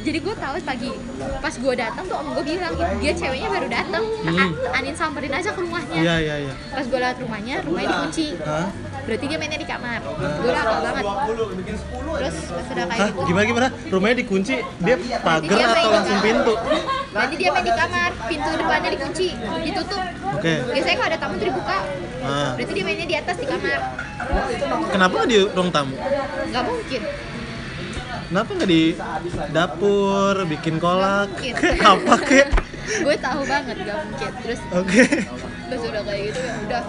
[0.04, 0.90] jadi gue tahu pagi
[1.40, 4.50] pas gue datang tuh om gue bilang dia ceweknya baru datang Hmm.
[4.72, 6.52] Anin samperin aja ke rumahnya Iya iya iya.
[6.68, 8.68] pas gue liat rumahnya rumahnya dikunci Hah?
[9.04, 13.44] berarti dia mainnya di kamar gue udah hafal banget terus pas udah kayak gitu Gimana
[13.44, 13.68] gimana?
[13.86, 16.54] Rumahnya dikunci, dia pagar atau langsung pintu?
[17.06, 19.26] berarti dia main di kamar pintu depannya dikunci
[19.62, 20.02] ditutup
[20.34, 20.52] Oke.
[20.66, 21.78] biasanya kalau ada tamu tuh dibuka
[22.24, 22.52] Ah.
[22.56, 23.78] berarti dia mainnya di atas di kamar
[24.88, 25.94] Kenapa di ruang tamu?
[26.44, 27.00] nggak mungkin
[28.24, 28.82] Kenapa nggak di
[29.50, 31.28] dapur, bikin kolak,
[31.92, 32.48] apa kek?
[33.04, 35.02] gue tahu banget gak mungkin terus Oke.
[35.64, 36.82] pas udah kayak gitu ya udah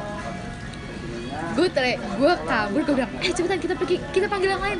[1.56, 4.80] gue tere gue kabur gue bilang eh cepetan kita pergi kita panggil yang lain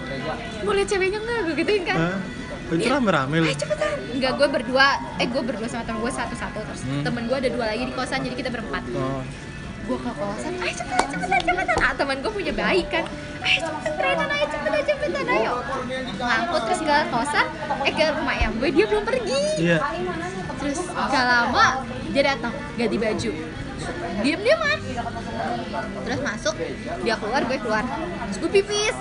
[0.62, 2.18] mau lihat ceweknya nggak gue gituin kan Hah?
[2.68, 3.46] Itu rame-rame lu.
[3.46, 7.02] eh cepetan nggak gue berdua eh gue berdua sama temen gue satu satu terus Hmm.
[7.02, 9.24] temen gue ada dua lagi di kosan jadi kita berempat Oh.
[9.86, 10.54] Gue ke kosan.
[10.66, 11.78] Eh cepetan cepetan cepetan.
[11.86, 13.06] Ah temen gue punya bayi kan.
[13.46, 15.26] Eh cepetan Renan ayo cepetan cepetan.
[15.30, 15.54] Ayo.
[16.18, 17.46] Ngangkut terus ke kosan.
[17.86, 19.42] Eh ke rumah yang gue dia belum pergi.
[19.62, 19.80] Iya.
[20.56, 23.32] terus gak lama dia datang ganti baju.
[24.26, 24.80] Diem dieman
[26.08, 26.56] terus masuk
[27.06, 27.84] dia keluar gue keluar.
[28.34, 28.96] Terus gue pipis.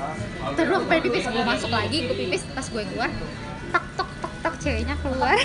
[0.53, 3.09] Terus gue pengen pipis gue masuk lagi gue pipis pas gue keluar
[3.73, 5.39] tak tok tok tok ceweknya keluar.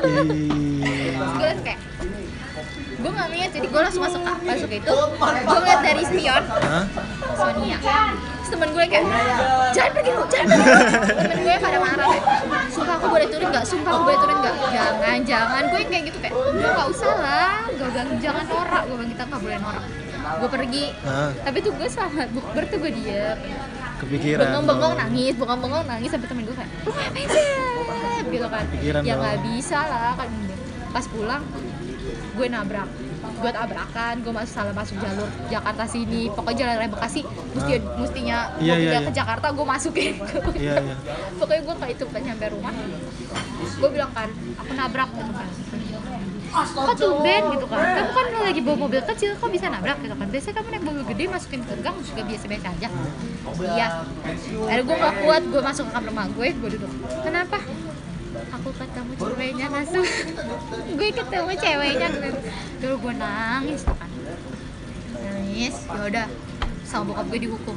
[0.00, 1.80] Terus gue kayak
[3.00, 4.92] gue gak ngeliat jadi gue langsung masuk masuk itu.
[5.20, 6.42] Gue ngeliat dari spion.
[6.44, 6.84] Hah?
[7.36, 7.78] Sonia.
[7.80, 9.04] Terus temen gue kayak
[9.72, 10.68] jangan pergi lu jangan pergi.
[10.68, 10.74] Lu."
[11.22, 12.24] temen gue pada marah kayak
[12.72, 13.64] sumpah aku boleh turun nggak?
[13.64, 14.54] Sumpah aku boleh turun nggak?
[14.74, 15.62] Jangan jangan.
[15.70, 17.54] Gue kayak gitu kayak udah nggak usah lah.
[17.70, 18.82] Gue bilang jangan norak.
[18.84, 19.84] Gue bilang kita nggak boleh norak.
[20.20, 20.84] Gue pergi.
[21.40, 23.38] Tapi tuh gue selama bukber tuh gue diem.
[24.00, 27.46] Kepikiran bengong-bengong nangis bengong-bengong nangis sampai temen gue kayak lu ngapain sih?
[28.32, 28.64] Gitu kan
[29.04, 30.28] ya nggak bisa lah kan.
[30.90, 31.44] Pas pulang
[32.34, 32.88] gue nabrak.
[33.40, 36.28] Gue tabrakan gue masuk salah masuk jalur Jakarta sini.
[36.32, 37.20] Pokoknya jalan raya Bekasi
[37.56, 39.08] mesti mestinya iya, pindah iya.
[39.08, 40.14] ke Jakarta gue masukin.
[40.56, 40.94] Iya iya.
[41.40, 42.74] Pokoknya gue kayak itu pas nyampe rumah.
[43.80, 44.28] Gue bilang kan
[44.60, 45.10] aku nabrak.
[45.14, 45.48] Gitu kan
[46.50, 47.42] kok tumben?
[47.54, 47.78] Gitu kan.
[47.78, 49.98] Kamu kan lagi bawa mobil kecil kok bisa nabrak?
[50.02, 50.26] Gitu kan.
[50.26, 52.88] Biasanya kamu naik mobil gede masukin ke gang juga biasa-biasa aja.
[53.60, 53.88] Iya.
[54.66, 56.90] Akhirnya gue gak kuat gue masuk ke kamar rumah gue gue duduk.
[57.22, 57.58] Kenapa
[58.50, 60.06] aku ketemu ceweknya masuk
[60.90, 62.08] gue ketemu ceweknya?
[62.78, 64.10] Dulu gue nangis kan.
[65.16, 66.26] Nangis yaudah
[66.82, 67.76] sama bokap gue dihukum.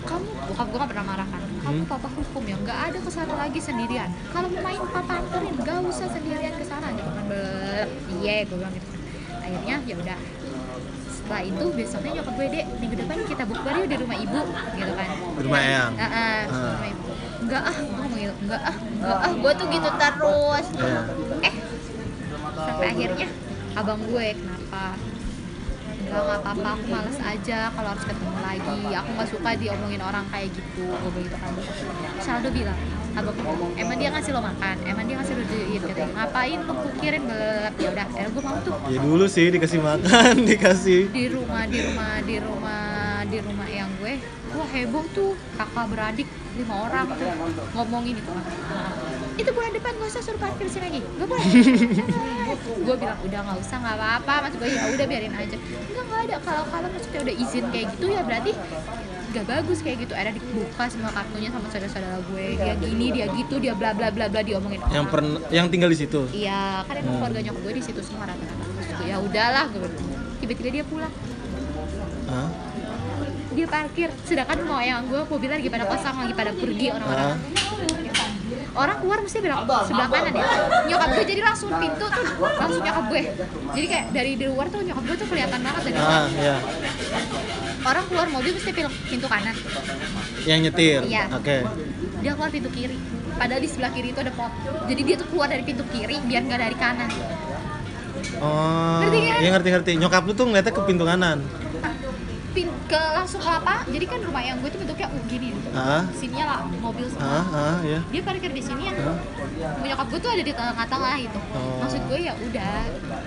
[0.00, 1.42] Kamu bokap gue gak pernah marah kan?
[1.60, 1.88] Kamu Hmm.
[1.88, 2.56] papa hukum ya?
[2.56, 4.08] Nggak ada ke sana lagi sendirian.
[4.32, 6.86] Kalau mau main papa anterin gak usah sendirian ke sana.
[6.92, 7.24] Gitu kan
[8.20, 8.88] iya gue bilang gitu.
[8.90, 9.00] Kan
[9.40, 10.18] akhirnya ya udah.
[11.10, 14.40] Setelah itu besoknya nyokap gue dek minggu depan kita bukber yuk di rumah ibu.
[14.74, 15.08] Gitu kan.
[15.14, 15.92] Di rumah Eyang?
[15.94, 16.72] Ah, ah, di Ah.
[16.74, 17.08] rumah ibu.
[17.40, 20.66] Enggak ah gue gitu enggak ah ah gue tuh gitu terus.
[20.76, 21.00] Iya.
[21.46, 21.54] eh
[22.60, 23.26] sampai akhirnya
[23.76, 24.84] abang gue kenapa?
[26.00, 28.78] Enggak nggak apa-apa aku males aja kalau harus ketemu lagi.
[28.98, 31.52] Aku nggak suka diomongin orang kayak gitu gue begitu kan.
[32.20, 32.78] Saldo bilang
[33.10, 33.34] abang
[33.74, 34.76] emang dia ngasih lo makan?
[34.86, 35.80] Emang dia ngasih lo duit?
[35.82, 40.34] Katanya ngapain lo pikirin ya udah akhirnya gue mau tuh ya dulu sih dikasih makan
[40.50, 41.00] dikasih.
[41.10, 42.82] Di rumah di rumah di rumah
[43.26, 44.14] di rumah yang gue
[44.54, 46.28] wah heboh tuh kakak beradik
[46.60, 47.28] lima orang tuh
[47.72, 48.44] ngomongin itu kan
[49.34, 51.00] itu bulan depan gak usah suruh parkir sini lagi.
[51.00, 51.46] Gak boleh.
[52.84, 54.34] Gue bilang udah nggak usah nggak apa-apa.
[54.44, 55.56] Mas gue ya udah biarin aja.
[55.56, 56.36] Enggak nggak ada.
[56.44, 58.52] Kalau kalau maksudnya udah izin kayak gitu ya berarti
[59.30, 60.12] gak bagus kayak gitu.
[60.12, 62.46] Ada dibuka semua kartunya sama saudara-saudara gue.
[62.54, 64.80] Dia gini dia gitu dia bla bla bla bla diomongin.
[64.92, 66.20] Yang pernah yang tinggal di situ?
[66.36, 67.20] Iya, kan emang Hmm.
[67.24, 68.64] keluarga nyokap gue di situ semua rata-rata.
[69.00, 69.88] Ya udahlah, gue
[70.44, 71.12] tiba-tiba dia pulang,
[72.28, 72.48] Hah?
[73.50, 74.08] Dia parkir.
[74.22, 77.30] Sedangkan mau yang gue mobilnya lagi pada kosong, lagi pada pergi orang-orang.
[78.70, 80.46] Orang keluar mesti belok sebelah kanan ya.
[80.86, 83.22] Nyokap gue jadi langsung pintu tuh langsung nyokap gue.
[83.72, 86.10] Jadi kayak dari di luar tuh nyokap gue tuh kelihatan banget dari luar.
[86.12, 86.56] ah ya
[87.80, 89.56] Orang keluar mobil mesti pintu, pintu kanan.
[90.42, 91.24] yang nyetir Iya.
[91.32, 91.56] oke
[92.20, 92.96] Dia keluar pintu kiri.
[93.34, 94.52] Padahal di sebelah kiri itu ada pot.
[94.86, 97.10] Jadi dia tuh keluar dari pintu kiri biar nggak dari kanan.
[98.38, 99.38] oh Ngerti kan?
[99.38, 101.38] ya ngerti ngerti nyokap lu tuh ngeliatnya ke pintu kanan
[102.50, 103.86] Pin, ke langsung ke apa?
[103.86, 105.54] Jadi kan rumah yang gue tuh bentuknya U gini.
[106.12, 107.30] Sininya lah mobil semua.
[107.30, 108.94] ah ah ya dia parkir di sini ya.
[108.96, 109.16] Hah?
[109.80, 111.78] nyokap gue tuh ada di tengah-tengah itu Oh.
[111.78, 112.72] maksud gue ya udah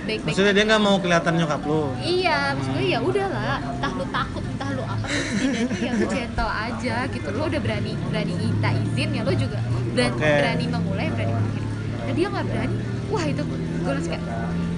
[0.04, 0.28] baik-baik.
[0.28, 1.82] Maksudnya dia nggak mau kelihatan nyokap lu?
[1.98, 6.52] Iya maksud gue ya udahlah entah lu takut entah lu apa setidaknya ya lu gentle
[6.52, 7.28] aja gitu.
[7.32, 9.60] Lo udah berani berani minta izin ya lo juga
[9.94, 10.32] berani, Oke.
[10.36, 11.64] berani memulai berani mengakhiri
[12.04, 12.76] nah dia nggak berani.
[13.08, 14.24] Wah itu gue langsung kayak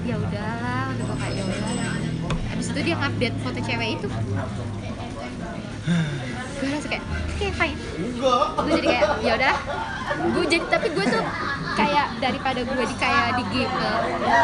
[0.05, 1.73] ya udahlah gitu kayak ya udah
[2.45, 4.07] habis itu dia ngupdate foto cewek itu.
[6.56, 7.77] Gue langsung kayak oke fine.
[8.19, 9.56] Gue jadi kayak ya udah.
[10.35, 11.23] Gue jadi tapi gue tuh
[11.76, 13.73] kayak daripada gue di kayak di game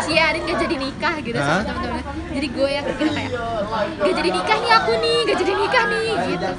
[0.07, 1.59] siarin gak jadi nikah gitu Hah?
[1.59, 2.03] sama temen-temen.
[2.31, 3.31] Jadi gue yang pikir kayak
[3.99, 6.49] gak jadi nikah nih aku nih gak jadi nikah nih gitu.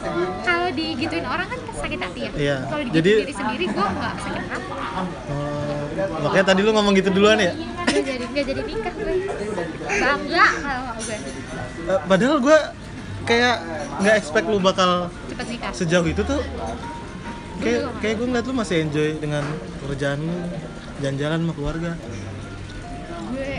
[0.45, 2.31] Kalau digituin orang kan sakit hati ya.
[2.37, 2.57] Iya.
[2.69, 4.71] kalau digituin Jadi- diri sendiri gue nggak sakit hati.
[4.73, 5.52] Oh,
[5.97, 7.53] makanya tadi lu ngomong gitu duluan ya?
[7.93, 9.15] Gak jadi gak jadi nikah gue.
[9.85, 11.17] Bangga kalau gue.
[11.83, 12.59] Eh, padahal gue
[13.23, 13.57] kayak
[14.03, 15.73] nggak expect lu bakal cepet nikah.
[15.77, 16.41] sejauh itu tuh.
[17.63, 19.45] Kayak kayak gue ngeliat lu masih enjoy dengan
[19.85, 20.37] pekerjaan lu
[21.05, 21.93] jalan-jalan sama keluarga.
[23.31, 23.51] Gue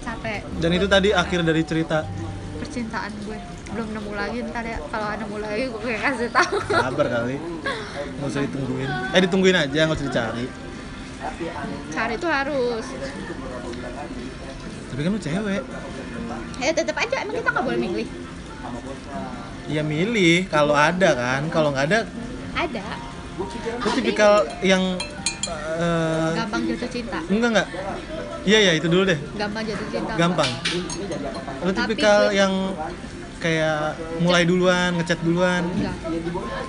[0.00, 0.40] capek.
[0.62, 2.06] Dan itu tadi akhir dari cerita.
[2.62, 3.38] Percintaan gue.
[3.72, 4.78] Belum nemu lagi ntar ya.
[4.86, 6.56] Kalau nemu lagi gue kasih tahu.
[6.70, 7.36] Sabar kali.
[8.20, 8.90] Nggak usah ditungguin.
[9.12, 10.46] Eh ditungguin aja nggak usah dicari
[11.92, 12.86] cari itu harus.
[14.92, 15.62] Tapi kan lu cewek.
[16.60, 18.08] Ya tetap aja emang kita nggak boleh milih.
[19.70, 21.42] Ya milih kalau ada kan.
[21.48, 21.98] Kalau nggak ada
[22.52, 22.84] ada.
[23.80, 24.82] lu tipikal yang
[25.80, 27.18] eh, gampang jatuh cinta.
[27.26, 27.68] Enggak enggak.
[28.44, 29.18] Iya ya itu dulu deh.
[29.38, 30.50] Gampang jatuh cinta gampang.
[31.64, 32.52] Lu tipikal gue- yang
[33.42, 35.64] kayak mulai duluan ngechat duluan.
[35.64, 35.96] Enggak.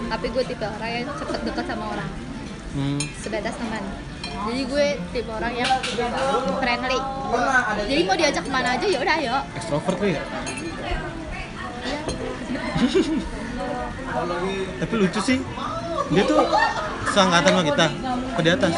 [0.09, 2.09] Tapi gue tipe orang yang cepet deket sama orang.
[2.73, 2.97] Hmm.
[3.21, 3.85] sebatas teman
[4.43, 5.71] jadi gue tipe orang yang
[6.59, 6.99] friendly.
[7.87, 9.35] Jadi mau diajak ke mana aja ya udah ayo.
[9.55, 10.21] Ekstrovert lu ya?
[11.83, 11.99] Iya.
[14.83, 15.39] tapi lucu sih.
[16.11, 16.39] Dia tuh
[17.15, 17.85] seangkatan sama kita
[18.35, 18.73] apa di atas.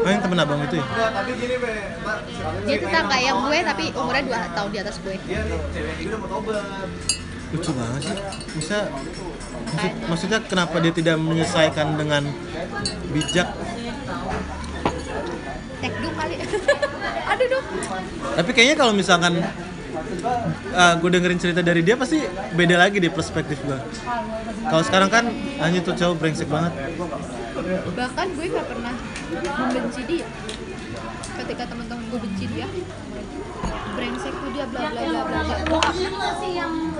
[0.00, 0.86] Oh yang temen abang itu ya?
[2.66, 5.14] dia tetangga yang gue tapi umurnya dua tahun di atas gue.
[7.50, 8.16] Lucu banget sih.
[8.56, 8.78] Bisa
[9.66, 12.22] maksud- maksudnya kenapa dia tidak menyelesaikan dengan
[13.10, 13.48] bijak?
[16.20, 16.36] kali
[17.32, 17.66] aduh dong
[18.36, 19.32] Tapi kayaknya kalau misalkan
[21.00, 22.20] gue dengerin cerita dari dia pasti
[22.54, 23.78] beda lagi deh perspektif gue.
[24.62, 25.24] Kalau sekarang kan
[25.58, 26.72] hanya tuh cowok brengsek banget.
[27.92, 28.94] bahkan gue gak pernah
[29.30, 30.26] membenci dia
[31.40, 32.66] ketika teman-teman gue benci dia
[33.96, 35.80] brengsek tuh dia bla bla bla bla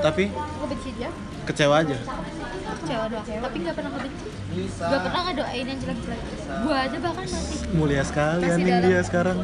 [0.00, 1.10] Tapi gue benci dia
[1.44, 1.98] kecewa aja.
[2.80, 3.26] Kecewa doang.
[3.26, 4.26] Tapi gak pernah ngebenci
[4.80, 6.20] gak pernah ngedoain yang jelek-jelek.
[6.60, 8.84] Gue aja bahkan masih Mulia sekali Kasih anjing dalam.
[8.84, 9.38] dia sekarang.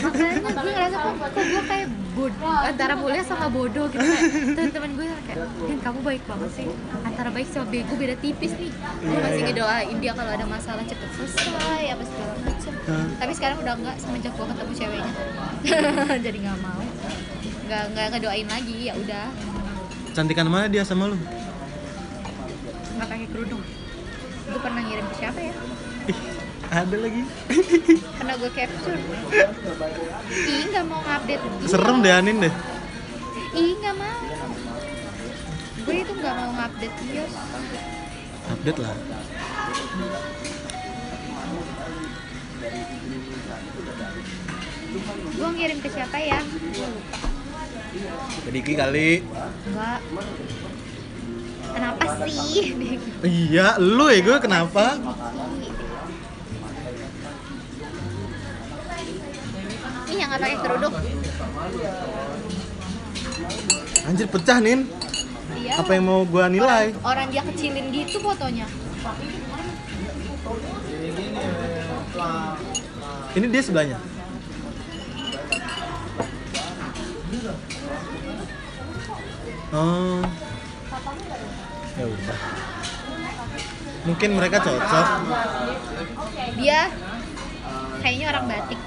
[0.00, 4.00] makanya gue ngerasa kok, kok gue kayak bodoh antara mulia sama bodoh gitu.
[4.00, 4.24] Kayak
[4.72, 6.66] teman-teman gue kayak Dan kamu baik banget sih.
[7.00, 8.70] Antara baik sama bego beda tipis nih.
[8.72, 9.46] Gue Iya, masih iya.
[9.46, 11.50] ngedoain dia kalau ada masalah cepet selesai
[11.90, 12.72] apa segala macem.
[12.80, 13.06] Hah?
[13.20, 15.12] tapi sekarang udah enggak semenjak gue ketemu ceweknya.
[16.26, 16.82] Jadi nggak mau.
[17.62, 19.26] Nggak nggak ngedoain lagi ya udah.
[20.10, 21.18] Cantikan mana dia sama lu?
[23.00, 23.64] Nggak pakai kerudung.
[24.44, 25.54] Gue pernah ngirim ke siapa ya?
[26.12, 26.18] Ih,
[26.68, 27.22] ada lagi.
[28.20, 29.00] pernah gue capture.
[30.28, 31.42] Ih nggak mau update.
[31.64, 32.54] Serem deh Anin deh.
[33.56, 34.20] ih nggak mau.
[35.80, 37.24] Gue itu nggak mau ngupdate dia
[38.52, 38.96] Update lah.
[45.30, 46.44] gue ngirim ke siapa ya?
[48.52, 49.24] Diki kali.
[49.24, 50.00] enggak
[51.70, 52.74] kenapa sih
[53.22, 54.84] Iya, lu ya gue kenapa?
[60.06, 60.94] ih yang nggak pakai kerudung
[64.00, 64.80] Anjir pecah Nin.
[65.52, 66.90] dia Apa yang mau gua nilai?
[67.04, 68.66] orang dia kecilin gitu fotonya
[73.30, 73.98] Ini dia sebelahnya.
[79.72, 80.49] Oh.
[82.00, 82.38] Ya udah.
[84.08, 85.06] Mungkin mereka cocok.
[86.56, 86.88] dia
[88.00, 88.80] kayaknya orang batik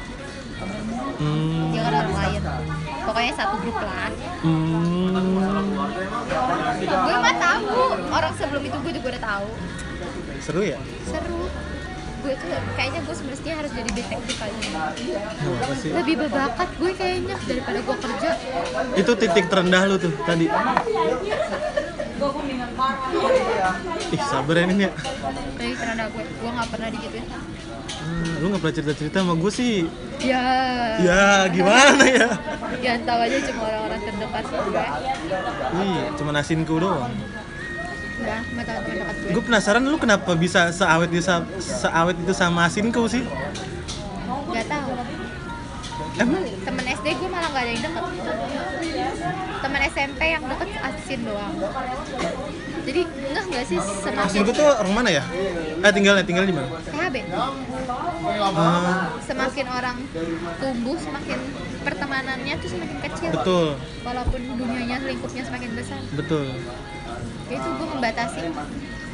[1.14, 1.70] Hmm.
[1.70, 2.42] dia kan orang lain
[3.04, 4.10] pokoknya satu grup lah
[4.42, 5.14] Hmm.
[6.82, 7.66] gue mah tahu
[8.10, 9.48] orang sebelum itu gue juga udah tahu
[10.42, 10.80] Seru ya?
[11.06, 11.46] seru
[12.24, 14.36] gue tuh kayaknya gue semestinya harus jadi detektif
[15.78, 15.92] sih?
[15.92, 18.30] lebih berbakat gue kayaknya daripada gue kerja
[18.96, 20.46] Itu titik terendah lu tuh tadi.
[24.10, 24.92] Ih, sabar ya Nin ya.
[25.54, 27.26] kayak tenaga gue gue nggak pernah digituin
[28.04, 29.88] Hmm, lu gak pernah cerita-cerita sama gue sih.
[30.20, 30.44] ya
[31.00, 32.28] Ya, gimana ya?
[32.78, 34.84] yang tahu aja cuma orang-orang terdekat gue
[35.78, 37.08] Iya, cuma asinku doang.
[38.14, 41.24] udah sama teman-teman dekat gue Gue penasaran lu kenapa bisa seawet itu
[41.60, 43.24] seawet itu sama asinku sih?
[44.46, 44.92] nggak tahu
[46.14, 46.44] Emang?
[46.46, 48.06] Temen SD gue malah nggak ada yang deket
[49.64, 51.54] temen SMP yang deket asin doang.
[52.84, 55.24] Jadi enggak nggak sih semakin asinku tuh orang mana ya?
[55.82, 56.68] Eh tinggalnya tinggal di mana?
[56.84, 59.98] THB Ah, semakin orang
[60.60, 61.40] tumbuh semakin
[61.82, 63.30] pertemanannya tuh semakin kecil.
[63.34, 63.68] Betul,
[64.04, 66.00] walaupun dunianya lingkupnya semakin besar.
[66.14, 66.54] Betul.
[67.50, 68.42] Ya itu gue membatasi.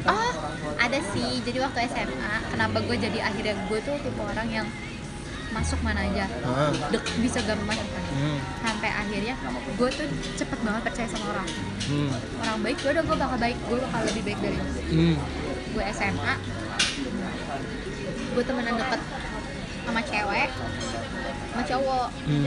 [0.04, 0.32] Oh
[0.80, 1.40] ada sih.
[1.46, 4.66] Jadi waktu SMA kenapa gue jadi akhirnya gue tuh tipe orang yang
[5.50, 6.24] masuk mana aja.
[6.46, 7.74] Ah, dek bisa gampang.
[7.74, 9.34] Masuk kan hmm, sampai akhirnya
[9.74, 10.06] gue tuh
[10.38, 11.48] cepet banget percaya sama orang.
[11.90, 12.10] Hmm,
[12.42, 15.16] orang baik gue udah gue bakal baik gue bakal lebih baik dari itu hmm.
[15.70, 16.34] gue SMA
[18.30, 19.00] gue temenan deket
[19.86, 20.50] sama cewek
[21.50, 22.08] sama cowok.
[22.30, 22.46] Hmm.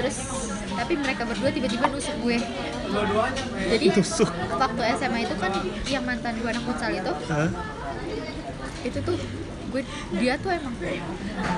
[0.00, 0.16] terus
[0.74, 2.38] tapi mereka berdua tiba-tiba nusuk gue.
[3.70, 4.30] Jadi Tusuk.
[4.56, 5.52] waktu SMA itu kan
[5.86, 7.50] yang mantan gue anak futsal itu Hah?
[8.84, 9.16] itu tuh
[9.74, 9.82] gue
[10.14, 10.70] dia tuh emang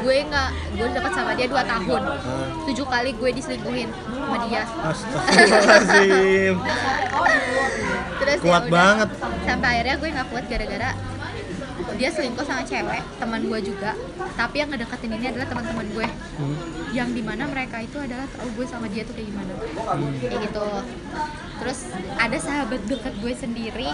[0.01, 2.49] gue nggak gue deket sama dia dua tahun Ah.
[2.65, 6.55] tujuh kali gue diselingkuhin sama dia Astagfirullahaladzim.
[8.19, 9.09] terus Kuat ya udah, banget.
[9.45, 10.91] sampai akhirnya gue nggak kuat gara-gara
[11.95, 13.93] dia selingkuh sama cewek teman gue juga
[14.35, 16.53] tapi yang ngedeketin ini adalah teman-teman gue Hmm,
[16.93, 20.21] yang di mana mereka itu adalah tahu gue sama dia tuh kayak gimana hmm.
[20.21, 20.69] kayak gitu
[21.57, 21.79] terus
[22.15, 23.89] ada sahabat dekat gue sendiri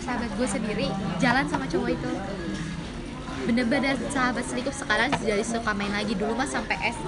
[0.00, 0.86] sahabat gue sendiri
[1.20, 2.10] jalan sama cowok itu.
[3.40, 6.12] Bener-bener sahabat selingkuh sekarang jadi suka main lagi.
[6.16, 6.98] Dulu mah sampai S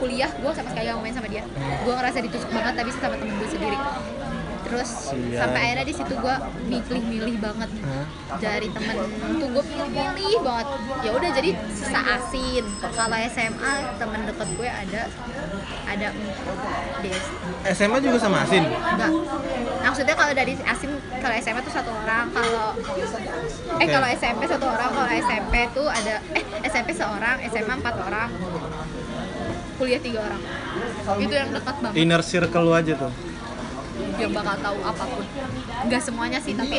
[0.00, 1.44] kuliah gue sama sekali gak main sama dia.
[1.84, 3.78] Gue ngerasa ditusuk banget tapi sama temen gue sendiri.
[4.64, 5.38] Terus Sial.
[5.38, 6.36] sampai akhirnya di situ gue
[6.72, 8.06] milih-milih banget Hah?
[8.40, 8.96] dari temen.
[9.36, 10.68] Tuh gue pilih-pilih banget.
[11.04, 15.02] Ya udah jadi sisa asin kalau SMA temen deket gue ada
[15.94, 16.56] ada empat
[17.02, 17.24] des.
[17.72, 18.64] SMA juga sama Asin?
[18.66, 19.10] enggak.
[19.84, 20.90] Maksudnya kalau dari asim
[21.22, 22.66] kalau SMA tuh satu orang kalau
[23.78, 23.92] eh Oke.
[23.92, 28.28] kalau SMP satu orang kalau SMP tuh ada eh SMP seorang SMA empat orang.
[29.74, 30.40] Kuliah tiga orang.
[31.20, 31.96] Itu yang dekat banget.
[31.98, 33.33] Inner circle lu aja tuh
[34.18, 35.24] yang bakal tahu apa pun.
[35.84, 36.76] Nggak semuanya sih tapi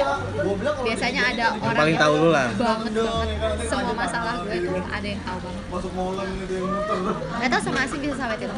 [0.86, 2.48] biasanya ada yang orang paling tahu lu lah.
[2.56, 3.28] banget banget.
[3.68, 5.38] Semua masalah gue itu ada yang tahu.
[5.45, 6.38] Banget
[7.36, 8.56] nggak tahu sama asing bisa sampai itu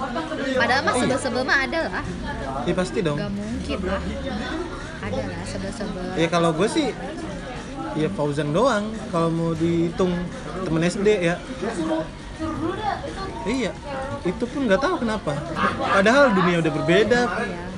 [0.58, 2.04] padahal mah sebel-sebel mah ada lah.
[2.66, 3.18] Iya pasti dong.
[3.18, 4.02] Nggak mungkin lah.
[5.04, 6.06] Ada lah sebel-sebel.
[6.18, 6.88] Ya kalau gue sih
[7.98, 8.94] ya Fauzan doang.
[9.10, 10.14] Kalau mau dihitung
[10.66, 11.36] temen SD ya
[13.48, 13.72] iya
[14.26, 15.34] itu pun nggak tahu kenapa.
[15.80, 17.22] Padahal dunia udah berbeda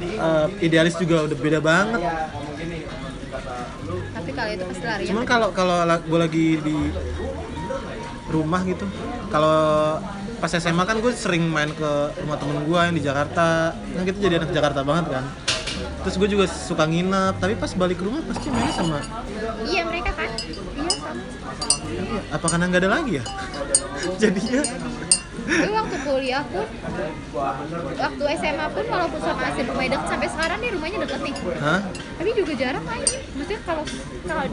[0.01, 2.01] eh, idealis juga udah beda banget.
[4.09, 6.77] Tapi kalau itu pasti lari cuman kalau kalau gue lagi di
[8.29, 8.85] rumah gitu
[9.33, 9.97] kalau
[10.39, 11.91] pas SMA kan gue sering main ke
[12.23, 13.75] rumah temen gue yang di Jakarta.
[13.75, 15.25] Kan kita jadi anak Jakarta banget kan.
[16.03, 18.99] Terus gue juga suka nginep tapi pas balik ke rumah pasti mainnya sama
[19.67, 20.31] iya mereka kan?
[20.75, 21.23] Iya sama.
[22.35, 23.23] Apa karena nggak ada lagi ya
[24.17, 24.61] jadinya?
[25.49, 26.67] Gue waktu kuliah pun
[27.97, 31.33] waktu SMA pun walaupun sama Asin rumahnya deket sampai sekarang nih rumahnya deket nih.
[31.57, 31.79] Hah?
[32.21, 33.07] Tapi juga jarang main.
[33.33, 33.83] Maksudnya kalau
[34.29, 34.43] kalau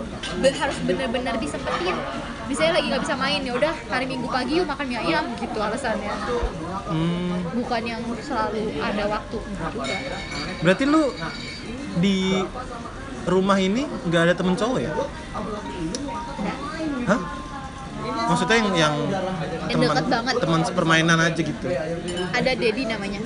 [0.41, 1.97] be- harus benar-benar disempetin
[2.47, 5.59] misalnya lagi nggak bisa main ya udah hari minggu pagi yuk makan mie ayam gitu
[5.61, 6.13] alasannya.
[6.89, 9.97] Hmm, bukan yang selalu ada waktu juga.
[10.65, 11.03] Berarti lu
[12.01, 12.41] di
[13.27, 14.93] rumah ini nggak ada temen cowok ya?
[17.07, 17.21] Hah
[18.17, 18.95] maksudnya yang yang
[19.67, 20.35] Yang deket banget.
[20.41, 21.67] teman sepermainan aja gitu.
[22.33, 23.21] Ada Dedi namanya.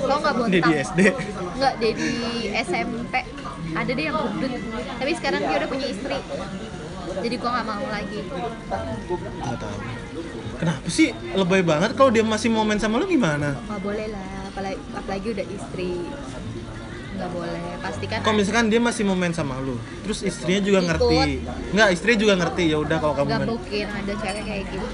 [0.00, 1.00] Kau nggak bontang dia di SD
[1.60, 2.12] nggak Dedi
[2.64, 3.14] SMP
[3.70, 4.62] ada deh yang gendut.
[4.98, 6.18] Tapi sekarang dia udah punya istri.
[7.20, 8.20] Jadi gua nggak mau lagi.
[8.24, 9.76] Nggak tahu.
[10.60, 11.08] Kenapa sih?
[11.32, 13.56] Lebay banget kalau dia masih mau main sama lu gimana?
[13.64, 14.26] Nggak boleh lah.
[14.50, 15.90] Apalagi, apalagi udah istri
[17.20, 17.60] nggak boleh.
[17.84, 20.88] Pastikan kalau misalkan dia masih mau main sama lu terus istrinya juga Ikut.
[20.88, 21.18] ngerti.
[21.76, 23.50] Nggak istrinya juga ngerti ya udah kalau kamu nggak main.
[23.52, 24.86] mungkin ada cewek kayak gitu.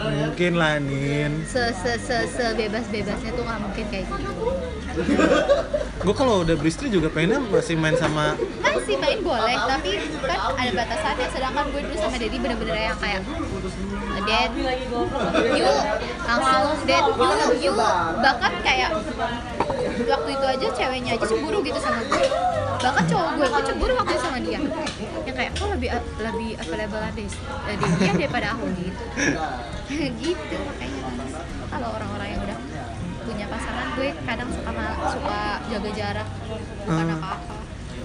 [0.00, 1.32] Mungkin lah nin.
[1.48, 4.44] Se se se sebebas bebasnya tuh nggak mungkin kayak gitu.
[6.04, 8.32] Gue kalau udah beristri juga pengennya masih main sama
[8.64, 11.26] kan sih main boleh tapi kan ada batasannya.
[11.32, 13.20] Sedangkan gue dulu sama Dedi bener-bener yang kayak
[14.24, 14.64] Dad, you
[16.24, 17.72] langsung Dad, you, you
[18.20, 18.90] bahkan kayak
[20.00, 22.26] waktu itu aja ceweknya aja cemburu gitu sama gue.
[22.80, 24.58] Bahkan cowok gue pun cemburu waktu itu sama dia.
[25.28, 27.28] Yang kayak kok lebih lebih available deh
[27.68, 28.64] eh, dia daripada aku?
[28.76, 29.02] Gitu.
[30.22, 31.00] Gitu makanya.
[31.02, 31.16] Kan
[31.70, 32.58] kalau orang-orang yang udah
[33.20, 34.72] punya pasangan gue kadang suka
[35.12, 36.28] suka jaga jarak.
[36.86, 37.16] Bukan Hmm.
[37.20, 37.56] apa-apa.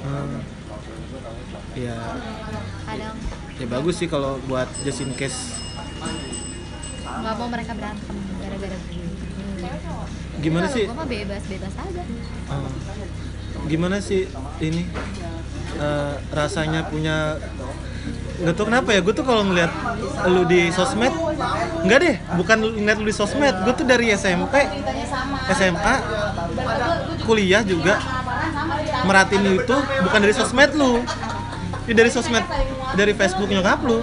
[0.06, 0.38] Hmm.
[1.76, 1.98] ya
[2.86, 3.16] kadang.
[3.56, 5.56] Ya bagus sih kalau buat just in case
[7.06, 9.06] nggak mau mereka berantem gara-gara gue.
[10.44, 10.86] Gimana sih?
[10.86, 12.04] gue mah bebas-bebas aja.
[12.52, 12.70] Uh,
[13.66, 14.28] gimana sih
[14.62, 14.84] ini?
[15.76, 17.36] Uh, rasanya punya
[18.36, 19.72] nggak tahu kenapa ya gue tuh kalau ngeliat
[20.28, 21.12] lu di sosmed
[21.88, 24.56] nggak deh bukan ngeliat lu di sosmed gue tuh dari SMP
[25.56, 25.96] SMA
[27.24, 27.96] kuliah juga
[29.06, 31.02] merhatiin itu bukan dari sosmed lu.
[31.86, 32.46] Ini dari sosmed
[32.98, 34.02] dari Facebook nyokap lu.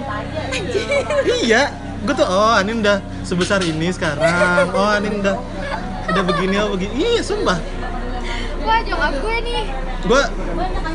[1.43, 1.71] Iya
[2.03, 4.67] gue tuh oh ini udah sebesar ini sekarang.
[4.75, 5.35] Oh ini udah
[6.11, 6.91] udah begini oh begini.
[6.99, 7.57] Iya sumpah.
[8.63, 9.63] Wah nyokap gue nih.
[10.03, 10.21] Gue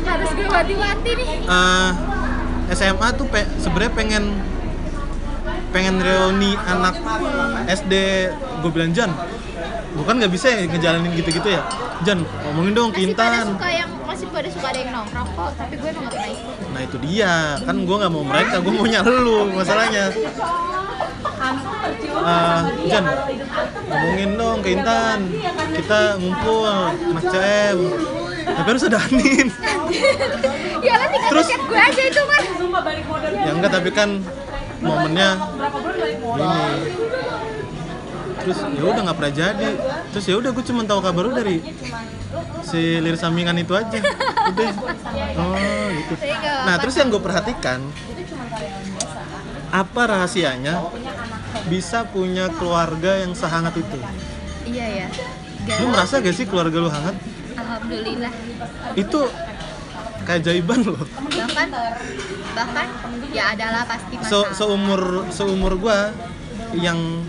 [0.05, 1.29] harus gue wanti-wanti nih.
[1.49, 1.91] Eh,
[2.77, 4.23] SMA tuh pe sebenarnya pengen
[5.69, 6.97] pengen reuni anak
[7.69, 7.93] SD
[8.61, 9.13] gue bilang Jan
[9.93, 11.61] bukan nggak bisa ya ngejalanin gitu-gitu ya.
[12.05, 15.51] Jan ngomongin dong masih pada Kintan suka yang masih pada suka ada yang nongkrong kok
[15.57, 17.33] tapi gue emang gak pernah ikut nah itu dia.
[17.65, 20.03] Kan gue nggak mau mereka gue maunya lu masalahnya
[22.85, 23.03] Jan
[23.89, 25.19] ngomongin dong ke Intan.
[25.75, 27.77] Kita ngumpul anak CM
[28.49, 29.47] tapi harus ada Anin.
[30.81, 32.41] Ya tinggal Terus- gue aja itu mah
[33.29, 34.09] ya enggak tapi kan
[34.79, 35.29] momennya
[36.39, 36.63] ini.
[38.39, 39.69] Terus ya udah nggak pernah jadi.
[40.15, 41.61] Terus ya udah gue cuma tahu kabar lu dari
[42.63, 43.99] si lir sampingan itu aja.
[44.49, 44.71] Udah.
[45.37, 46.13] Oh gitu.
[46.65, 47.79] Nah terus yang gue perhatikan
[49.69, 50.81] apa rahasianya
[51.67, 53.97] bisa punya keluarga yang sehangat itu?
[54.69, 55.07] Iya ya.
[55.81, 57.15] Lu Gak- merasa gak sih keluarga lu hangat?
[57.57, 58.33] Alhamdulillah.
[58.95, 59.19] Itu
[60.25, 61.01] keajaiban loh.
[61.29, 61.67] Bahkan
[62.53, 62.87] bahkan
[63.33, 66.13] ya adalah pasti Se seumur seumur gua
[66.77, 67.25] yang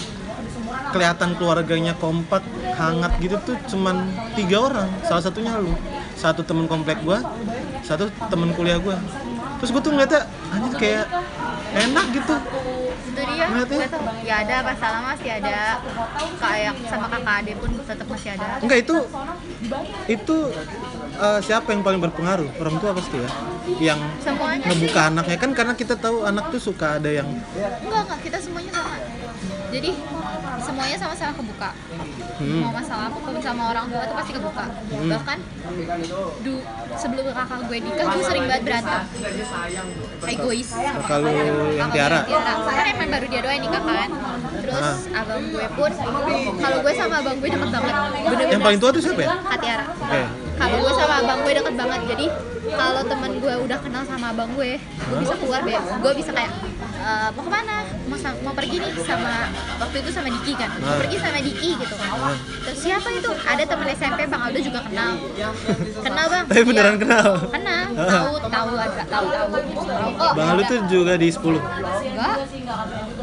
[0.90, 2.42] kelihatan keluarganya kompak
[2.76, 4.88] hangat gitu tuh cuman tiga orang.
[5.04, 5.72] Salah satunya lu.
[6.16, 7.24] Satu temen komplek gua
[7.80, 9.00] satu temen kuliah gua
[9.60, 10.20] terus gua tuh ngeliatnya
[10.50, 11.04] anjir kayak
[11.70, 12.34] enak gitu.
[13.10, 13.44] Itu dia.
[13.50, 13.80] Gue tuh
[14.26, 15.58] ya ada masalah masih ada.
[16.40, 18.46] Kayak sama kakak ade pun tetap masih ada.
[18.58, 18.96] Enggak itu
[20.10, 20.36] itu
[21.20, 22.50] eh, siapa yang paling berpengaruh?
[22.58, 23.30] Orang tua pasti ya.
[23.92, 24.68] Yang semuanya sih.
[24.72, 25.36] ngebuka anaknya.
[25.38, 29.19] Kan karena kita tahu anak tuh suka ada yang enggak enggak kita semuanya sama
[29.70, 29.90] jadi
[30.60, 31.70] semuanya sama-sama kebuka.
[32.40, 34.64] Hmm, mau masalah apa pun sama orang tua tuh pasti kebuka.
[34.90, 35.38] Bahkan
[36.42, 36.54] du,
[36.96, 39.02] sebelum kakak gue nikah gue sering banget berantem.
[40.26, 40.68] Egois.
[40.68, 41.30] Sama Kalau
[41.72, 42.20] yang Tiara?
[42.26, 42.38] gue
[42.70, 44.10] kan emang baru dia doang nikah kan.
[44.60, 45.20] Terus Ah.
[45.24, 45.90] abang gue pun
[46.58, 47.94] kalau gue sama abang gue deket banget.
[47.94, 49.28] Bener-bener yang paling tua tuh siapa ya?
[49.38, 49.84] Kak Tiara.
[49.88, 50.20] Oke.
[50.60, 52.00] Kalau gue sama abang gue deket banget.
[52.10, 52.26] Jadi
[52.70, 56.52] kalau teman gue udah kenal sama abang gue gue bisa keluar gue bisa kayak
[57.00, 57.76] Eh, mau ke mana?
[58.12, 59.48] Mau mau pergi nih sama
[59.80, 60.68] waktu itu sama Diki kan?
[60.84, 61.94] Mau pergi sama Diki gitu.
[61.96, 63.30] Kan terus siapa itu?
[63.40, 65.12] Ada teman SMP Bang Aldo juga kenal.
[66.04, 66.44] Kenal Bang?
[66.44, 67.00] Tapi beneran ya.
[67.00, 67.28] kenal?
[67.48, 67.84] Kenal.
[67.96, 68.10] Ah.
[68.12, 69.48] Tahu tahu lah tahu tahu.
[70.36, 72.36] Bang Aldo tuh juga di 10 enggak.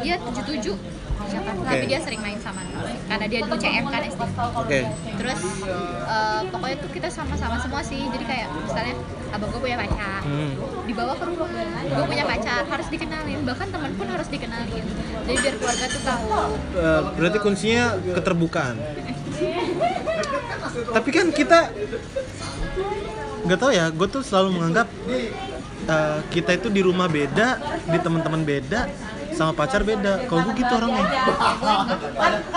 [0.02, 0.97] Tujuh 77
[1.28, 1.68] Okay.
[1.68, 4.82] tapi dia sering main sama Nol karena dia dulu CM kan SD okay.
[5.16, 5.40] terus
[6.08, 8.00] uh, pokoknya tuh kita sama-sama semua sih.
[8.08, 8.94] Jadi kayak misalnya
[9.34, 10.52] abang gue punya pacar hmm.
[10.88, 11.48] dibawa ke rumah
[11.84, 13.38] gue punya pacar harus dikenalin.
[13.44, 14.84] Bahkan teman pun harus dikenalin.
[15.28, 16.26] Jadi biar keluarga tuh tahu.
[16.76, 17.84] Uh, berarti kuncinya
[18.16, 18.76] keterbukaan.
[20.88, 21.58] Tapi kan kita
[23.48, 24.88] nggak tahu ya gue tuh selalu menganggap
[25.88, 28.88] uh, kita itu di rumah beda di teman-teman beda
[29.38, 30.26] sama pacar beda.
[30.26, 31.06] Kalau gue gitu orangnya.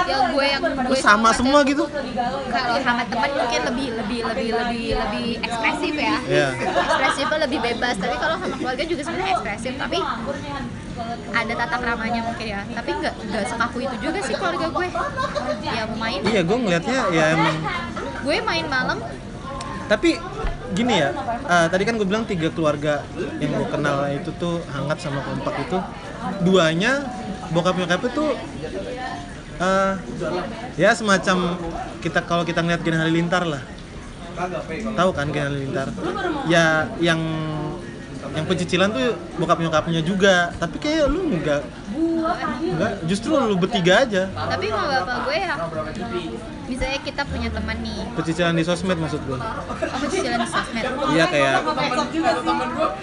[0.10, 1.86] Ya gue yang gue sama semua gitu.
[2.50, 6.16] Kalau sama teman mungkin lebih lebih lebih lebih lebih ekspresif ya.
[6.26, 6.50] Iya.
[6.58, 7.96] ekspresifnya lebih bebas.
[8.02, 9.74] Tapi kalau sama keluarga juga sebenarnya ekspresif.
[9.78, 9.98] Tapi
[11.32, 12.62] ada tata keramanya mungkin ya.
[12.66, 14.88] Tapi nggak nggak sekaku itu juga sih keluarga gue.
[15.62, 16.20] Ya main.
[16.26, 17.58] Iya gue ngelihatnya ya emang.
[18.26, 18.98] Gue main malam.
[19.86, 20.18] Tapi
[20.72, 21.12] gini ya
[21.52, 23.04] eh, tadi kan gue bilang tiga keluarga
[23.44, 25.78] yang gue kenal itu tuh hangat sama kompak itu
[26.42, 27.06] duanya
[27.52, 28.26] bokap nyokap itu
[29.62, 29.94] eh,
[30.80, 31.58] ya semacam
[32.02, 33.64] kita kalau kita ngeliat Gen Halilintar lah.
[34.98, 35.94] Tahu kan Gen Halilintar?
[36.50, 37.22] Ya yang
[38.32, 40.56] yang pencicilan tuh bokap nyokapnya juga.
[40.58, 41.30] Tapi kayak lu
[41.92, 42.92] enggak enggak.
[43.06, 44.32] Justru lu bertiga aja.
[44.32, 45.56] Tapi mau bapak gue ya
[46.72, 48.00] misalnya kita punya teman nih.
[48.16, 50.84] Pencicilan di sosmed maksud gue aku cicilan di sosmed.
[51.12, 51.54] Iya kayak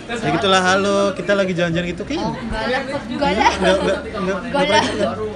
[0.08, 0.98] ya gitulah halo.
[1.12, 3.36] Kita lagi jalan-jalan gitu oh kayaknya enggak lah enggak.
[3.36, 4.82] Lah enggak enggak enggak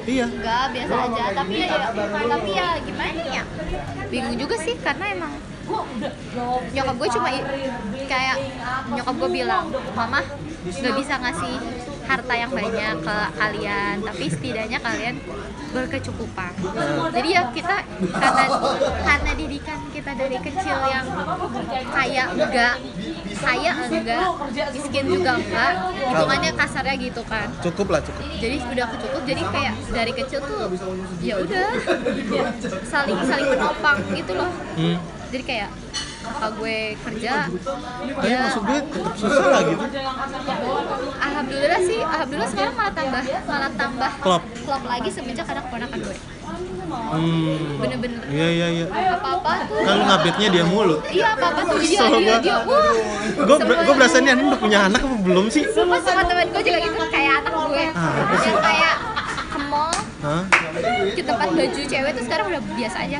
[0.09, 0.27] iya.
[0.27, 1.24] Enggak biasa aja.
[1.37, 1.77] Tapi ya,
[2.24, 3.43] tapi ya gimana ya?
[4.09, 5.33] Bingung juga sih karena emang
[6.73, 7.29] nyokap gue cuma
[8.11, 8.37] kayak
[8.93, 10.20] nyokap gue bilang mama
[10.62, 11.55] nggak bisa ngasih
[12.07, 15.15] harta yang banyak ke kalian tapi setidaknya kalian
[15.73, 16.53] berkecukupan.
[17.15, 17.77] Jadi ya kita
[18.12, 18.45] karena
[19.03, 21.07] karena didikan kita dari kecil yang
[21.93, 22.77] kaya enggak
[23.43, 24.29] kaya enggak
[24.77, 27.49] miskin juga enggak hitungannya kasarnya gitu kan.
[27.65, 28.23] Cukup lah cukup.
[28.37, 30.59] Jadi udah kecukup jadi kayak dari kecil tuh
[31.24, 31.66] ya udah
[32.85, 34.51] saling saling menopang gitu loh.
[34.77, 34.97] Hmm.
[35.33, 35.70] jadi kayak
[36.32, 37.32] kakak gue kerja
[38.02, 38.38] tapi ya.
[38.48, 39.84] maksud gue tetap susah lah gitu.
[41.20, 44.42] Alhamdulillah sih alhamdulillah sekarang malah tambah malah tambah Klop.
[44.64, 46.16] klop lagi semenjak ada keponakan gue.
[46.92, 47.80] Hmm.
[47.80, 48.20] bener-bener.
[48.28, 48.86] Iya iya iya.
[48.88, 49.80] Apa apa tuh.
[49.80, 50.96] Kan ngupdate-nya dia mulu.
[51.09, 52.92] Iya apa apa tuh dia Kesel dia dia wah.
[53.44, 55.64] Gue gue berasa nih udah punya anak apa belum sih?
[55.72, 56.96] Sumpah sama temen gue juga gitu.
[57.12, 57.84] Kayak anak gue.
[57.92, 58.12] Ah,
[58.44, 58.94] yang kayak
[59.52, 59.92] ke mall
[60.24, 60.42] Hah?
[61.12, 63.18] ke tempat baju cewek tuh sekarang udah biasa aja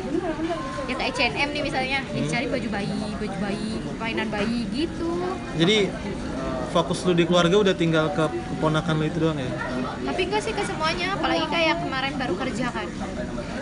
[1.05, 1.99] H&M nih misalnya.
[2.07, 5.11] Ya cari baju bayi baju bayi mainan bayi gitu.
[5.55, 5.91] Jadi
[6.71, 9.51] fokus lu di keluarga udah tinggal ke keponakan lu itu doang ya?
[10.03, 12.89] Tapi enggak sih ke semuanya apalagi kayak kemarin baru kerja kan.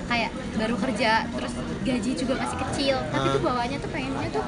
[0.07, 2.97] Kayak baru kerja terus gaji juga masih kecil.
[3.07, 3.35] Tapi Ah.
[3.35, 4.45] tuh bawaannya tuh pengennya tuh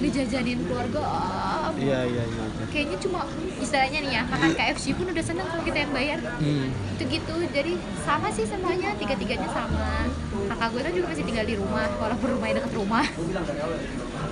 [0.00, 2.64] dijajanin keluarga ah, iya iya iya iya.
[2.72, 3.20] kayaknya cuma
[3.60, 6.18] istilahnya nih ya makan KFC pun udah seneng kalau kita yang bayar.
[6.40, 6.68] Hmm.
[6.96, 7.34] itu gitu.
[7.52, 10.08] Jadi sama sih semuanya tiga tiganya sama
[10.50, 13.06] kakak gue kan juga masih tinggal di rumah walaupun rumahnya dekat rumah.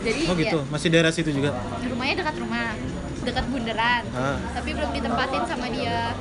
[0.02, 0.58] Jadi oh gitu?
[0.58, 1.50] ya masih daerah situ juga?
[1.86, 2.74] rumahnya dekat rumah
[3.22, 4.02] dekat bundaran.
[4.14, 4.38] Ah.
[4.50, 6.14] tapi belum ditempatin sama dia.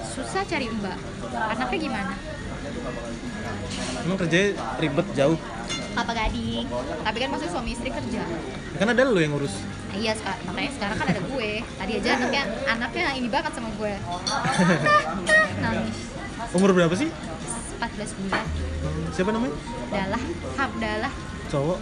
[0.00, 0.98] Susah cari mbak.
[1.28, 2.14] Anaknya gimana?
[4.08, 4.48] Emang kerjanya
[4.80, 5.38] ribet jauh?
[5.92, 6.66] Apa gading.
[7.04, 8.22] Tapi kan maksudnya suami istri kerja.
[8.80, 9.60] Kan ada lu yang ngurus.
[9.92, 11.50] Iya sekarang makanya sekarang kan ada gue.
[11.60, 13.92] Tadi aja anaknya anaknya ini banget sama gue.
[15.64, 15.98] Nangis.
[16.56, 17.12] Umur berapa sih
[17.78, 18.44] 14 bulan.
[18.82, 19.56] Hmm, siapa namanya?
[19.88, 20.22] Dalah
[20.58, 21.12] Hamdalah
[21.48, 21.78] cowok.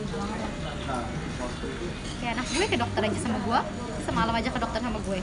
[2.20, 3.60] Kayak anak gue ke dokter aja sama gue
[4.06, 5.18] semalam aja ke dokter sama gue.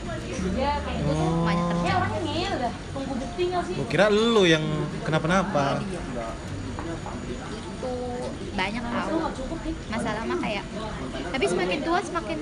[1.07, 1.93] Oh banyak kerja.
[3.73, 4.65] Gue kira lu yang
[5.07, 5.79] kenapa-napa.
[7.53, 7.91] Itu
[8.53, 9.17] banyak tahu
[9.89, 10.65] masalah mah kayak
[11.33, 12.37] tapi semakin tua semakin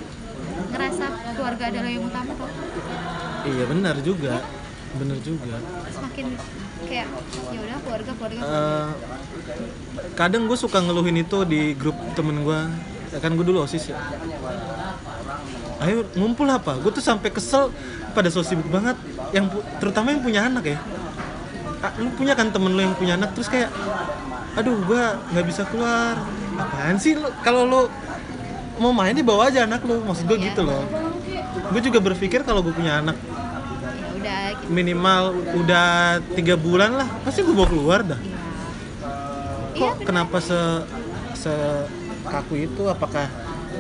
[0.76, 1.06] ngerasa
[1.40, 2.52] keluarga adalah yang utama tuh
[3.48, 4.44] iya benar juga.
[4.92, 5.56] Benar juga.
[5.88, 6.26] Semakin
[6.88, 7.08] kayak
[7.52, 8.40] ya udah keluarga keluarga.
[8.42, 8.90] Eh,
[10.16, 12.60] kadang gue suka ngeluhin itu di grup temen gue
[13.12, 14.00] kan gue dulu osis ya.
[15.82, 16.78] Ayo ngumpul apa?
[16.80, 17.74] Gue tuh sampai kesel
[18.14, 18.96] pada so sibuk banget.
[19.36, 20.78] Yang terutama yang punya anak ya.
[21.82, 23.74] Ah, lu punya kan temen lu yang punya anak terus kayak
[24.54, 25.04] aduh gue
[25.34, 26.16] nggak bisa keluar.
[26.56, 27.28] Apaan sih lu?
[27.42, 27.82] Kalau lu
[28.78, 30.00] mau main di bawa aja anak lu.
[30.06, 30.46] Maksud gue Iya.
[30.54, 30.84] gitu loh.
[31.72, 33.31] gue juga berpikir kalau gue punya anak ya
[34.68, 35.24] minimal
[35.56, 35.88] udah
[36.34, 37.08] tiga bulan lah.
[37.24, 38.20] Pasti gue bawa keluar dah.
[39.72, 40.60] Iya kok kenapa se
[41.34, 41.54] se
[42.24, 42.84] kaku itu?
[42.86, 43.26] Apakah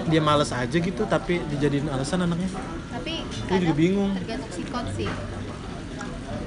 [0.07, 2.49] dia males aja gitu tapi dijadiin alasan anaknya?
[2.89, 4.11] Tapi Gua juga bingung.
[4.15, 5.09] tergantung sikot sih.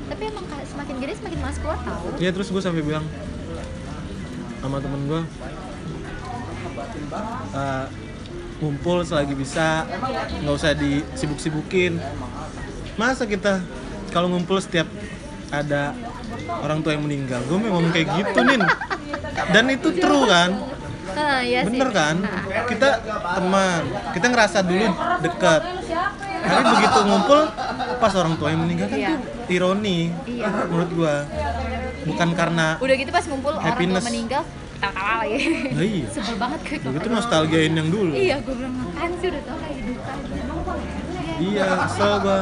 [0.05, 3.05] Tapi emang semakin gede semakin malas keluar tahu ya terus gue sampai bilang
[4.59, 5.21] sama temen gue
[7.55, 7.87] "Eh,
[8.59, 9.85] ngumpul selagi bisa
[10.41, 12.01] nggak usah disibuk-sibukin.
[12.95, 13.61] Masa kita
[14.11, 14.89] kalau ngumpul setiap
[15.49, 15.95] ada
[16.61, 18.63] orang tua yang meninggal gue memang kayak gitu nin.
[19.47, 20.51] Dan itu true kan?
[21.15, 21.95] Ah, iya bener sih.
[21.95, 22.17] kan?
[22.19, 24.87] Nah, kita teman kita ngerasa dulu
[25.21, 25.63] dekat
[26.45, 27.41] tapi begitu ngumpul
[27.97, 29.13] pas orang tua yang meninggal kan Iya.
[29.17, 30.49] tuh ironi Iya.
[30.67, 31.15] menurut gua.
[32.05, 34.05] Bukan karena udah gitu pas ngumpul orang tua Happiness.
[34.05, 34.43] meninggal
[34.83, 35.39] lagi.
[35.73, 36.07] Nah, iya.
[36.11, 38.13] sebel banget gue begitu nostalgiain yang dulu.
[38.13, 40.13] Iya gue bilang apaan sih udah tau kayak duka
[41.37, 42.39] iya kesel gua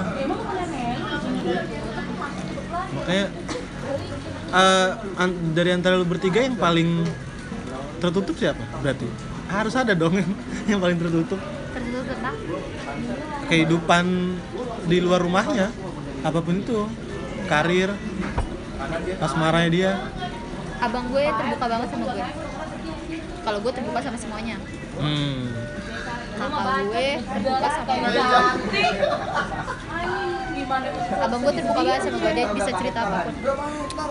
[2.92, 3.26] makanya
[4.52, 4.88] eh,
[5.18, 7.02] an- dari antara lu bertiga yang paling
[7.98, 9.06] tertutup siapa berarti?
[9.46, 10.30] Harus ada dong yang,
[10.66, 11.38] yang paling tertutup.
[11.72, 12.34] Tertutup tentang?
[13.46, 14.04] Kehidupan
[14.86, 15.68] di luar rumahnya
[16.22, 16.88] apa pun itu.
[17.46, 17.90] Karir
[19.18, 19.90] asmaranya dia.
[20.82, 22.26] Abang gue terbuka banget sama gue.
[23.42, 24.56] Kalau gue terbuka sama semuanya.
[24.98, 25.42] Hmm.
[26.44, 28.24] Kakak gue terbuka sama gue
[31.14, 33.34] abang gue terbuka banget sama gue dia bisa cerita apa pun.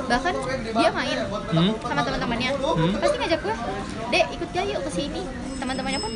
[0.05, 0.33] Bahkan
[0.71, 1.17] dia main
[1.51, 1.73] Hmm?
[1.81, 2.49] sama teman-temannya.
[2.53, 2.93] Hmm?
[2.99, 3.55] pasti ngajak gue
[4.11, 5.21] dek ikut gak yuk ke sini.
[5.57, 6.11] Teman-temannya pun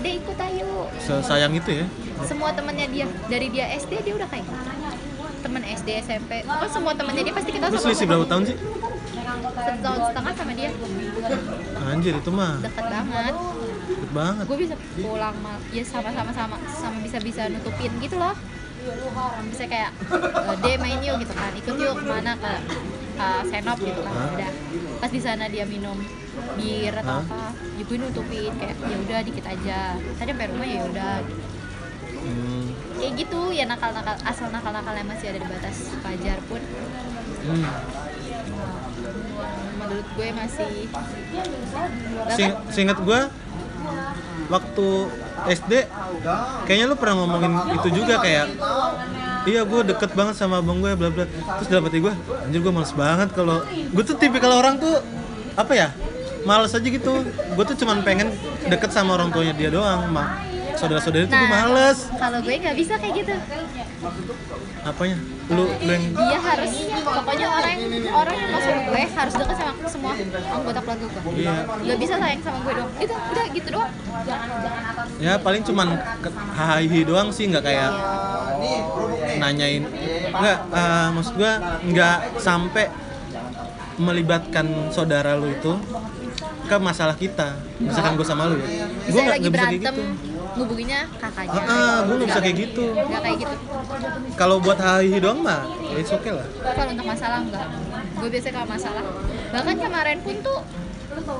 [0.00, 0.86] dek ikut ayo.
[0.98, 1.86] Sesayang itu ya?
[2.22, 4.46] Semua temannya dia dari dia SD dia udah kayak
[5.42, 8.56] teman SD SMP oh semua temannya dia pasti kita sama selisih berapa tahun sih?
[9.52, 10.70] Satu tahun setengah sama dia.
[11.82, 12.62] Anjir itu mah.
[12.62, 13.34] Deket banget
[14.12, 14.44] banget.
[14.46, 18.36] Gue bisa pulang mal ya sama-sama sama sama bisa bisa nutupin gitu loh.
[19.48, 21.52] Bisa kayak e, de main yuk gitu kan.
[21.56, 22.52] Ikut yuk ke mana ke
[23.16, 24.14] ke senop gitu kan.
[24.14, 24.30] Hah?
[24.36, 24.50] udah.
[25.00, 25.98] Pas di sana dia minum
[26.56, 27.24] bir atau Hah?
[27.24, 27.40] apa
[27.80, 28.52] ya gue nutupin.
[28.60, 29.80] Kayak ya udah dikit aja.
[29.96, 31.14] Tadi sampai rumah ya udah.
[32.22, 32.70] Hmm.
[33.02, 33.50] kayak gitu.
[33.50, 36.62] Ya nakal nakal asal nakal nakalnya masih ada di batas wajar pun.
[37.42, 37.66] Hmm.
[39.82, 41.90] menurut gue masih bahkan
[42.38, 43.28] Sing- seingat gua
[44.46, 44.86] waktu
[45.42, 45.72] SD
[46.64, 48.46] kayaknya lu pernah ngomongin itu juga kayak
[49.42, 51.26] iya gue deket banget sama abang gue bla bla.
[51.26, 52.12] Terus dalam hati gue
[52.42, 55.02] anjir gue males banget kalau gue tuh tipikal orang tuh
[55.54, 55.88] apa ya
[56.42, 57.26] males aja gitu.
[57.26, 58.30] Gue tuh cuman pengen
[58.66, 60.38] deket sama orang tuanya dia doang mah
[60.72, 61.52] saudara saudara tuh gue Nah.
[61.68, 61.98] males.
[62.16, 63.34] kalau gue nggak bisa kayak gitu
[64.82, 65.16] apanya?
[65.52, 66.72] Lu lu yang dia harus.
[67.02, 67.76] Pokoknya orang
[68.10, 70.12] orang yang masuk gue harus deket sama semua
[70.50, 71.32] anggota keluarga gue.
[71.38, 71.54] Iya.
[71.66, 73.92] Nggak bisa sayang sama gue dong itu udah gitu doang.
[75.22, 75.88] Ya paling cuman
[76.58, 77.90] hahihi doang sih nggak kayak
[79.38, 79.84] nanyain.
[80.32, 81.52] Nggak eh, maksud gua
[81.86, 82.86] nggak sampai
[84.00, 85.78] melibatkan saudara lu itu
[86.66, 87.54] ke masalah kita.
[87.78, 88.86] Misalkan gue sama lu ya.
[89.10, 90.02] Gue nggak bisa kayak gitu
[90.52, 91.60] ngubunginya kakaknya.
[91.64, 92.84] Ah, ah, gue nggak bisa kayak gitu.
[92.92, 93.54] Nggak kayak gitu.
[94.36, 96.46] Kalau buat hahihi doang mah ya it's okay lah.
[96.72, 97.66] Kalau untuk masalah enggak
[98.22, 99.02] gue biasanya kalau masalah.
[99.52, 100.60] Bahkan kemarin pun tuh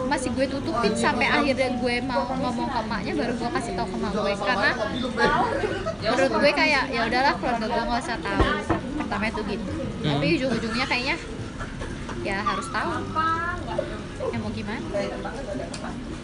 [0.05, 3.97] masih gue tutupin sampai akhirnya gue mau ngomong ke emaknya baru gue kasih tau ke
[3.97, 4.71] emak gue karena
[6.03, 8.43] menurut gue kayak ya udahlah keluarga gue nggak usah tahu.
[9.01, 9.71] Pertama itu gitu.
[10.03, 10.37] Tapi Hmm.
[10.37, 11.17] ujung-ujungnya kayaknya
[12.23, 12.91] ya harus tahu.
[14.23, 14.87] Ya mau gimana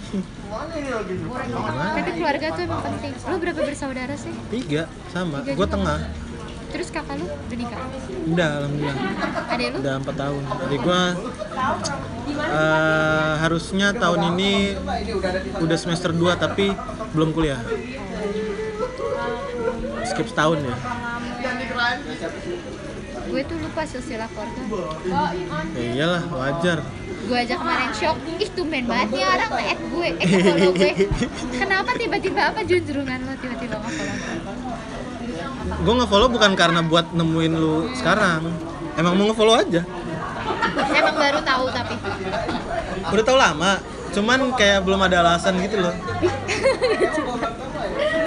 [0.09, 3.13] tapi keluarga tuh emang penting.
[3.29, 4.33] Lo berapa bersaudara sih?
[4.49, 5.45] Tiga sama.
[5.45, 5.75] Tiga gue juga.
[5.77, 6.01] tengah.
[6.69, 7.81] Terus kakak lu udah nikah?
[8.29, 8.97] Udah alhamdulillah.
[9.53, 9.79] Adek lu?
[9.81, 10.43] Udah empat tahun.
[10.49, 11.03] Jadi gue
[12.37, 14.53] eh, harusnya tahun ini
[15.65, 16.73] udah semester 2 tapi
[17.13, 17.61] belum kuliah.
[20.09, 20.77] Skip setahun ya.
[23.29, 24.61] Gue tuh lupa silsilah keluarga.
[25.77, 26.81] Ya iyalah wajar
[27.29, 28.17] gue aja kemarin shock.
[28.41, 30.93] Ih tumben banget nih orang nge-add gue eh follow gue.
[31.61, 34.17] Kenapa tiba-tiba apa junjrungan lo tiba-tiba nge-follow?
[35.85, 38.49] Gue nge-follow bukan karena buat nemuin lu sekarang.
[38.97, 39.85] Emang mau nge-follow aja.
[40.89, 41.95] Emang baru tahu tapi.
[43.13, 43.73] Udah tau lama
[44.09, 45.93] cuman kayak belum ada alasan gitu loh.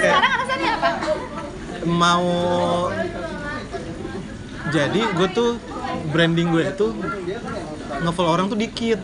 [0.01, 0.89] Sekarang alasannya apa?
[1.89, 2.29] Mau
[4.69, 5.57] jadi gue tuh
[6.13, 6.87] branding gue itu
[8.01, 8.99] nge-follow orang tuh dikit.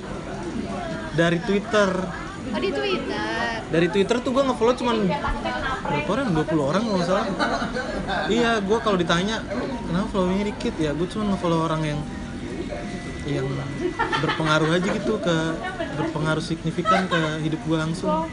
[1.17, 1.89] Dari Twitter.
[2.47, 3.59] Oh di twitter.
[3.67, 4.95] Dari Twitter tuh gue ngefollow cuman
[5.83, 6.27] berapa orang?
[6.31, 7.25] 20 orang kalau nggak salah.
[8.31, 9.43] Iya gue kalau ditanya
[9.83, 10.73] kenapa followingnya dikit?
[10.79, 11.99] Ya gue cuma ngefollow orang yang
[13.27, 13.47] yang
[14.23, 15.37] berpengaruh aja gitu ke
[15.97, 18.27] berpengaruh signifikan ke hidup gue langsung.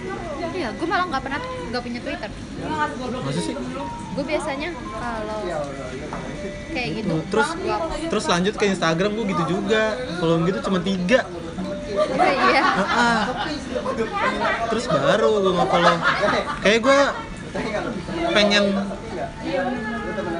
[0.55, 2.31] Iya gue malah nggak pernah nggak punya twitter.
[3.27, 3.55] Masa sih?
[4.15, 5.41] Gue biasanya kalau
[6.71, 7.09] kayak gitu.
[7.11, 9.83] Tuh, terus gua terus lanjut ke Instagram gue gitu juga.
[10.23, 11.27] Follow gitu cuma tiga.
[12.15, 12.63] Iya.
[12.65, 13.23] Ah, ah.
[14.71, 15.97] terus baru gue nge-follow.
[16.63, 16.99] Kayak gue
[18.35, 18.65] pengen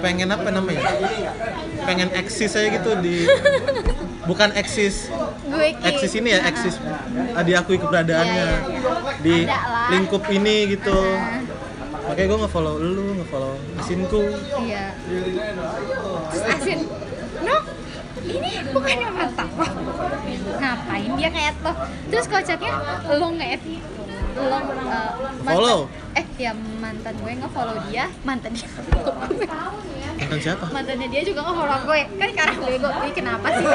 [0.01, 0.85] pengen apa namanya?
[1.85, 3.29] Pengen eksis aja gitu di
[4.29, 5.09] bukan eksis.
[5.85, 6.79] Eksis ini ya eksis.
[7.45, 8.49] Diakui keberadaannya.
[8.49, 8.95] Iya, iya,
[9.25, 9.89] di Ada lah.
[9.93, 10.93] lingkup ini gitu.
[10.97, 11.41] Ah.
[12.05, 14.21] makanya gue nge-follow lu nge-follow mesinku
[14.61, 14.93] iya.
[16.29, 16.79] Terus asin
[17.41, 17.57] no
[18.29, 19.49] ini bukannya mantap.
[20.61, 21.73] Ngapain dia nge-add lo
[22.13, 22.73] terus kocaknya
[23.09, 23.63] lo nge-add
[24.37, 25.11] lo uh,
[25.49, 25.81] Follow?
[26.15, 28.69] Eh ya mantan gue nge-follow dia mantan dia.
[28.71, 29.13] Gue
[30.15, 30.65] mantan siapa?
[30.69, 33.67] Mantannya dia juga nge-follow gue kan karena bego ini kenapa sih?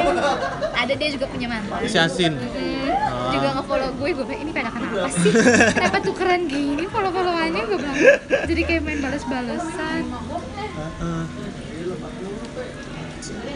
[0.73, 1.79] Ada dia juga punya mantan.
[1.85, 2.33] Si Asin.
[2.33, 3.31] Hmm, Ah.
[3.31, 5.31] juga nge-follow gue, gue bilang ini pada kenapa sih?
[5.69, 7.63] Kenapa tukeran gini follow-followannya?
[7.65, 7.97] Gue bilang
[8.45, 10.03] Jadi kayak main bales-balesan.
[10.07, 11.25] Ah, ah.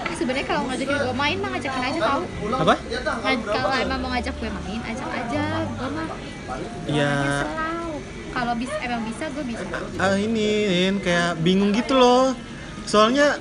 [0.03, 2.21] Eh, Sebenarnya kalau ngajakin gue main mah ngajakin aja tau.
[2.53, 2.75] Apa?
[3.23, 6.07] Ngaj- Kalau emang mau ngajak gue main, ajak aja Gue mah.
[6.85, 7.09] Ya
[7.41, 7.72] selalu
[8.33, 9.63] Kalau bisa, emang bisa, gue bisa.
[10.01, 12.33] Ah ini Nin, kayak bingung gitu loh.
[12.89, 13.37] Soalnya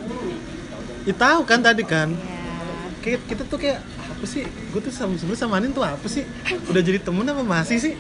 [1.09, 2.13] ya tahu kan tadi kan?
[2.13, 2.53] Ya,
[3.01, 4.45] kayak kita tuh kayak apa sih?
[4.45, 6.29] Gue tuh sama sebenarnya sama Anin tuh apa sih?
[6.69, 7.95] Udah jadi temen apa masih sih?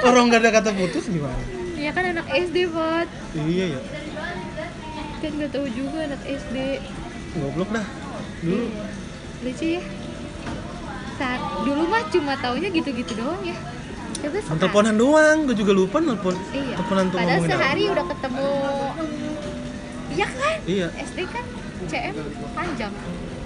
[0.00, 1.36] Orang gak ada kata putus gimana?
[1.76, 3.08] Iya kan anak SD, Bot.
[3.36, 3.80] Iya ya
[5.20, 6.56] Kan gak tahu juga anak SD
[7.36, 7.86] goblok dah.
[8.40, 8.66] Dulu.
[9.44, 9.82] Lucu ya.
[11.20, 13.56] Saat, Dulu mah cuma taunya gitu-gitu doang ya
[14.20, 16.76] Sekarang teleponan doang gue juga lupa nelpon Iya.
[16.76, 17.58] teleponan tuh Padahal ngomongin apa.
[17.58, 18.48] sehari udah ketemu.
[20.10, 20.56] Iya kan?
[20.66, 21.44] iya SD kan
[21.82, 22.14] CM
[22.52, 22.92] panjang.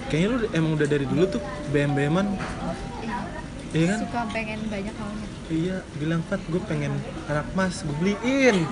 [0.05, 2.27] kayaknya lu emang udah dari dulu tuh bem beman
[2.99, 3.17] Iya.
[3.71, 5.27] iya kan Suka pengen banyak maunya.
[5.47, 6.93] iya bilang Fat gue pengen
[7.25, 8.65] anak mas gue beliin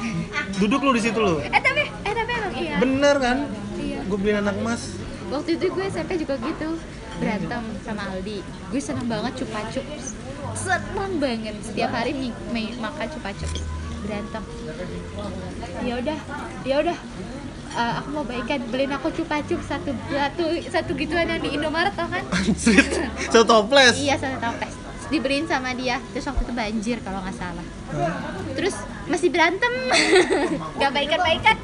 [0.57, 2.75] duduk lu di situ lu Eh tapi eh tapi emang iya.
[2.77, 3.37] bener kan
[3.75, 3.99] Iya.
[4.03, 4.81] gue beliin anak mas
[5.25, 6.77] Waktu itu gue SMP juga gitu
[7.15, 8.41] berantem sama Aldi.
[8.67, 10.13] Gue seneng banget cupa cups.
[10.53, 12.31] Seneng banget setiap hari
[12.77, 13.61] makan cupa cups.
[14.03, 14.43] Berantem.
[15.83, 16.19] Ya udah,
[16.67, 16.97] ya udah.
[17.73, 21.95] Eh, aku mau baikan beliin aku cupa cups satu satu satu gituan yang di Indomaret
[21.97, 22.21] tau kan?
[23.33, 24.82] Satu toples Iya satu toples.
[25.13, 26.01] Dibeliin sama dia.
[26.09, 27.65] Terus waktu itu banjir kalau nggak salah.
[28.53, 28.73] Terus
[29.05, 29.69] masih berantem.
[30.81, 31.55] Gak baikan-baikan.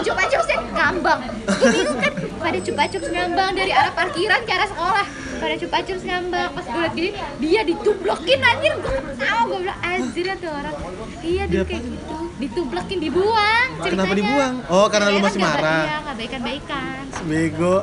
[0.00, 1.20] Coba cupsnya ngambang.
[1.44, 2.12] Gue bingung kan.
[2.38, 5.06] Pada coba cups ngambang dari arah parkiran ke arah sekolah.
[5.36, 6.48] Pada coba cups ngambang.
[6.54, 8.72] Pas gue liat gini, dia ditublokin anjir.
[8.78, 9.40] Gue ketawa.
[9.44, 10.74] Gue bilang anjir ya tuh orang.
[11.20, 12.16] Iya Dia dulu kayak gitu.
[12.34, 13.68] Ditublokin, dibuang.
[13.76, 14.16] Kenapa ceritanya.
[14.16, 14.54] dibuang?
[14.66, 15.82] Oh, karena lu Karena masih nggak- marah.
[15.82, 17.02] Iya, gak baikan-baikan.
[17.24, 17.76] bego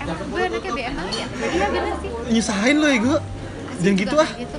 [0.00, 1.26] Emang gue anaknya BM banget ya?
[1.46, 2.10] Iya bener sih.
[2.30, 3.18] nyusahin lo ya gue
[3.80, 4.58] jangan gitu Juga ah gitu.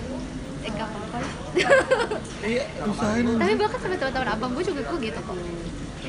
[0.61, 1.17] Eh gak apa-apa
[2.51, 2.63] iya
[3.37, 5.37] Tapi bahkan sama teman-teman abang gue juga gue gitu kok.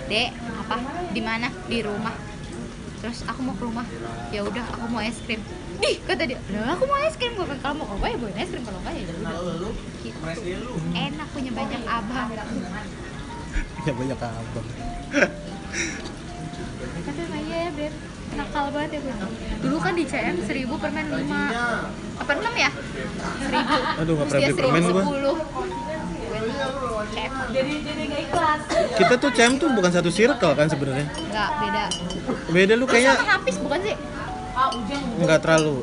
[0.08, 0.74] Dek, apa?
[1.12, 1.48] Di mana?
[1.68, 2.14] Di rumah.
[3.02, 3.86] Terus aku mau ke rumah.
[4.30, 5.42] Ya udah, aku mau es krim.
[5.82, 6.38] Ih, kata dia.
[6.54, 7.34] Lah, aku mau es krim.
[7.34, 8.62] Gue kalau mau ke rumah ya bawain es krim.
[8.62, 9.72] Kalau enggak ya udah.
[10.04, 10.70] Gitu.
[10.94, 12.28] Enak punya banyak abang.
[13.82, 14.66] ya banyak abang
[17.02, 17.94] Tapi emang iya ya, Beb.
[18.32, 19.18] Nakal banget ya, Beb.
[19.60, 21.28] Dulu kan di CM 1000 permen 5.
[22.18, 22.70] Apa 6 ya?
[22.70, 24.00] 1000.
[24.00, 25.02] Aduh, nggak Terus pernah beli permen gua.
[25.02, 25.36] 1010.
[27.52, 28.60] Jadi jadi gak ikhlas.
[28.94, 31.84] kita tuh CM tuh bukan satu circle kan sebenarnya Enggak, beda.
[32.48, 33.96] beda lu kayaknya Hafiz bukan sih?
[35.18, 35.76] nggak terlalu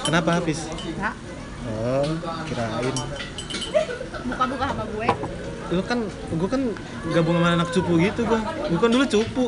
[0.00, 1.14] kenapa Hafiz Enggak.
[1.68, 2.06] oh
[2.44, 2.94] kirain
[4.24, 5.08] Buka-buka sama gue.
[5.68, 5.98] lu kan
[6.32, 6.62] gua kan
[7.08, 9.44] gabung sama anak cupu gitu gua gua kan dulu cupu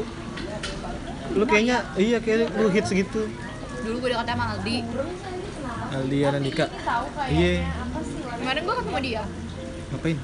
[1.36, 3.30] lu kayaknya iya kayak lu hits gitu
[3.80, 4.76] Dulu gue dekat sama Aldi.
[5.90, 6.66] Aldian Andika
[7.32, 7.64] iya
[8.40, 9.22] Kemarin gue ketemu dia
[9.90, 10.18] ngapain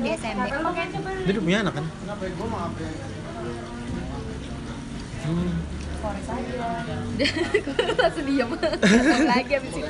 [0.00, 0.48] di SMD.
[0.48, 1.92] dia udah punya anak kan hmm.
[6.04, 8.24] gue langsung.
[8.28, 9.88] Ngomong lagi abis itu.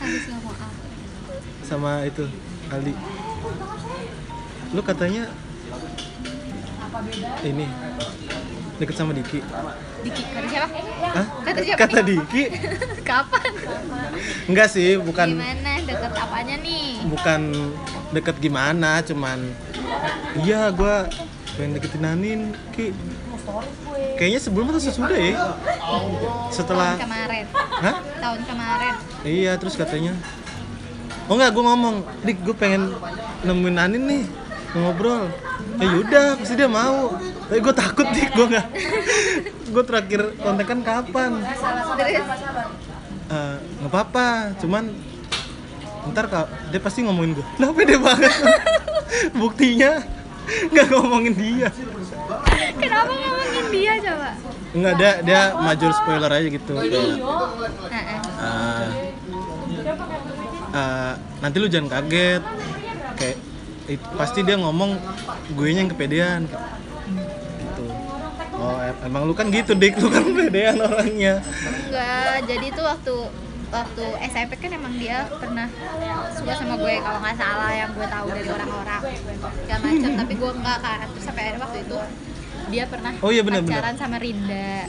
[0.00, 0.82] Habis ngomong apa?
[1.72, 2.28] sama itu
[2.68, 2.92] Aldi
[4.76, 5.24] lu katanya
[7.48, 7.66] ini
[8.82, 9.38] deket sama Diki
[10.02, 10.66] Diki, kata siapa?
[11.08, 11.26] Hah?
[11.40, 12.00] Kata siapa kata?
[12.02, 12.42] Diki
[13.08, 13.50] Kapan?
[14.44, 15.72] enggak sih bukan Gimana?
[15.82, 16.86] Deket apanya nih?
[17.06, 17.40] bukan
[18.10, 19.38] deket gimana cuman
[20.38, 21.06] iya gua
[21.52, 22.40] pengen deketin Anin
[22.70, 22.90] Ki
[24.16, 25.34] kayaknya sebelum atau sesudah ya
[26.48, 27.44] setelah Tahun kemarin.
[27.78, 27.96] Hah?
[28.18, 28.92] Tahun kemarin.
[29.22, 30.16] iya terus katanya
[31.26, 32.94] oh enggak gue ngomong dik gue pengen
[33.42, 34.22] nemuin Anin nih
[34.72, 35.28] ngobrol
[35.78, 37.16] ya yaudah pasti dia mau.
[37.48, 38.66] Tapi gue takut dik gue nggak.
[39.72, 41.30] Gue terakhir kontekan kapan?
[41.40, 42.20] Terus
[43.32, 44.92] Eh, nggak apa-apa cuman
[46.12, 48.32] ntar kak dia pasti ngomongin gue lah pede banget.
[49.40, 50.04] Buktinya
[50.68, 51.68] nggak ngomongin dia.
[52.76, 54.28] Kenapa ngomongin dia coba?
[54.76, 56.74] Nggak dia dia major spoiler aja gitu.
[56.76, 57.16] Kayak
[58.42, 58.86] eh,
[60.76, 62.42] eh, nanti lu jangan kaget.
[63.16, 63.36] Kayak
[64.16, 64.96] pasti dia ngomong
[65.52, 66.46] gue yang kepedean.
[66.48, 67.84] Gitu.
[68.56, 69.98] Oh em- emang lu kan gitu dik.
[69.98, 71.42] Lu kan kepedean orangnya.
[71.42, 73.14] Enggak jadi tuh waktu
[73.72, 75.64] waktu SMP kan emang dia pernah
[76.36, 79.02] suka sama gue kalau nggak salah yang gue tahu dari orang-orang
[79.80, 80.10] macam.
[80.20, 81.98] Tapi gue enggak kan terus sampai akhirnya waktu itu
[82.70, 84.86] dia pernah Oh iya, benar, pacaran sama Rinda.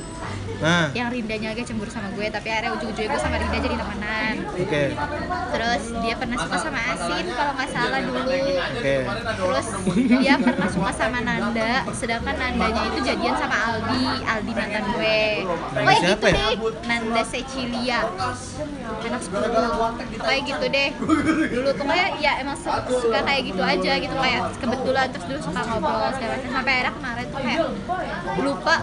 [0.64, 4.34] Nah yang Rindanya agak cemburu sama gue tapi akhirnya ujung-ujungnya gue sama Rinda jadi temenan.
[4.54, 4.84] Oke.
[5.54, 8.22] Terus dia pernah suka sama Asin kalau nggak salah dulu.
[8.24, 8.96] Oke.
[9.04, 9.68] Terus
[10.24, 15.22] dia pernah suka sama Nanda sedangkan Nandanya itu jadian sama Aldi Aldi mantan gue.
[15.44, 16.34] Nanda kayak siapa gitu ya?
[16.34, 16.56] deh
[16.88, 18.00] Nanda Cecilia.
[19.04, 19.50] Anak sepuluh
[20.16, 20.90] kayak gitu deh.
[21.52, 22.72] Dulu tuh kayak ya emang su-
[23.04, 26.50] suka kayak gitu aja gitu kayak kebetulan terus dulu suka ngobrol segala macam.
[26.54, 27.60] Sampai akhirnya kemarin tuh kayak
[28.44, 28.74] lupa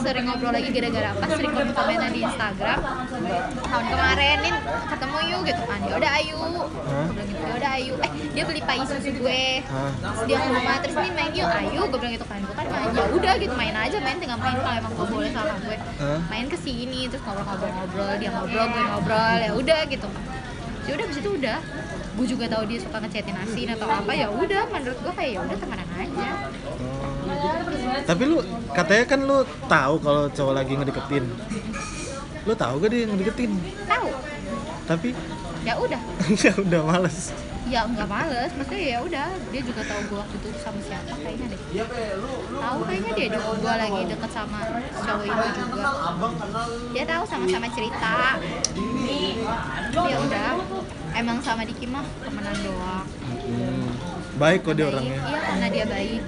[0.00, 1.24] sering ngobrol lagi gara-gara apa?
[1.36, 2.78] Sering komen komenan di Instagram.
[3.60, 4.54] Tahun kemarin nih
[4.90, 5.80] ketemu yuk gitu kan.
[5.84, 6.40] Ya udah ayu
[7.20, 9.44] gitu ya udah ayu eh dia beli pai susu gue.
[9.64, 12.38] Terus dia ngomong "Ma, terus nih main yuk ayu gue bilang gitu kan.
[12.40, 13.54] Gue kan main ya udah gitu.
[13.54, 14.16] Main aja main.
[14.20, 15.76] Tinggal main kalau emang gue boleh sama gue.
[16.28, 20.08] Main ke sini terus ngobrol-ngobrol-ngobrol dia ngobrol gue ngobrol ya udah gitu.
[20.88, 21.58] Ya udah abis itu udah.
[22.18, 24.64] Gue juga tahu dia suka ngechatin asin atau apa ya udah.
[24.72, 26.30] Menurut gue kayak ya udah temenan aja.
[28.06, 28.38] Tapi lu
[28.72, 29.38] katanya kan lu
[29.68, 31.24] tahu kalau cowok lagi ngedeketin.
[32.48, 33.52] Lu tahu gak dia ngedeketin?
[33.84, 34.08] Tahu.
[34.88, 35.08] Tapi?
[35.64, 36.00] Ya udah.
[36.44, 37.32] Ya udah males.
[37.70, 39.28] Ya nggak males maksudnya ya udah.
[39.54, 41.60] Dia juga tahu gue waktu itu sama siapa kayaknya deh.
[42.50, 44.58] Tahu kayaknya dia juga gue lagi deket sama
[44.90, 45.90] cowok itu juga.
[46.90, 48.14] Dia tahu sama-sama cerita.
[49.94, 50.48] Ya udah
[51.14, 53.06] emang sama Diki mah temenan doang.
[53.06, 53.86] Hmm,
[54.40, 54.94] baik kok dia Baik.
[54.96, 55.20] orangnya.
[55.20, 56.20] iya karena dia baik.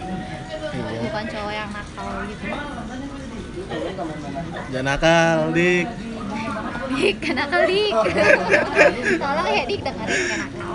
[0.73, 1.01] Iya.
[1.03, 2.45] Bukan cowok yang nakal gitu.
[4.73, 5.87] Jangan nakal dik.
[6.93, 7.95] Dik, kan nakal Dik.
[9.17, 10.73] Tolong ya Dik dengerin kan nakal.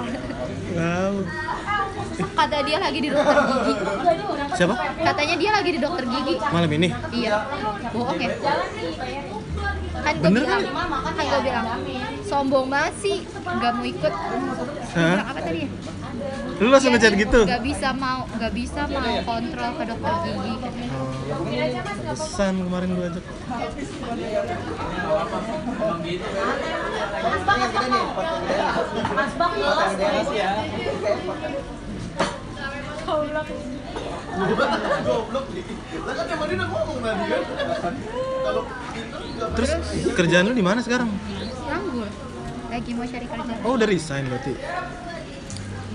[0.78, 1.14] Wow.
[2.18, 3.74] kata dia lagi di dokter gigi.
[4.58, 4.76] Siapa?
[5.06, 6.36] Katanya dia lagi di dokter gigi.
[6.50, 6.90] Malam ini?
[7.14, 7.34] Iya,
[7.94, 8.30] bohong ya?
[10.02, 11.26] Kan gue bilang, kan?
[11.26, 11.66] gue bilang
[12.26, 14.14] sombong banget sih, nggak mau ikut.
[14.98, 15.18] Hah?
[15.30, 15.60] Apa tadi?
[15.66, 15.70] ya?
[16.58, 20.54] Lu langsung Dia ngechat gitu Nggak bisa mau, nggak bisa mau kontrol ke dokter gigi.
[20.90, 23.26] oh, pesan kemarin gua ajak
[39.56, 39.72] terus
[40.14, 41.10] kerjaan lu di mana sekarang
[41.68, 42.10] Nganggur,
[42.70, 43.54] lagi mau cari kerja.
[43.66, 44.54] oh udah resign berarti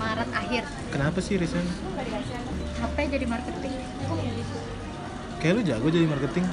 [0.03, 1.63] Maret akhir, kenapa sih resign
[2.77, 3.73] apa jadi marketing?
[5.35, 6.45] kayak lu jago jadi marketing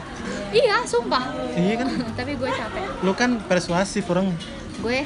[0.51, 1.23] Iya, sumpah.
[1.55, 1.87] iya kan
[2.19, 2.83] Tapi gue capek.
[3.03, 4.35] lu kan persuasif orang
[4.81, 5.05] Gue,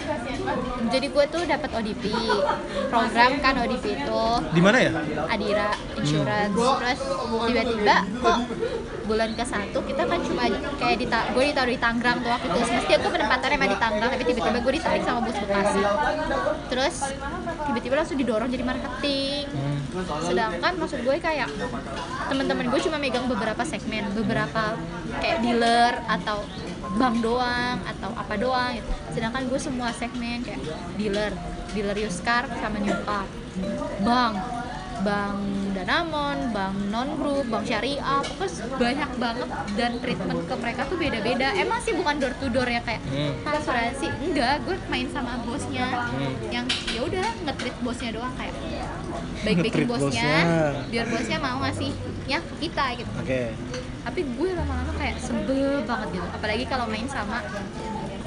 [0.94, 2.04] jadi gue tuh dapat ODP,
[2.88, 4.24] program kan ODP itu.
[4.54, 4.90] di mana ya?
[5.26, 6.54] Adira Insurance.
[6.54, 7.00] Terus
[7.50, 8.38] tiba-tiba kok
[9.04, 10.48] bulan ke satu kita kan cuma
[10.80, 12.58] kayak di gue ditaruh di Tangerang tuh waktu itu.
[12.64, 15.82] Semestinya gue penempatannya emang di Tangerang tapi tiba-tiba gue ditarik sama bus Bekasi
[16.72, 16.94] terus
[17.68, 19.44] tiba-tiba langsung didorong jadi marketing.
[19.50, 19.80] Hmm.
[20.26, 21.46] sedangkan maksud gue kayak
[22.26, 24.74] teman-teman gue cuma megang beberapa segmen beberapa
[25.22, 26.42] kayak dealer atau
[26.94, 28.90] bank doang atau apa doang gitu.
[29.10, 30.60] sedangkan gue semua segmen kayak
[30.94, 31.32] dealer
[31.72, 33.26] dealer used car sama new car
[34.00, 34.34] bank
[35.02, 35.38] bank
[35.74, 41.50] Danamon, bank non group, bank syariah, pokoknya banyak banget dan treatment ke mereka tuh beda-beda.
[41.50, 43.34] Emang sih bukan door to door ya kayak Hmm.
[43.42, 46.38] asuransi, enggak, gue main sama bosnya Hmm.
[46.46, 48.54] yang ya udah nge-treat bosnya doang kayak
[49.42, 50.86] baik-baikin bosnya, bosnya.
[50.88, 53.42] biar bosnya mau ngasihnya ke kita gitu oke
[54.04, 56.28] tapi gue lama-lama kayak sebel banget gitu.
[56.28, 57.40] Apalagi kalau main sama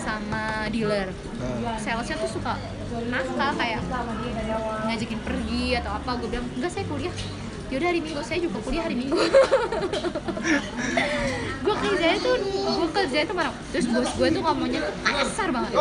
[0.02, 1.14] sama dealer.
[1.38, 1.78] Nah.
[1.78, 2.58] salesnya tuh suka
[3.14, 3.82] nakal kayak
[4.90, 6.12] ngajakin pergi atau apa.
[6.18, 7.14] Gue bilang enggak saya kuliah
[7.68, 9.15] yaudah hari minggu saya juga kuliah hari minggu.
[11.57, 15.72] Gue kerjanya tuh gue kerjanya tuh marah terus bos gue tuh ngomongnya tuh kasar banget.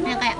[0.00, 0.36] Yang kayak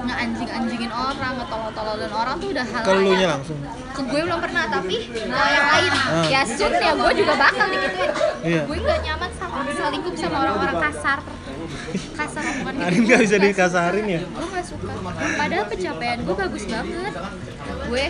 [0.00, 3.30] ngeanjing-anjingin orang ngetolol-tololin orang tuh udah hal Ke lu nya layak.
[3.36, 3.58] langsung.
[3.92, 5.32] ke gue belum pernah tapi ke yang
[5.66, 5.92] lain.
[5.92, 6.24] Ah.
[6.24, 8.10] ya soon ya gue juga bakal digituin.
[8.40, 8.62] Iya.
[8.64, 11.18] gue gak nyaman sama selingkuh sama orang-orang kasar.
[12.14, 14.20] Kasar bukan Arin nggak bisa dikasarin ya?
[14.24, 14.88] gue gak suka.
[15.36, 17.12] Padahal pencapaian gue bagus banget.
[17.84, 18.04] Gue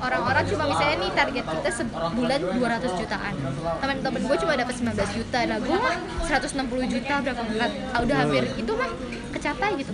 [0.00, 3.34] orang-orang cuma misalnya nih target kita sebulan 200 jutaan.
[3.80, 5.38] Teman-teman gue cuma dapat 19 juta.
[5.48, 5.96] Nah gue mah
[6.28, 8.90] 160 juta berapa bulan ah, udah hampir itu mah
[9.32, 9.92] kecapai gitu.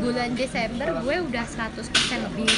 [0.00, 2.50] Bulan Desember gue udah 100% lebih.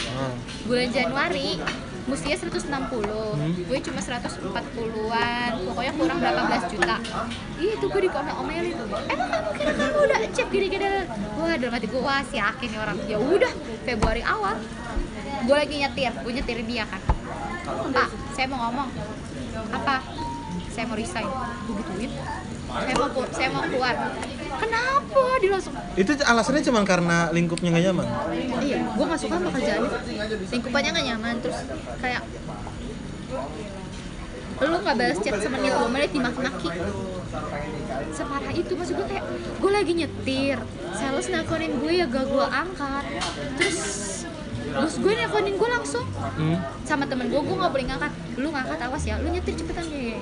[0.68, 1.58] Bulan Januari
[2.02, 6.96] mestinya 160 gue cuma 140-an pokoknya kurang berapa belas juta.
[7.62, 8.74] Ih, itu gue dikomel-omelin
[9.06, 10.86] emang kamu kira kamu udah achieve gini-gini?
[11.38, 12.98] Wah dalam hati gue wah si orang.
[13.06, 13.52] Ya udah
[13.86, 14.58] Februari awal
[15.42, 17.00] gue lagi nyetir gue nyetirin dia kan.
[17.92, 18.88] Pak saya mau ngomong.
[19.72, 19.96] Apa?
[20.72, 21.28] Saya mau resign.
[21.68, 22.12] Gue gituin
[22.72, 23.94] saya mau saya mau keluar.
[24.52, 25.22] Kenapa?
[25.40, 28.06] Dia langsung itu alasannya cuma karena lingkupnya nggak nyaman?
[28.64, 29.90] Iya gue gak suka sama kerjaannya
[30.52, 31.58] lingkupannya gak nyaman terus
[32.00, 32.22] kayak
[34.62, 36.68] lu gak balas chat semenit dua menit dimaki-maki.
[38.14, 39.24] Separah itu maksud gue kayak
[39.58, 40.58] gue lagi nyetir.
[40.94, 43.04] Sales nelfonin gue ya gak gue angkat.
[43.58, 43.80] Terus
[44.72, 46.06] bos gue nelfonin gue langsung.
[46.12, 46.58] Hmm?
[46.82, 48.12] sama temen gue gue gak boleh ngangkat.
[48.40, 49.20] Lu ngangkat awas ya.
[49.20, 50.18] Lu nyetir cepetan ya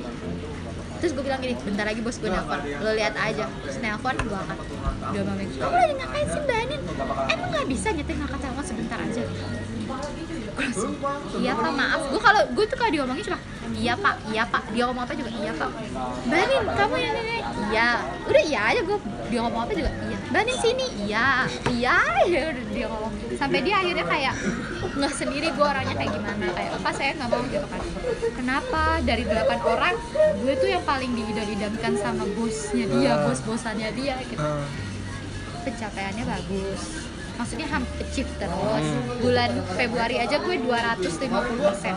[1.00, 2.60] terus gue bilang gini bentar lagi bos gue nelfon.
[2.84, 3.48] Lo lihat aja.
[3.64, 4.58] Terus nelfon gue angkat.
[5.00, 6.80] Udah mami kamu lagi ngapain sih mbak Anin?
[7.32, 9.22] Emang nggak bisa nyetir ngangkat telepon sebentar aja
[11.40, 12.00] iya pak maaf.
[12.08, 13.38] Gue kalau gue tuh kalau diomongin cuma
[13.72, 14.62] iya pak iya pak.
[14.70, 15.70] Dia ngomong apa juga iya pak.
[16.26, 17.36] Mbak Anin kamu yang ini
[17.70, 17.88] iya.
[18.26, 18.98] Udah iya aja gue
[19.30, 20.16] dia ngomong apa juga iya.
[20.30, 20.86] Mbak Anin sini.
[21.06, 21.28] Iya.
[21.70, 21.96] Iya.
[22.30, 23.12] Ya udah dia ngomong.
[23.34, 24.34] Sampai dia akhirnya kayak
[24.90, 26.44] nggak sendiri gue orangnya kayak gimana.
[26.52, 27.80] Kayak apa saya nggak mau gitu kan
[28.36, 28.82] kenapa?
[29.02, 29.94] Dari delapan orang
[30.40, 33.26] gue tuh yang paling diidam-idamkan sama bosnya dia Ah.
[33.26, 34.40] bos-bosannya dia gitu.
[34.40, 34.64] Ah.
[35.60, 37.09] pencapaiannya bagus
[37.40, 38.84] maksudnya hampir achieve terus.
[38.84, 39.16] Hmm.
[39.24, 41.94] bulan Februari aja gue 250 persen.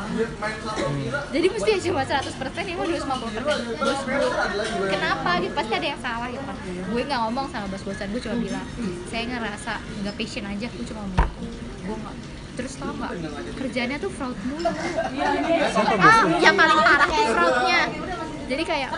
[1.35, 5.29] Jadi mesti ya cuma 100 persen ya mau 250 persen bos gue kenapa?
[5.43, 6.43] Gitu pasti ada yang salah gitu.
[6.47, 8.67] Kan gue nggak ngomong sama bos-bosan gue cuma bilang
[9.11, 9.71] saya ngerasa
[10.05, 11.27] nggak passion aja gue cuma ngomong.
[11.27, 11.55] Gitu.
[11.83, 12.15] gue nggak.
[12.53, 13.11] Terus tau nggak
[13.59, 14.71] kerjanya tuh fraud mulu.
[15.99, 17.81] Ah yang paling parah tuh fraudnya.
[18.43, 18.89] Jadi kayak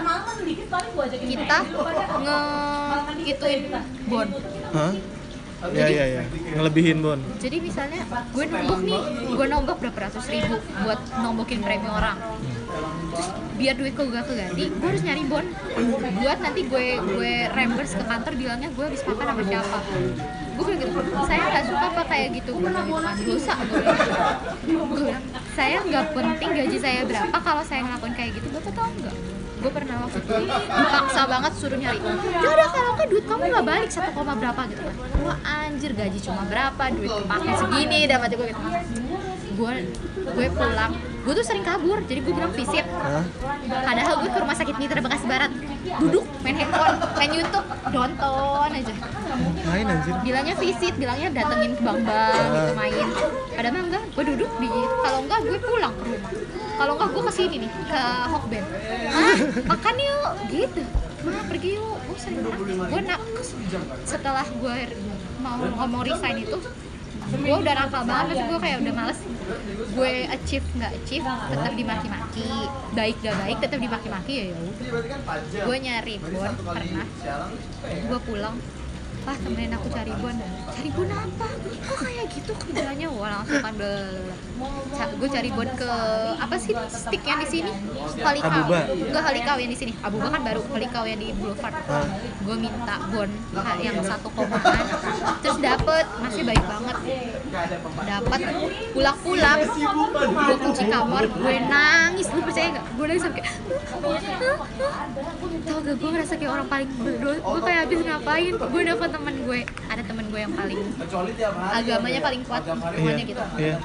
[1.25, 1.59] kita
[2.21, 2.39] nge
[3.25, 3.61] gituin
[4.05, 4.27] bon
[4.73, 4.93] Hah?
[5.73, 6.23] Ya ya ya,
[6.53, 7.19] ngelebihin Bon.
[7.41, 9.01] jadi misalnya gue nombok nih
[9.33, 12.17] gue nombok berapa ratus ribu buat nombokin premi orang.
[13.15, 15.45] Terus biar duit gue gak keganti gue harus nyari bon
[16.21, 19.77] buat nanti gue gue reimburse ke kantor bilangnya gue habis makan sama siapa.
[20.55, 22.49] Gue bilang gitu saya nggak suka apa kayak gitu.
[22.59, 22.87] Gue bilang
[23.25, 23.81] dosa gue
[24.69, 25.23] gue bilang
[25.55, 29.15] saya nggak penting gaji saya berapa kalau saya ngelakuin kayak gitu bapak tau nggak
[29.65, 31.97] gue pernah waktu itu dipaksa banget suruh nyari.
[32.21, 34.95] Ya udah kalau nggak duit kamu nggak balik satu koma berapa gitu kan.
[35.25, 38.61] Wah anjir gaji cuma berapa duit kepake segini dapat gue gitu.
[39.57, 39.73] Gue
[40.21, 40.93] gue pulang
[41.25, 42.85] gue tuh sering kabur jadi gue bilang visit.
[42.85, 43.25] Hah?
[43.65, 45.49] padahal gue ke rumah sakit Mitra Bekasi Barat.
[45.97, 48.93] Duduk main handphone main YouTube nonton aja.
[48.93, 50.13] Ngapain anjir?
[50.21, 53.07] bilangnya visit bilangnya datengin bang bang gitu main.
[53.57, 54.69] Padahal mah enggak gue duduk di
[55.01, 56.31] kalau enggak gue pulang ke rumah.
[56.77, 58.63] Kalau enggak gue ke sini nih ke Hokben
[59.09, 60.31] ah makan yuk.
[60.53, 60.81] Gitu.
[61.25, 61.97] Mah pergi yuk.
[62.05, 62.37] Gue sering
[62.85, 63.21] gue nak
[64.05, 64.77] setelah gue
[65.41, 66.57] mau ngomong resign itu
[67.25, 69.19] gue udah nakal banget gue kayak udah males.
[69.95, 72.49] Gue achieve nggak achieve tetap dimaki-maki.
[72.93, 74.57] Baik gak baik tetap dimaki-maki ya ya
[75.65, 77.07] gue nyari bon pernah.
[77.83, 78.57] Gue pulang.
[79.25, 80.37] Pak temenin aku cari bon
[80.69, 81.47] cari bon apa?
[81.65, 83.73] Kok kayak gitu kerjanya wah langsung kan
[85.17, 85.91] gue cari bon ke
[86.37, 87.71] apa sih stick yang di sini?
[88.21, 88.69] Halikau.
[88.69, 89.97] Enggak Halikau yang di sini.
[90.05, 91.73] Abuba kan baru Halikau yang di Boulevard.
[91.89, 92.05] Ah.
[92.21, 93.29] gue minta bon
[93.81, 94.85] yang satu komaan.
[95.41, 95.57] Terus
[95.95, 96.97] dapet masih baik banget
[98.03, 98.39] dapat
[98.91, 99.59] pulang-pulang
[100.35, 102.27] gue kunci kamar gue nangis.
[102.35, 102.85] Lu percaya nggak?
[102.99, 103.55] Gue nangis sampai kayak
[105.65, 108.53] tau gak gue ngerasa kayak orang paling berdosa gue kayak habis ngapain?
[108.59, 109.59] Gue nelfon temen gue.
[109.87, 110.79] Ada temen gue yang paling
[111.71, 113.43] agamanya paling kuat rumahnya gitu.
[113.55, 113.75] Iya.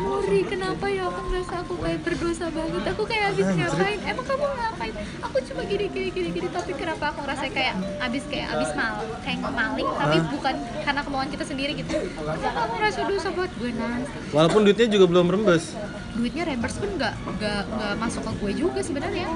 [0.00, 2.82] Uri kenapa ya aku ngerasa aku kayak berdosa banget?
[2.96, 3.98] Aku kayak habis ngapain?
[4.08, 4.94] Emang kamu ngapain?
[5.20, 6.48] Aku cuma gini gini gini gini.
[6.48, 9.88] Tapi kenapa aku ngerasa kayak habis kayak habis mal kayak maling?
[10.00, 11.96] Tapi bukan karena kemauan kita sendiri gitu.
[12.14, 15.74] Kenapa kamu ngerasa dosa buat gue nangis Walaupun duitnya juga belum rembes.
[16.18, 19.26] duitnya reimburse pun nggak nggak nggak masuk ke gue juga sebenarnya.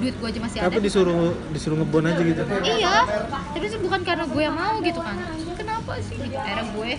[0.00, 0.68] Duit gue aja masih ada.
[0.68, 2.42] Apa disuruh disuruh ngebon aja gitu?
[2.64, 3.04] iya
[3.52, 5.16] tapi sih bukan karena gue yang mau gitu kan.
[5.56, 6.16] Kenapa sih?
[6.16, 6.90] Gitu akhirnya gue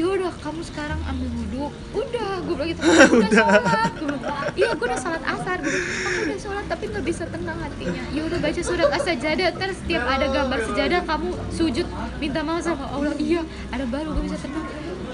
[0.00, 1.64] ya udah kamu sekarang ambil wudhu.
[1.92, 2.80] Udah gue bilang gitu.
[3.04, 3.28] "Aku udah.
[3.36, 3.92] sholat.
[4.00, 5.56] Bilang, iya gue udah sholat asar.
[5.60, 8.02] Gue aku udah sholat tapi nggak bisa tenang hatinya.
[8.08, 9.48] Ya udah baca surat as-sajadah.
[9.60, 11.86] Terus setiap ada gambar sejadah kamu sujud
[12.16, 13.12] minta maaf sama Allah.
[13.20, 14.64] Iya ada baru gue bisa tenang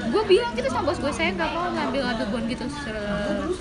[0.06, 2.64] gue bilang gitu sama bos gue saya nggak mau ngambil ngambil bon gitu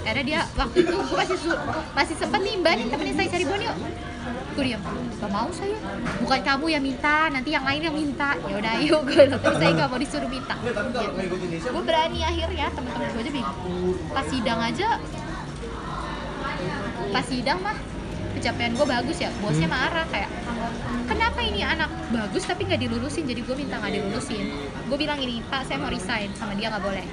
[0.02, 1.62] akhirnya dia waktu itu gue masih su-
[1.92, 3.76] masih sempat nimbanin temenin saya cari bon yuk.
[4.56, 4.80] Gue diam
[5.20, 5.76] gak mau saya
[6.18, 8.40] bukan kamu yang minta nanti yang lain yang minta.
[8.42, 10.56] Ya udah ayo gue tapi saya nggak mau disuruh minta.
[10.56, 11.10] Ya.
[11.66, 13.58] gue berani akhirnya temen-temen gue aja bingung.
[14.10, 14.88] Pas sidang aja
[17.06, 17.78] pas sidang mah
[18.36, 20.30] pencapaian gue bagus ya bosnya marah kayak
[21.07, 24.45] kenapa ini anak bagus tapi nggak dilulusin jadi gue minta nggak dilulusin
[24.86, 27.06] gue bilang ini pak saya mau resign sama dia nggak boleh.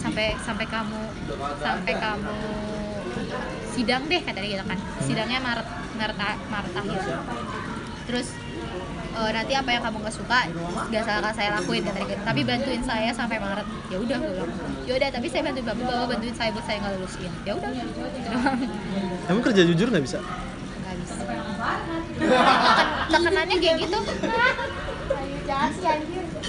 [0.00, 1.00] Sampai sampai kamu
[1.60, 2.36] sampai kamu
[3.76, 4.78] sidang deh kata dia gitu kan.
[5.04, 5.68] Sidangnya maret
[6.00, 6.16] maret
[6.48, 7.00] maret akhir.
[8.08, 8.28] Terus
[9.12, 10.40] eh, nanti apa yang kamu nggak suka
[10.88, 12.22] nggak salah saya lakuin kata dia gitu.
[12.24, 13.66] tapi bantuin saya sampai maret.
[13.92, 14.52] Ya udah gue bilang
[14.88, 17.70] ya udah tapi saya bantuin bapak bapak bantuin saya buat saya nggak lulusin ya udah.
[19.28, 20.20] Emang kerja jujur nggak bisa
[23.08, 23.98] Tekenannya kayak gitu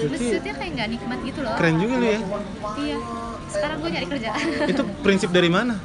[0.10, 2.20] maksudnya kayak nggak nikmat gitu loh Keren juga lu ya.
[2.78, 2.98] iya
[3.50, 4.30] sekarang gue nyari kerja
[4.70, 5.76] Itu prinsip dari mana?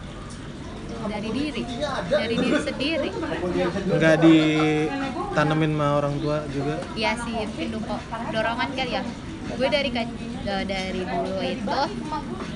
[1.05, 1.63] dari diri
[2.09, 3.09] dari diri sendiri
[3.93, 6.81] Nggak ditanemin sama orang tua juga?
[6.97, 8.01] Iya sih, mungkin kok
[8.33, 9.03] dorongan kali ya.
[9.47, 11.79] Gue dari eh, dari dulu itu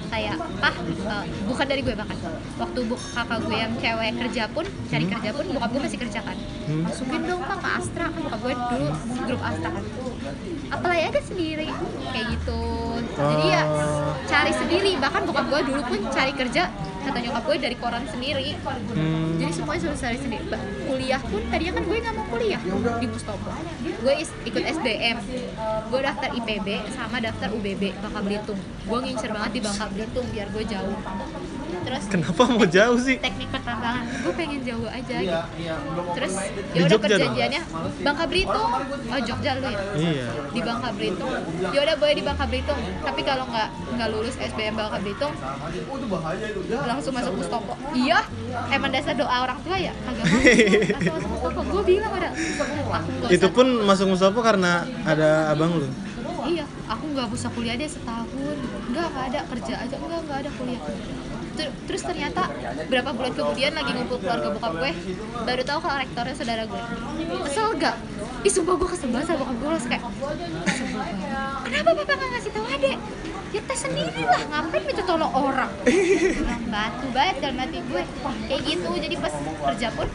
[0.08, 2.16] kayak ah eh, bukan dari gue bahkan
[2.56, 5.12] waktu bu kakak gue yang cewek kerja pun cari Hmm.
[5.14, 6.82] kerja pun bokap gue masih kerja kan Hmm.
[6.84, 8.86] masukin dong pak ke Astra kan bokap gue dulu
[9.24, 9.84] grup Astra kan
[10.70, 11.68] apply aja sendiri
[12.06, 12.60] kayak gitu
[13.10, 14.12] jadi ya Oh.
[14.24, 16.62] cari sendiri bahkan bokap gue dulu pun cari kerja
[17.08, 18.48] kata nyokap gue dari koran sendiri.
[18.58, 19.38] Hmm.
[19.38, 20.44] jadi semuanya cari sendiri
[20.84, 22.60] kuliah pun tadinya kan gue nggak mau kuliah
[22.98, 23.48] di Mustopo
[23.80, 25.16] gue is- ikut SBM
[25.88, 28.60] gue daftar IPB sama daftar UBB Bangka Belitung.
[28.84, 30.96] Gue ngincer banget di Bangka Belitung biar gue jauh
[31.84, 33.16] terus Kenapa mau jauh sih?
[33.20, 34.04] teknik pertambangan.
[34.08, 35.42] Gue pengen jauh aja gitu.
[36.16, 36.34] terus
[36.72, 37.62] Di ya udah perjanjiannya
[38.04, 38.68] Bangka Belitung.
[39.08, 39.80] Oh Jogja lu ya?
[39.94, 40.26] Iya.
[40.52, 41.32] di Bangka Belitung.
[41.72, 42.80] Ya udah boleh di Bangka Belitung.
[43.04, 43.68] Tapi kalau nggak
[43.98, 45.32] nggak lulus SBM Bangka Belitung
[46.88, 48.24] langsung masuk Mustopo iya
[48.72, 49.92] emang dasar doa orang tua ya?
[50.04, 50.24] Kagak
[51.12, 52.30] langsung masuk Mustopo gue bilang ada.
[53.28, 55.88] Itu pun masuk Mustafa karena ada abang lu.
[56.48, 58.28] iya aku nggak usah kuliah deh setahun.
[58.88, 59.40] Nggak nggak ada.
[59.52, 59.94] Kerja aja.
[60.00, 60.80] Nggak nggak ada kuliah
[61.58, 62.46] Ter- terus ternyata
[62.86, 64.92] berapa bulan kemudian lagi ngumpul keluarga bokap gue
[65.42, 66.82] baru tahu kalau rektornya saudara gue
[67.44, 67.96] kesel gak?
[68.46, 70.04] Ih sumpah gue kesel banget sama bokap gue langsung kayak
[71.66, 72.98] kenapa papa nggak ngasih tahu adek?
[73.48, 75.72] ya tes sendiri lah ngapain minta tolong orang
[76.68, 78.02] batu banget dalam hati gue
[78.44, 80.06] kayak gitu jadi pas kerja pun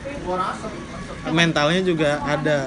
[1.33, 2.57] Mentalnya juga ada.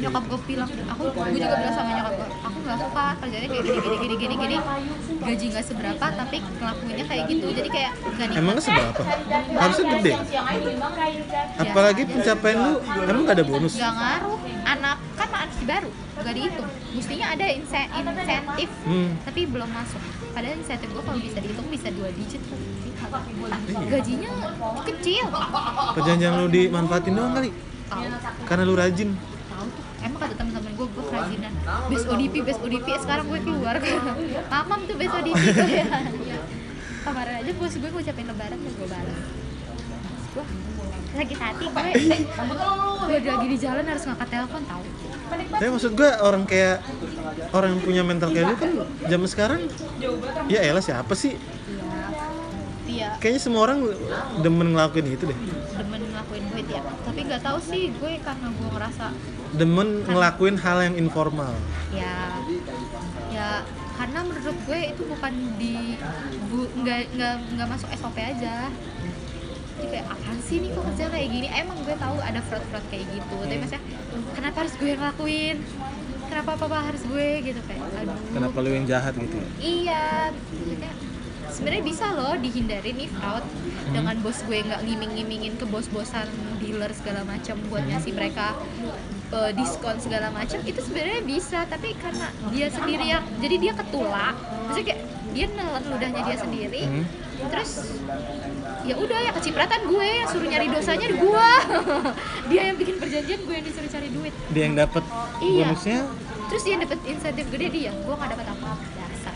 [0.00, 3.62] Nyokap gue bilang aku gue juga bilang sama nyokap gue aku nggak suka kerjanya kayak
[3.62, 4.56] gini gini gini gini gini
[5.20, 9.02] gaji nggak seberapa tapi ngelakuinnya kayak gitu jadi kayak gak nikmat Emangnya seberapa?
[9.52, 10.12] Harusnya gede.
[11.58, 12.72] Apalagi pencapaian lu
[13.02, 13.74] emang gak ada bonus?
[13.76, 19.10] nggak ngaruh anak kan anak baru nggak dihitung mestinya ada inse- insentif Hmm.
[19.24, 20.00] tapi belum masuk
[20.30, 22.58] padahal insentif gue kalau bisa dihitung bisa dua digit tuh
[23.86, 24.30] gajinya
[24.82, 25.26] kecil
[25.90, 27.50] Perjanjian lu dimanfaatin doang kali.
[28.46, 29.10] Karena lu rajin.
[30.00, 31.52] Emang kata temen-temen gue gue kerajinan.
[31.92, 33.76] Best ODP best ODP sekarang gue keluar.
[34.52, 35.68] Mamam tuh best ODP gue
[36.32, 36.38] ya
[37.00, 39.18] kemarin aja bos gue ngucapin lebaran dan gue balas
[40.30, 40.44] gue
[41.10, 44.84] sakit hati gue gue lagi di jalan harus ngangkat telepon tahu
[45.30, 46.82] Tapi maksud gue orang kayak
[47.54, 48.70] orang yang punya mental kayak lu kan
[49.06, 49.60] zaman sekarang
[50.50, 51.38] ya elah siapa sih?
[53.20, 53.78] Kayaknya semua orang
[54.40, 55.38] demen ngelakuin itu deh.
[55.76, 56.80] demen ngelakuin duit ya?
[56.80, 59.06] Tapi nggak tahu sih gue karena gue ngerasa
[59.50, 61.52] Demen ngelakuin hal yang informal.
[61.90, 62.38] ya
[63.28, 63.48] ya
[63.94, 65.98] karena menurut gue itu bukan di
[66.48, 68.72] bu- nggak nggak nggak masuk SOP aja.
[69.74, 71.46] Jadi kayak apaan sih nih kok kerja kayak gini?
[71.50, 73.36] Emang gue tahu ada fraud fraud kayak gitu.
[73.38, 73.82] Tapi maksudnya
[74.32, 75.56] kenapa harus gue ngelakuin?
[76.24, 77.60] Kenapa apa harus gue gitu?
[77.66, 78.16] Kayak aduh.
[78.30, 79.36] Kenapa lu yang jahat gitu?
[79.58, 80.92] iya maksudnya
[81.50, 83.42] sebenarnya bisa loh dihindari nih fraud
[83.90, 86.26] dengan bos gue nggak ngiming-ngimingin ke bos-bosan
[86.62, 88.54] dealer segala macam buat ngasih mereka
[89.34, 91.66] eh, diskon segala macam itu sebenarnya bisa.
[91.66, 94.34] Tapi karena dia sendiri yang jadi dia ketulak.
[94.70, 95.00] Maksudnya kayak
[95.30, 96.82] dia nelen ludahnya dia sendiri.
[96.86, 97.06] Hmm.
[97.40, 97.88] terus
[98.84, 101.48] ya udah ya kecipratan gue yang suruh nyari dosanya gue
[102.52, 104.34] dia yang bikin perjanjian gue yang disuruh cari duit.
[104.52, 105.00] Dia yang dapat
[105.40, 105.72] Iya.
[105.72, 105.98] bonusnya?
[106.52, 107.96] Terus dia dapat insentif gede dia.
[107.96, 109.34] Gue nggak dapat apa dasar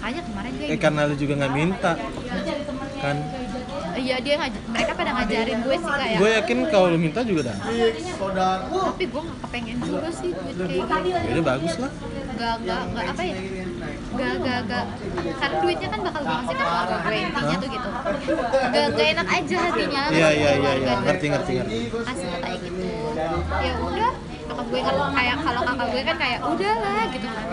[0.00, 1.92] makanya kemarin gue eh karena lu juga nggak minta
[3.00, 3.16] kan?
[3.96, 7.42] iya dia ngaj- mereka pada ngajarin gue sih kayak gue yakin kalau lu minta juga
[7.46, 7.68] dapat
[8.70, 11.20] tapi gue nggak kepengen juga sih duit kayak gitu.
[11.30, 11.90] Jadi bagus lah.
[12.30, 13.34] Nggak nggak nggak apa ya?
[14.10, 14.84] Gak gak gak
[15.38, 17.88] karena duitnya kan bakal gue kasih ke keluarga gue intinya tuh gitu.
[18.70, 20.02] Gak gak enak aja hatinya.
[20.10, 21.78] Iya iya iya iya, Gak- ngerti ngerti ngerti.
[22.00, 22.84] kasih kayak gitu.
[23.60, 24.12] Ya udah
[24.60, 27.46] kakak gue kan kayak kalau kakak gue kan kayak udahlah gitu kan.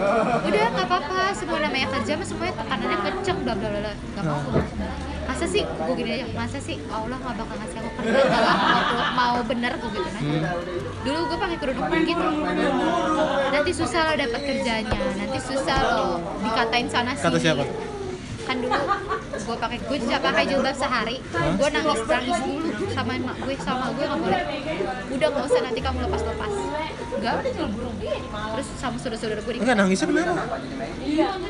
[0.43, 3.93] Udah nggak apa-apa semua namanya kerja mah semuanya tekanannya kenceng bla bla bla bla.
[3.95, 4.39] Nggak mau
[5.27, 5.63] masa sih?
[5.63, 8.81] Gue gini aja masa sih Allah nggak bakal ngasih aku kerja kalau mau,
[9.15, 10.21] mau bener gue gitu kan.
[10.23, 10.43] Hmm.
[11.07, 12.27] dulu gue pakai kerudung gitu.
[13.55, 16.07] Nanti susah lo dapat kerjanya nanti susah lo
[16.43, 17.23] dikatain sana sini.
[17.23, 17.63] Kata siapa?
[18.47, 18.79] Kan dulu.
[19.37, 21.19] Gue pakai gue bisa pakai jilbab sehari.
[21.29, 24.41] Gue nangis nangis dulu sama emak gue sama gue nggak boleh.
[25.11, 26.51] Udah nggak usah nanti kamu lepas lepas
[27.17, 27.35] enggak
[28.53, 30.43] terus sama saudara-saudara gue Enggak nangisnya kenapa?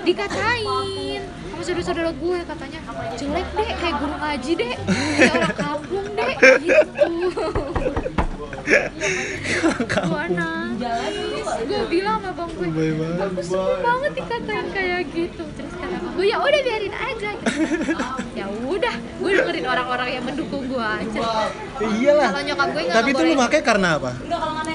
[0.07, 1.21] dikatain
[1.51, 2.79] sama saudara-saudara gue katanya.
[3.17, 4.73] Jelek deh kayak guru ngaji deh.
[5.17, 6.33] Kayak orang kampung deh
[6.65, 7.13] gitu
[8.67, 12.87] gue nangis gue bilang sama bang gue
[13.17, 15.43] aku sedih banget dikatain kayak gitu.
[15.55, 17.29] Terus kata bang gue ya udah biarin aja.
[17.37, 17.93] Gitu.
[18.35, 21.21] ya udah gue dengerin orang-orang yang mendukung gue aja.
[21.79, 22.29] Iyalah.
[22.33, 24.11] kalau nyokap gue nggak Tapi itu lu pakai karena apa?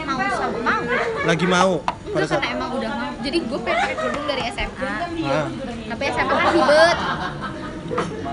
[0.03, 0.83] mau sama mau.
[1.23, 1.75] Lagi mau
[2.13, 2.91] pada enggak saat karena emang udah.
[2.93, 4.93] Mau jadi gue pengen pakai kerudung dari SMA
[5.23, 5.47] Ah.
[5.89, 6.97] tapi SMA kan ribet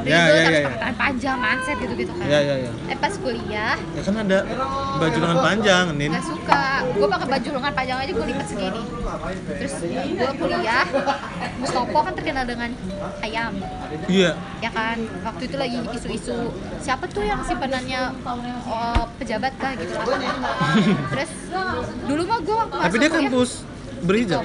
[0.02, 0.62] Ya, ya, harus ya, ya.
[0.62, 2.72] pakai tangan panjang manset gitu gitu kan Ya ya ya.
[2.88, 4.38] eh pas kuliah Ya kan ada
[4.96, 6.10] baju lengan panjang, Nin.
[6.10, 8.82] nggak suka gue pakai baju lengan panjang aja gue lipat segini
[9.52, 9.74] terus
[10.10, 10.86] gue kuliah
[11.60, 12.70] Mustopo kan terkenal dengan
[13.20, 13.52] ayam
[14.08, 14.32] Iya.
[14.60, 16.38] ya kan waktu itu lagi isu-isu
[16.80, 18.16] siapa tuh yang simpanannya
[18.66, 20.06] oh, pejabat kah gitu lah
[21.12, 21.32] terus
[22.06, 23.52] dulu mah gue waktu Tapi dia kuliah- kampus
[24.00, 24.40] berhijab.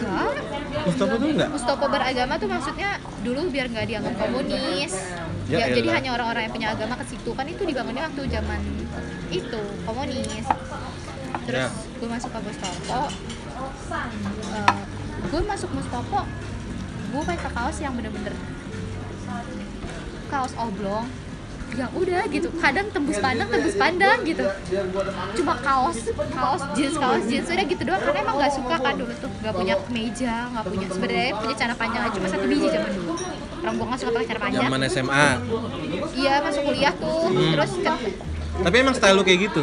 [0.00, 0.32] Enggak
[0.80, 1.48] Mustafa tuh enggak?
[1.50, 2.90] Mustopo beragama tuh maksudnya
[3.20, 4.92] dulu biar nggak dianggap komunis.
[5.46, 8.60] Ya Ya, jadi hanya orang-orang yang punya agama ke situ kan itu dibangunnya waktu zaman
[9.30, 10.46] itu komunis.
[11.42, 11.98] Terus Ya.
[11.98, 13.00] gue masuk ke Mustopo.
[14.50, 14.74] eh,
[15.20, 16.20] gue masuk Mustopo,
[17.10, 18.34] gue pakai kaos yang bener-bener
[20.26, 21.10] kaos oblong
[21.72, 22.48] ya udah gitu.
[22.54, 24.44] Kadang tembus pandang tembus pandang gitu.
[25.34, 25.98] Cuma kaos
[26.30, 28.00] kaos jeans kaos jeans udah gitu doang.
[28.00, 29.30] Karena emang nggak suka kan dulu tuh.
[29.40, 32.12] Nggak punya kemeja nggak punya sebenarnya punya celana panjang aja.
[32.12, 33.12] Cuma satu biji zaman dulu.
[33.60, 34.62] Orang gue nggak suka pakai celana panjang.
[34.62, 35.26] Zaman SMA.
[36.12, 37.22] iya masuk kuliah tuh.
[37.28, 37.52] Hmm.
[37.54, 38.14] terus ke-
[38.60, 39.62] Tapi emang style lu kayak gitu.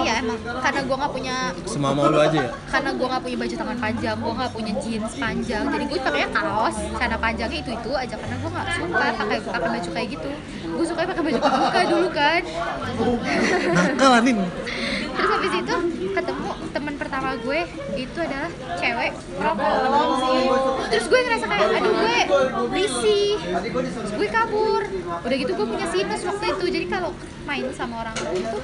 [0.00, 0.38] Iya emang.
[0.62, 1.36] Karena gue nggak punya
[1.66, 2.50] Semua mau lu aja ya.
[2.70, 5.64] karena gue nggak punya baju tangan panjang gue nggak punya jeans panjang.
[5.68, 8.14] Jadi gue pakainya kaos celana panjangnya itu itu aja.
[8.14, 10.28] Karena gue nggak suka pakai pakai baju kayak gitu.
[10.74, 12.42] Gue suka pakai baju kebuka dulu kan.
[13.74, 14.38] Nakal lah, Nin.
[15.14, 15.74] terus habis itu
[16.10, 17.60] ketemu teman pertama gue
[17.94, 18.50] itu adalah
[18.82, 19.74] cewek rokok.
[20.90, 22.16] Terus gue ngerasa kayak aduh gue
[22.74, 23.30] risih.
[23.38, 24.82] Terus gue kabur.
[25.22, 26.64] Udah gitu gue punya sinus waktu itu.
[26.66, 27.10] Jadi kalau
[27.46, 28.58] main sama orang itu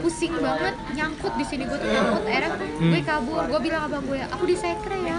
[0.00, 1.62] pusing banget nyangkut di sini.
[1.68, 2.50] Gue tuh nyangkut akhirnya
[2.80, 3.42] gue kabur.
[3.48, 5.16] Gue bilang abang gue aku di sekre ya.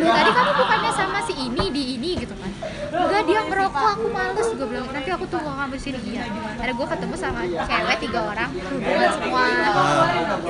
[0.00, 2.10] Loh, tadi kamu bukannya sama si ini di ini?
[2.18, 2.50] Gitu kan.
[2.90, 3.90] Enggak dia ngerokok.
[3.96, 4.48] Aku males.
[4.56, 5.98] Gue bilang nanti aku tunggu kamu di sini.
[6.14, 6.24] Iya.
[6.56, 8.50] Akhirnya gue ketemu sama cewek tiga orang.
[8.50, 9.44] Hubungan semua.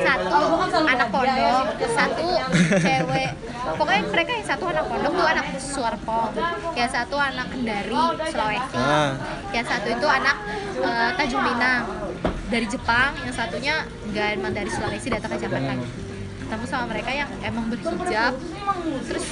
[0.01, 0.39] Satu
[0.81, 2.29] anak pondok satu
[2.81, 3.31] cewek.
[3.61, 6.33] Pokoknya mereka yang satu anak pondok tuh anak Suarpong
[6.75, 8.03] yang satu anak Kendari
[8.33, 8.79] Sulawesi.
[8.81, 9.13] Ah.
[9.53, 10.37] yang satu itu anak
[10.81, 11.83] eh, Tanjung Pinang
[12.51, 13.75] dari Jepang yang satunya
[14.11, 15.73] enggak emang dari Sulawesi datang ke Jakarta.
[16.43, 18.35] Ketemu sama mereka yang emang berhijab
[19.07, 19.25] terus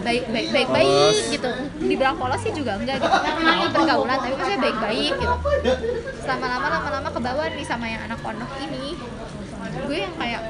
[0.00, 1.18] baik baik baik baik Polos.
[1.28, 1.50] gitu.
[1.84, 3.12] Dibilang polos sih juga enggak gitu.
[3.12, 5.36] Kan pergaulan tapi maksudnya baik baik gitu.
[6.24, 8.96] Lama lama lama lama ke bawah nih sama yang anak pondok ini.
[9.84, 10.42] Gue yang kayak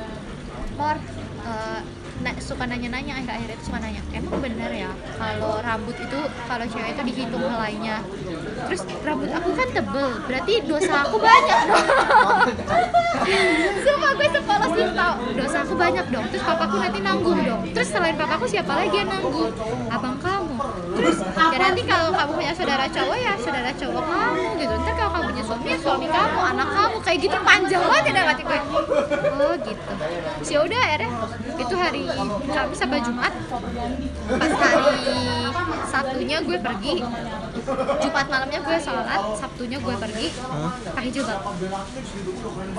[0.78, 0.97] mor
[1.43, 1.81] eh,
[2.23, 6.65] na- suka nanya-nanya akhir akhir itu cuma nanya emang bener ya kalau rambut itu kalau
[6.66, 7.97] cewek itu dihitung helainya
[8.70, 11.82] terus rambut aku kan tebel berarti dosa aku banyak dong.
[13.85, 15.15] Sumpah gue sepolos tau.
[15.35, 17.62] Dosa aku banyak dong terus papaku nanti nanggung dong.
[17.70, 19.51] Terus selain papaku siapa lagi yang nanggung?
[19.90, 20.31] Abang kamu
[21.02, 24.74] terus ya nanti kalau kamu punya saudara cowok ya saudara cowok kamu gitu.
[24.78, 28.12] Ntar kalau kamu punya suami ya suami kamu anak kamu kayak gitu panjang banget ya
[28.14, 28.60] dalam hati gue.
[29.42, 29.92] Oh gitu.
[30.46, 31.10] Sih udah akhirnya
[31.58, 32.02] itu hari
[32.52, 33.32] Kamis sampai Jumat.
[34.30, 35.10] Pas hari
[35.90, 36.94] Sabtunya gue pergi.
[38.02, 40.26] Jumat malamnya gue sholat Sabtunya gue pergi
[40.82, 41.40] pakai jilbab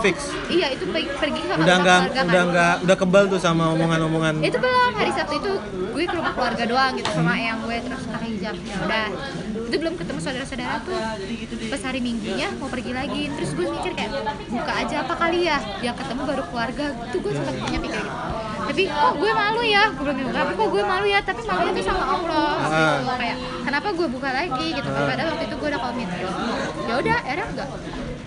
[0.03, 0.17] Fix.
[0.51, 2.25] iya itu pergi, pergi ke Udah enggak keluarga kan.
[2.27, 4.43] udah enggak udah kebal tuh sama omongan-omongan.
[4.43, 5.51] itu belum hari Sabtu itu
[5.93, 8.55] gue ke rumah keluarga doang gitu sama eyang gue terus pakai hijab.
[8.61, 9.07] Ya udah.
[9.67, 10.99] Itu belum ketemu saudara-saudara tuh.
[11.73, 13.23] Pas hari minggunya mau pergi lagi.
[13.33, 14.11] Terus gue mikir kayak
[14.49, 15.57] buka aja apa kali ya?
[15.81, 16.85] Yang ketemu baru keluarga.
[17.09, 19.83] Itu gue sempat punya pikir gitu tapi kok gue malu ya?
[19.91, 21.19] Gue bilang gitu tapi kok gue malu ya?
[21.21, 22.51] Tapi malunya tuh sama Allah.
[22.63, 23.13] Gitu.
[23.19, 23.37] kayak
[23.67, 24.67] kenapa gue buka lagi?
[24.73, 24.87] Gitu.
[24.87, 26.21] Padahal waktu itu gue udah komitmen
[26.83, 27.69] ya udah akhirnya enggak.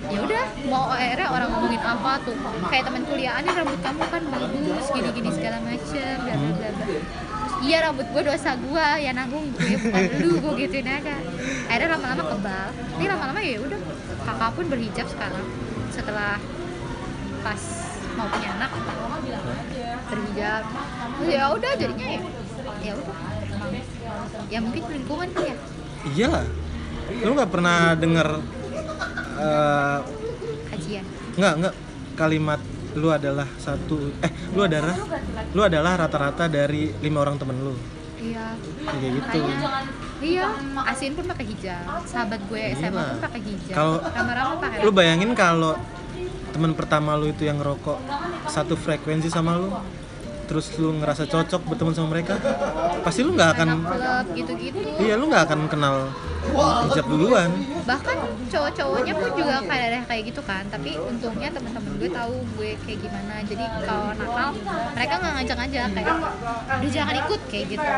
[0.06, 2.36] Ya udah mau akhirnya orang ngomongin apa tuh?
[2.70, 6.68] Kayak teman kuliah "Ani, rambut kamu kan bagus gini gini segala macem bla bla bla
[6.70, 7.25] bla." terus
[7.64, 11.16] iya rambut gue dosa gue ya nanggung gue bukan lu gue gituin aja.
[11.70, 12.68] Akhirnya lama-lama kebal.
[13.00, 13.80] Ini lama-lama ya udah
[14.26, 15.46] kakak pun berhijab sekarang.
[15.94, 16.36] Setelah
[17.40, 17.62] pas
[18.16, 18.70] mau punya anak
[20.12, 20.62] berhijab.
[21.16, 22.20] Terus ya udah jadinya ya
[22.84, 23.16] ya udah.
[24.46, 25.56] Ya mungkin lingkungan tuh ya
[26.14, 26.46] iyalah
[27.22, 28.28] lu nggak pernah denger
[29.38, 29.98] eh,
[30.70, 31.04] kajian.
[31.38, 31.74] nggak nggak
[32.18, 32.60] kalimat
[32.96, 34.96] lu adalah satu eh lu adalah
[35.52, 37.74] lu adalah rata-rata dari lima orang temen lu.
[38.16, 38.56] Iya.
[38.88, 39.40] Kayak gitu.
[39.44, 39.70] Makanya
[40.24, 40.46] iya.
[40.88, 41.84] asin pun pakai hijab.
[42.08, 43.04] Sahabat gue SMA Gila.
[43.04, 43.74] pun pakai hijab.
[43.76, 45.76] Kalau- pakai lu bayangin kalau
[46.56, 48.00] teman pertama lu itu yang ngerokok
[48.48, 49.68] satu frekuensi sama lu
[50.46, 52.38] terus lu ngerasa cocok berteman sama mereka
[53.02, 54.78] pasti lu nggak akan klub gitu-gitu.
[55.02, 55.94] Iya lu nggak akan kenal
[56.86, 57.50] hijab duluan.
[57.82, 58.16] Bahkan
[58.46, 60.62] cowok-cowoknya pun juga kayak kayak gitu kan.
[60.70, 63.34] Tapi untungnya teman-teman gue tahu gue kayak gimana.
[63.42, 64.48] Jadi kalau nakal
[64.94, 66.16] mereka nggak ngajak aja kayak
[66.78, 67.88] udah jangan ikut kayak gitu.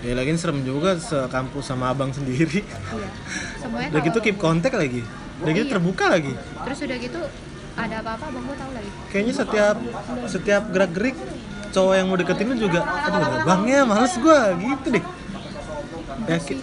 [0.00, 2.62] Ya lagi serem juga sekampus sama abang sendiri.
[2.64, 3.08] Iya
[3.60, 5.02] semuanya udah gitu keep kontak lagi.
[5.42, 5.72] Udah gitu Iya.
[5.76, 6.32] terbuka lagi.
[6.38, 7.20] Terus udah gitu
[7.80, 8.90] ada apa-apa abang gue tahu lagi.
[9.12, 9.76] Kayaknya setiap
[10.28, 11.16] setiap gerak gerik
[11.70, 14.54] cowok yang mau deketin lu juga aduh udah bangnya males gua.
[14.58, 15.04] Gitu deh.
[16.28, 16.58] Yakin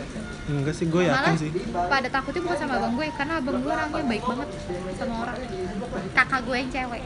[0.48, 1.52] enggak sih gue yakin malah sih.
[1.92, 4.50] pada takutnya bukan sama abang gue karena abang gue orangnya baik banget
[4.96, 5.36] sama orang.
[6.16, 7.04] Kakak gue yang cewek.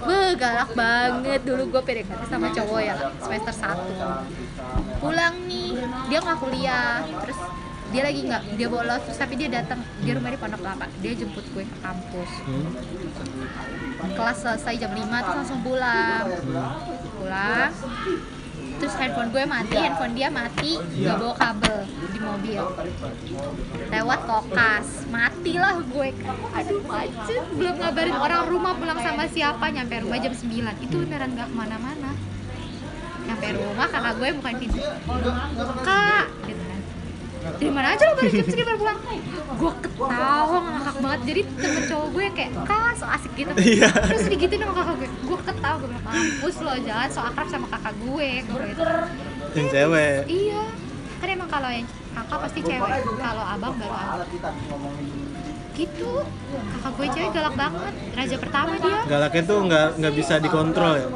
[0.00, 1.40] Beuh, galak banget.
[1.44, 5.76] Dulu gue PDKT sama cowok ya semester 1 pulang nih
[6.08, 7.04] dia nggak kuliah.
[7.04, 7.38] Terus
[7.94, 9.78] dia lagi nggak dia bolos terus tapi dia datang.
[10.02, 10.90] Dia rumah di Pondok Kelapa.
[10.98, 12.30] Dia jemput gue ke kampus.
[12.42, 14.10] Hmm.
[14.18, 16.26] kelas selesai jam 5 terus langsung pulang.
[17.22, 17.70] Pulang.
[18.74, 20.74] Terus handphone gue mati handphone dia mati.
[20.74, 22.62] Nggak bawa kabel di mobil.
[23.94, 24.86] Lewat kokas.
[25.14, 26.08] Matilah gue.
[26.50, 27.44] Aduh macet.
[27.54, 29.70] Belum ngabarin orang rumah pulang sama siapa.
[29.70, 30.50] Nyampe rumah jam 9
[30.82, 32.10] itu beneran nggak ke mana-mana.
[33.24, 34.82] Nyampe rumah kakak gue bukan pintu.
[35.86, 36.26] Kak
[37.44, 38.98] dari mana aja lo baru jam segini baru pulang
[39.54, 41.20] gue ketawa ngakak banget.
[41.24, 43.52] Jadi temen cowok gue kayak kak so asik gitu.
[43.54, 43.88] Iya.
[44.10, 45.08] terus digituin sama kakak gue.
[45.24, 48.28] Gue ketawa gue bilang mampus lo jalan so akrab sama kakak gue.
[48.44, 48.82] Gue gitu.
[49.54, 50.18] Yang cewek.
[50.26, 50.62] Iya.
[51.22, 52.90] Kan emang kalau yang kakak pasti cewek.
[53.04, 54.28] Kalau abang baru abang.
[55.74, 56.12] Gitu.
[56.50, 57.92] Kakak gue cewek galak banget.
[58.14, 58.98] Raja pertama dia.
[59.06, 61.06] Galaknya tuh nggak nggak bisa dikontrol ya?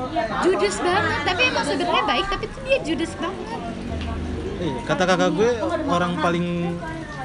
[0.46, 1.20] Judes banget.
[1.26, 3.67] Tapi emang sebenarnya baik tapi tuh dia judes banget
[4.86, 5.50] kata kakak gue
[5.88, 6.76] orang paling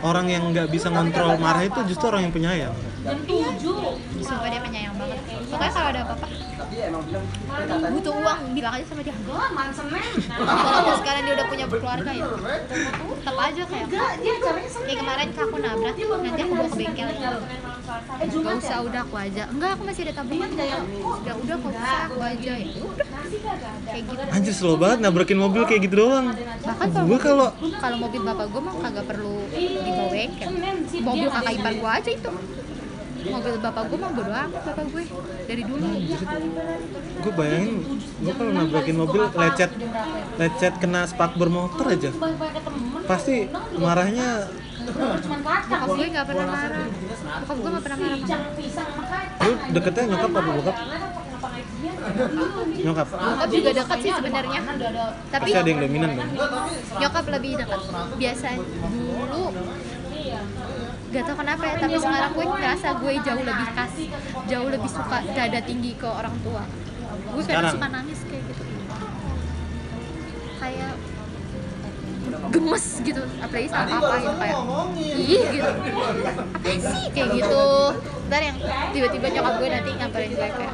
[0.03, 2.75] orang yang nggak bisa ngontrol marah itu justru orang yang penyayang.
[4.23, 5.19] Sumpah dia penyayang banget.
[5.47, 6.27] Pokoknya kalau ada apa-apa
[7.93, 9.15] butuh uang bilang aja sama dia.
[9.23, 12.25] Walaupun sekarang dia udah punya keluarga ya.
[13.23, 17.07] tetap aja kayak kayak kemarin kak aku nabrak nanti aku bawa ke bengkel.
[18.43, 19.43] gak usah udah aku aja.
[19.51, 20.49] Enggak aku masih ada tabungan.
[20.53, 22.53] Udah udah kok usah aku aja.
[22.57, 23.07] ya udah.
[23.87, 24.21] kayak gitu.
[24.33, 26.33] Anjir slow banget nabrakin mobil kayak gitu doang.
[26.63, 27.47] Bahkan kalau gue kalau
[27.79, 30.49] kalau mobil bapak gue mah kagak perlu dibawa bengkel
[31.03, 32.29] mobil kakak ipar gue aja itu
[33.23, 35.03] mobil bapak gue mah bodo amat bapak gue
[35.47, 35.87] dari dulu.
[37.23, 37.75] Gue bayangin
[38.19, 39.71] gue kalau nabrakin mobil lecet.
[40.39, 42.09] Lecet kena spakbor motor aja.
[43.07, 43.47] Pasti
[43.79, 44.51] marahnya.
[44.83, 46.87] Bokap gue nggak pernah marah.
[47.43, 48.19] Bokap gue nggak pernah marah.
[49.43, 50.75] Lu deketnya nyokap apa bokap?
[52.83, 53.07] Nyokap.
[53.07, 54.59] Bokap juga dekat sih sebenarnya.
[55.31, 56.31] Tapi pasti ada yang dominan dong.
[56.99, 57.79] nyokap lebih dekat.
[58.19, 58.47] Biasa.
[58.59, 59.43] Dulu
[61.13, 64.09] gak tau kenapa ya tapi sekarang gue ngerasa gue jauh lebih kasih
[64.49, 66.63] jauh lebih suka dada tinggi ke orang tua.
[67.29, 68.63] Gue kadang suka nangis kayak gitu.
[70.57, 70.93] Kayak
[72.53, 74.57] gemes gitu apalagi sama papa gitu kayak
[75.05, 75.71] ih gitu.
[76.57, 77.03] Apa sih?
[77.13, 77.65] kayak gitu.
[78.29, 78.57] Ntar yang
[78.89, 80.73] tiba-tiba nyokap gue nanti nyamperin gue kayak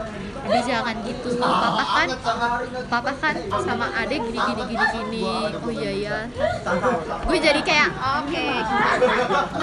[0.49, 1.29] Abi jangan gitu.
[1.37, 2.07] Papa kan
[2.89, 5.21] papa kan sama adek gini gini gini gini.
[5.61, 6.17] Oh iya ya
[7.29, 8.47] gue jadi kayak oke.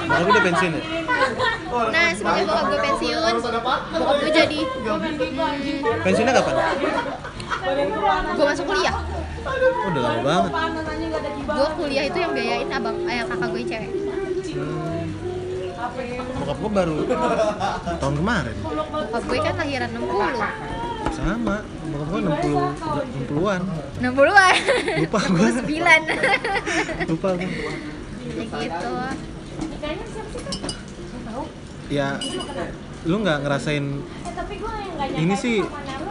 [0.07, 0.83] Bokap udah pensiun ya?
[1.91, 6.55] Nah semenjak bokap gue pensiun bokap gue jadi hmm, pensiunnya kapan?
[8.39, 8.95] Gue masuk kuliah.
[9.47, 10.51] Oh, udah lama banget.
[11.51, 14.06] Gue kuliah itu yang biayain abang ayah kakak gue cewek
[16.37, 16.97] bokap gue baru
[18.01, 18.57] tahun kemarin.
[18.63, 23.63] Bokap gue kan lahiran 60 sama bokap gue 60 60-an
[24.05, 24.55] 60-an
[25.01, 27.51] lupa gue 9 lupa gue
[28.27, 28.91] ya gitu.
[31.87, 32.19] Ya
[33.07, 33.87] lu nggak ngerasain
[35.15, 35.63] ini sih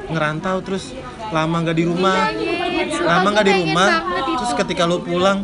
[0.08, 0.96] ngerantau terus
[1.36, 3.90] lama nggak di rumah Pengen, sumpah lama gue nggak di rumah
[4.40, 5.44] terus ketika lu pulang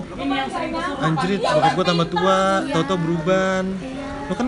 [1.04, 3.68] anjrit bokap gue tambah tua tau-tau berubah
[4.32, 4.48] lu kan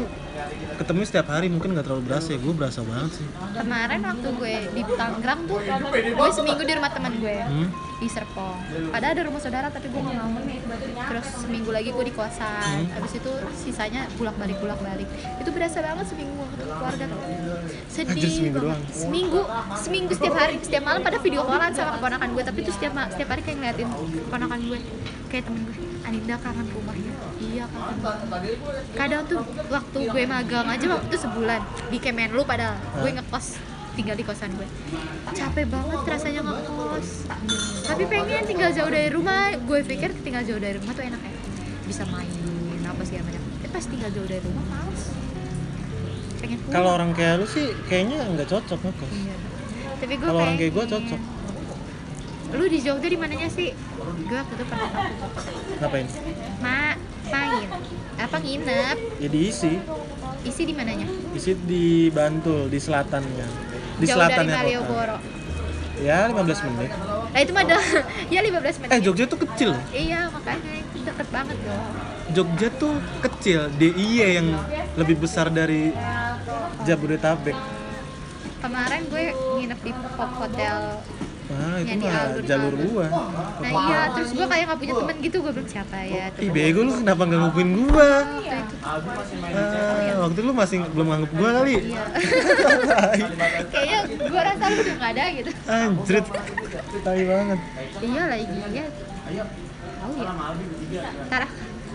[0.80, 2.40] ketemu setiap hari mungkin nggak terlalu berasa ya.
[2.40, 3.28] Gue berasa banget sih.
[3.52, 7.68] Kemarin waktu gue di Tangerang tuh gue seminggu di rumah teman gue hmm?
[8.00, 8.58] di Serpong.
[8.90, 10.40] Padahal ada rumah saudara tapi gue nggak mau.
[11.12, 12.64] Terus seminggu lagi gue di kosan.
[12.64, 12.88] Hmm.
[12.96, 15.08] habis itu sisanya bolak balik bolak balik
[15.40, 17.20] itu berasa banget seminggu ketemu keluarga tuh.
[17.92, 18.82] Sedih Anjir, seminggu doang.
[18.88, 19.42] seminggu
[19.84, 20.56] seminggu setiap hari.
[20.64, 22.44] Setiap malam pada video callan sama keponakan gue.
[22.48, 23.90] Tapi itu setiap setiap hari kayak ngeliatin
[24.32, 24.80] keponakan gue
[25.28, 27.98] kayak temen gue Aninda kangen rumahnya iya kangen
[28.94, 31.58] kadang tuh waktu gue magang aja waktu itu sebulan
[31.90, 32.78] di Kemenlu padahal.
[33.02, 33.58] Gue ngekos
[33.98, 34.70] tinggal di kosan gue.
[35.34, 37.34] Capek banget rasanya ngekos.
[37.90, 39.58] Tapi pengen tinggal jauh dari rumah.
[39.66, 41.34] Gue pikir tinggal jauh dari rumah tuh enak ya.
[41.90, 42.30] Bisa main
[42.86, 43.42] apa sih macam.
[43.42, 45.04] Tapi pas tinggal jauh dari rumah males.
[46.46, 46.74] Pengen pulang.
[46.78, 49.14] Kalau orang kayak lu sih kayaknya nggak cocok ngekos.
[49.18, 49.36] Iya.
[49.98, 51.22] Tapi gue kalau orang kayak gue cocok.
[52.54, 53.74] Lu di Jogja di mananya sih
[54.12, 54.90] gue waktu itu pernah
[55.80, 56.08] ngapain?
[56.60, 56.78] Ma
[57.32, 57.68] main.
[58.20, 58.98] Apa nginep?
[59.24, 59.74] Ya diisi.
[60.44, 61.08] Isi di mananya?
[61.32, 63.48] Isi di Bantul di selatannya.
[63.98, 65.18] Di jauh selatannya dari kota Malioboro.
[66.04, 66.92] Ya 15 menit.
[67.32, 67.64] Nah itu mah
[68.34, 68.92] ya 15 menit.
[68.92, 69.72] Eh Jogja tuh kecil.
[69.94, 71.84] Iya makanya deket banget dong
[72.32, 73.60] Jogja tuh kecil.
[73.76, 74.48] DIY yang
[74.96, 75.94] lebih besar dari
[76.84, 77.56] Jabodetabek.
[78.64, 79.26] Kemarin gue
[79.60, 81.04] nginep di pop hotel
[81.44, 83.08] Wah, itu mah jalur gua.
[83.60, 86.80] nah iya terus gue kayak nggak punya temen gitu gue bilang siapa ya Ih, bego
[86.82, 88.10] lu kenapa nggak ngupuin gua?
[88.24, 88.76] waktu itu
[89.54, 91.76] Ah, waktu lu masih belum nganggep gua kali.
[91.84, 92.04] iya
[93.74, 96.26] kayaknya gue rasa lu udah nggak ada gitu Anjrit.
[97.06, 97.60] Tai banget.
[98.00, 98.86] iya lagi iya
[100.04, 100.32] tahu ya
[101.28, 101.50] ntar ah,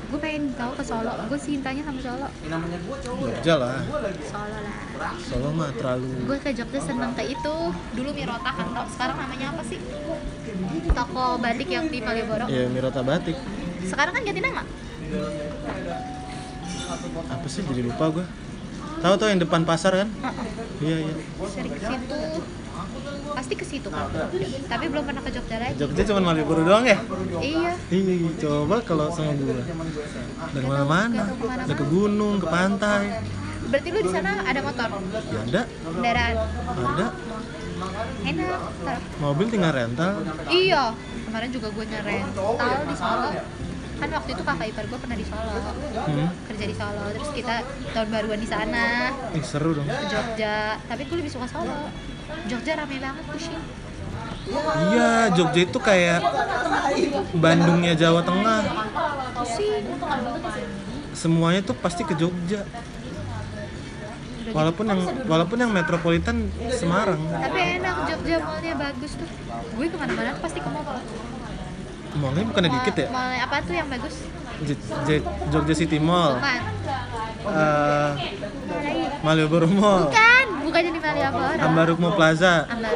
[0.09, 1.13] gue pengen tahu ke Solo.
[1.29, 2.29] Gue cintanya sama Solo.
[3.05, 3.77] Jogja lah.
[4.25, 4.75] Solo lah.
[5.21, 7.57] Solo mah terlalu gue ke Jogja seneng ke itu.
[7.93, 9.79] Dulu Mirota kan tau sekarang namanya apa sih?
[10.89, 13.37] Toko batik yang di Malioboro ya Mirota Batik.
[13.79, 14.63] sekarang kan ganti nama?
[17.29, 18.27] Apa sih jadi lupa gua.
[18.99, 20.09] Tahu tuh yang depan pasar kan?
[20.83, 21.15] Iya, iya.
[21.47, 22.19] sering ke situ
[23.39, 24.11] pasti ke situ kan
[24.67, 26.99] tapi belum pernah ke Jogja lagi Jogja cuma Malioboro doang ya?
[27.39, 29.63] iya Ih, coba kalau sama gua.
[30.49, 31.23] Dari mana-mana.
[31.57, 33.23] Ada ke gunung, ke pantai.
[33.65, 34.89] berarti lu di sana ada motor
[35.29, 36.35] Ya ada, kendaraan
[36.89, 37.07] ada.
[38.25, 38.61] enak.
[39.19, 40.13] Mobil tinggal rental.
[40.49, 40.85] iya
[41.23, 42.51] kemarin juga gue nyerental
[42.83, 43.31] di Solo
[43.95, 45.53] kan waktu itu kakak ipar gue pernah di Solo
[46.01, 46.29] Hmm.
[46.49, 47.57] kerja di Solo terus kita
[47.93, 49.85] tahun baruan di sana Ih, seru dong.
[49.85, 51.93] ke Jogja tapi gue lebih suka Solo
[52.49, 53.57] Jogja rame banget tuh sih
[54.89, 56.25] Iya, Jogja itu kayak
[57.37, 58.65] Bandungnya Jawa Tengah.
[61.13, 62.65] Semuanya tuh pasti ke Jogja.
[64.49, 67.21] Walaupun yang walaupun yang metropolitan Semarang.
[67.29, 69.29] tapi enak Jogja mallnya bagus tuh
[69.77, 70.89] gue ke mana-mana pasti ke mall
[72.17, 73.07] Mallnya bukannya dikit ya?
[73.13, 74.25] mall apa tuh yang bagus
[74.61, 76.61] J- J- Jogja City Mall, bukan
[77.49, 78.11] eh,
[79.21, 82.67] Malioboro Mall, bukan bukannya di Malioboro Ambarukmo Plaza.
[82.67, 82.95] Ambar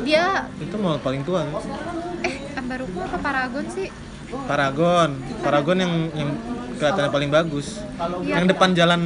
[0.00, 1.44] dia Itu mall paling tua.
[1.44, 1.52] kan?
[2.22, 3.88] eh Ambarukmo apa Paragon sih
[4.46, 5.10] Paragon,
[5.42, 6.30] Paragon yang yang
[6.72, 7.82] kelihatannya paling bagus.
[8.22, 8.40] Iya.
[8.40, 9.00] Yang depan jalan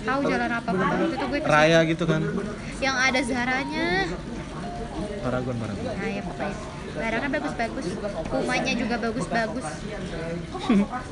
[0.00, 2.22] tahu jalan apa waktu itu gue raya gitu kan.
[2.78, 4.06] yang ada Zaranya
[5.20, 5.84] Paragon, Paragon.
[5.84, 6.54] nah ya pokoknya
[6.96, 7.84] barangnya bagus-bagus
[8.26, 9.66] rumahnya juga bagus-bagus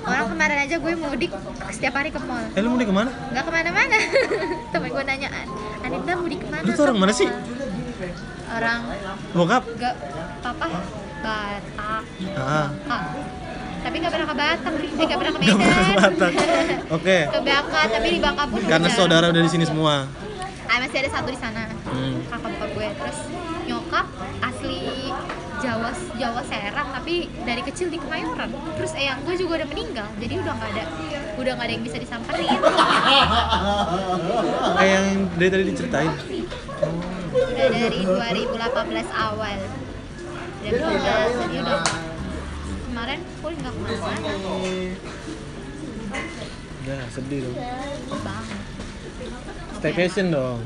[0.03, 1.33] orang kemarin aja gue mudik
[1.69, 3.11] setiap hari ke mall Eh lu mau di ke mana?
[3.31, 3.97] nggak ke mana-mana
[4.73, 5.29] temen gue nanya
[5.81, 7.29] Aninda mudik ke mana Lu tuh orang mana sih?
[7.29, 7.43] mall."
[8.47, 8.81] orang
[9.33, 9.63] Bokap?
[9.75, 9.95] gak
[10.41, 10.67] papa
[11.21, 12.03] Batak
[12.35, 13.03] Ah, Kak.
[13.81, 16.31] tapi nggak pernah ke Batam eh nggak pernah ke Medan pernah ke Batam.
[16.91, 17.19] Oke.
[17.27, 18.95] ke Bangka tapi di Bangka pun karena udah.
[18.95, 20.05] saudara udah di sini semua.
[20.65, 22.17] ah, masih ada satu di sana Hmm.
[22.27, 23.19] kakak bokap gue terus
[23.65, 24.07] nyokap
[24.43, 24.81] asli
[25.65, 30.35] Jawa Jawa Serang tapi dari kecil di Kemayoran terus eyang gue juga udah meninggal jadi
[30.39, 30.85] udah nggak ada
[31.35, 32.49] udah nggak ada yang bisa disamperin
[34.75, 36.11] Kayak yang dari tadi diceritain.
[37.35, 38.55] udah dari 2018
[39.11, 39.59] awal
[40.61, 41.81] udah meninggal jadi udah
[42.85, 44.53] kemarin full nggak ke mana-mana
[46.85, 47.57] Ya, sedih dong.
[48.21, 48.61] banget
[49.75, 50.61] Staycation dong.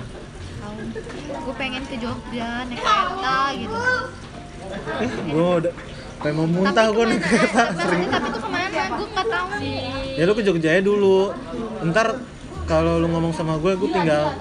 [1.29, 3.79] gue pengen ke Jogja naik kereta gitu
[4.99, 5.73] Eh, gua udah
[6.19, 8.09] kayak mau muntah gua nih kereta sering.
[8.09, 9.47] Maksudnya, tapi tuh ke mana gue nggak tahu
[10.19, 11.19] Ya lu ke Jogja aja dulu.
[11.89, 12.09] Ntar
[12.69, 14.35] kalau lu ngomong sama gue, gue tinggal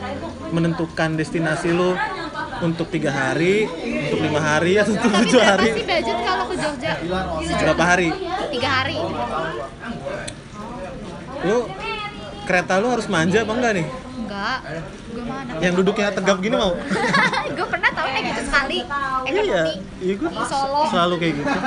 [0.52, 1.96] menentukan destinasi lu
[2.60, 3.70] untuk tiga hari,
[4.10, 5.70] untuk lima hari atau untuk tapi tujuh hari.
[5.78, 6.92] sih budget kalau ke Jogja
[7.62, 8.10] Berapa hari?
[8.52, 8.98] tiga hari
[11.46, 11.58] Lu
[12.50, 13.88] kereta lu harus manja apa enggak nih?
[14.28, 14.58] Enggak
[15.08, 16.72] gue mana Yang duduknya tegap gini mau?
[17.58, 21.58] gue pernah tau kayak gitu sekali Iya, ekonomi iya gue di Solo selalu kayak gitu.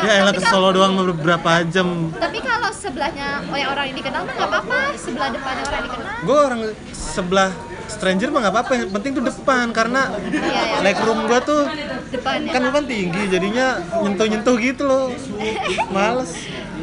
[0.00, 4.34] Ya elah ke Solo doang beberapa jam Tapi kalau sebelahnya oleh orang yang dikenal mah
[4.34, 4.78] nggak apa-apa.
[4.94, 6.14] Sebelah depannya orang yang dikenal.
[6.20, 6.60] gue orang
[6.92, 7.50] sebelah
[7.86, 10.78] stranger mah nggak apa-apa yang penting tuh depan karena Iya ya.
[10.80, 11.62] legroom gue tuh
[12.10, 12.50] Depannya.
[12.50, 13.66] kan depan tinggi jadinya
[13.98, 15.10] nyentuh-nyentuh gitu loh
[15.94, 16.30] males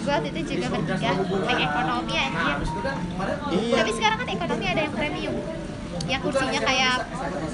[0.07, 2.55] Gue waktu itu juga bertiga naik ekonomi anjir.
[3.51, 5.35] iya Tapi sekarang kan ekonomi ada yang premium.
[6.07, 6.97] Yang kursinya kayak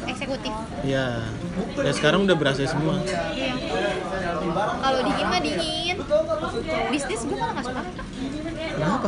[0.05, 0.53] eksekutif.
[0.85, 1.25] iya
[1.73, 3.57] ya sekarang udah berasa semua Iya.
[4.77, 5.97] Kalau dingin mah dingin.
[6.93, 7.81] Bisnis gue malah nggak suka.
[8.69, 9.07] kenapa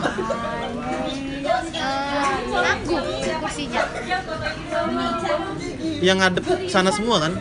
[1.76, 3.06] Eh, nanggung
[3.38, 3.82] kursinya.
[6.00, 7.34] Yang ngadep sana semua kan?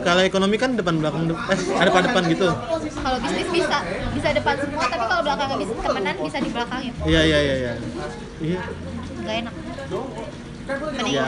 [0.00, 2.48] Kalau ekonomi kan depan belakang de- eh ada depan depan gitu.
[2.94, 3.78] Kalau bisnis bisa
[4.12, 6.92] bisa depan semua, tapi kalau belakang nggak bisa temenan bisa di belakangin.
[7.04, 7.72] iya iya iya iya.
[8.38, 8.60] Iya.
[9.18, 9.54] Gak enak.
[10.68, 11.26] Mending ya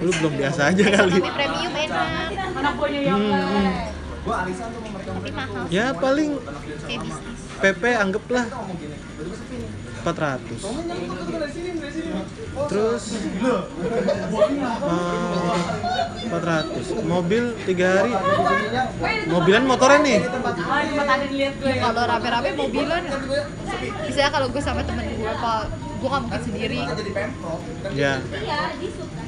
[0.00, 1.12] lu belum biasa aja kali.
[1.12, 2.28] Ekonomi premium enak,
[3.12, 3.68] hmm,
[5.04, 5.62] tapi mahal.
[5.68, 6.30] Ya paling
[6.82, 7.38] kayak bisnis.
[7.60, 8.44] PP anggaplah
[10.02, 10.42] 400
[12.68, 13.62] terus eh,
[16.32, 18.12] 400 mobil tiga hari.
[19.28, 20.20] Mobilan motornya nih.
[21.82, 23.02] Kalau rame-rame mobilan,
[24.08, 26.78] misalnya kalau gue sama temen gue, apa gue nggak mungkin sendiri.
[27.94, 28.18] ya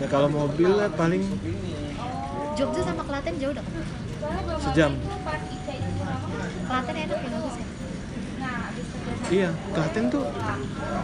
[0.01, 1.23] ya kalau mobil lah paling
[2.55, 3.67] Jogja sama Klaten jauh dong.
[4.63, 4.93] sejam.
[6.65, 7.74] Klaten enak ya bagus ya.
[9.33, 10.25] Iya Klaten tuh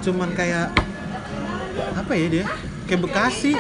[0.04, 0.72] cuman kayak
[1.96, 2.44] apa ya dia
[2.90, 3.54] kayak Bekasi.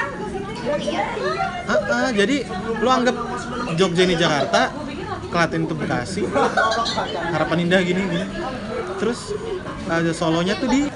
[1.70, 2.44] Ah, ah, jadi
[2.82, 3.14] lu anggap
[3.78, 4.74] Jogja ini Jakarta,
[5.30, 6.26] Klaten itu Bekasi,
[7.30, 8.26] Harapan Indah gini gini.
[8.98, 9.32] Terus
[9.86, 10.90] ada Solonya tuh di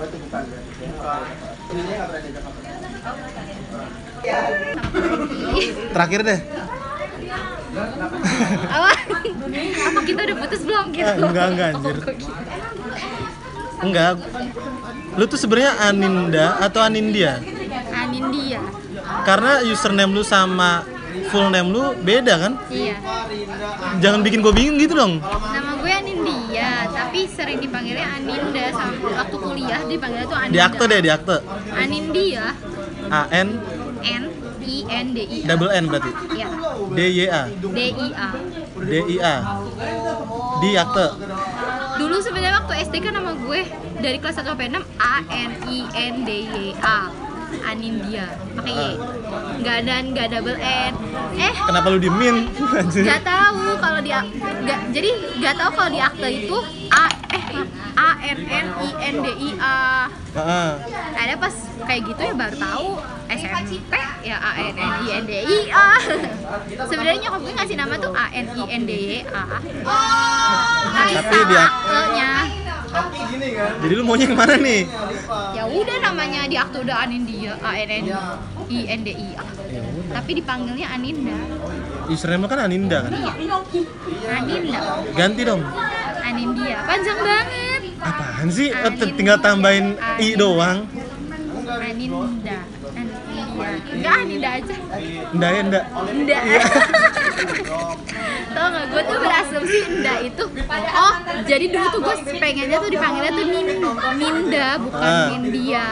[5.94, 6.40] terakhir deh.
[8.68, 8.90] Apa?
[9.94, 11.06] Apa kita udah putus belum gitu?
[11.06, 11.96] Ah, enggak, enggak, anjir.
[13.82, 14.20] Enggak.
[15.14, 17.38] Lu tuh sebenarnya Aninda atau Anindia?
[17.94, 18.60] Anindia.
[19.24, 20.84] Karena username lu sama
[21.30, 22.52] full name lu beda kan?
[22.70, 22.98] Iya.
[24.02, 25.22] Jangan bikin gue bingung gitu dong.
[25.22, 30.54] Nama gue Anindia, tapi sering dipanggilnya Aninda sama waktu kuliah dipanggilnya tuh Aninda.
[30.54, 31.36] Di akte deh, di akte.
[31.74, 32.44] Anindia.
[33.12, 33.48] A N
[34.00, 34.22] N
[34.64, 35.46] I N D I A.
[35.54, 36.10] double N berarti.
[36.34, 36.48] Ya.
[36.94, 37.42] D Y A.
[37.52, 38.28] D I A.
[38.80, 39.36] D I A.
[40.64, 41.06] Di akte.
[41.94, 43.60] Dulu sebenarnya waktu SD kan nama gue
[44.02, 47.23] dari kelas 1 sampai 6 A N I N D Y A.
[47.62, 48.26] Anindia.
[48.58, 48.94] Pakai Y.
[49.60, 50.92] Enggak ada enggak double N.
[51.38, 52.36] Eh, Kenapa lu dimin?
[53.06, 54.10] Nggak tahu kalau di
[54.64, 56.56] nggak jadi nggak tahu kalau di akte itu
[56.90, 57.04] A
[57.34, 57.44] eh
[57.94, 59.76] A N N I N D I A.
[60.34, 60.70] Heeh.
[61.14, 61.54] ada pas
[61.86, 62.88] kayak gitu ya baru tahu
[63.30, 63.94] SMP
[64.26, 65.88] ya A N N I N D I A
[66.90, 69.46] sebenarnya nyokap gue ngasih nama tuh A N I N D Y A
[71.14, 71.54] tapi
[72.94, 74.82] Tapi aktenya Jadi lu maunya yang mana nih?
[75.50, 78.04] ya udah namanya di akte udah Anindia A N N
[78.64, 80.14] I N D I A Ya udah.
[80.14, 81.34] tapi dipanggilnya Aninda
[82.06, 83.10] lu kan Aninda kan?
[83.10, 84.78] Aninda
[85.12, 85.62] Ganti dong.
[86.20, 88.68] Anindia panjang banget Apaan sih?
[88.70, 89.00] Anindia.
[89.00, 89.86] t- tinggal tambahin
[90.18, 90.86] i doang.
[91.64, 92.58] Aninda
[93.54, 94.74] enggak Aninda aja
[95.34, 95.80] Nda ya nda.
[96.14, 96.38] Nda.
[98.54, 100.44] Tau gak, gue tuh berasumsi Nda itu
[100.94, 103.66] Oh, jadi dulu tuh gue pengennya tuh dipanggilnya tuh Nin,
[104.14, 105.26] Ninda, bukan Ah.
[105.34, 105.86] Nindia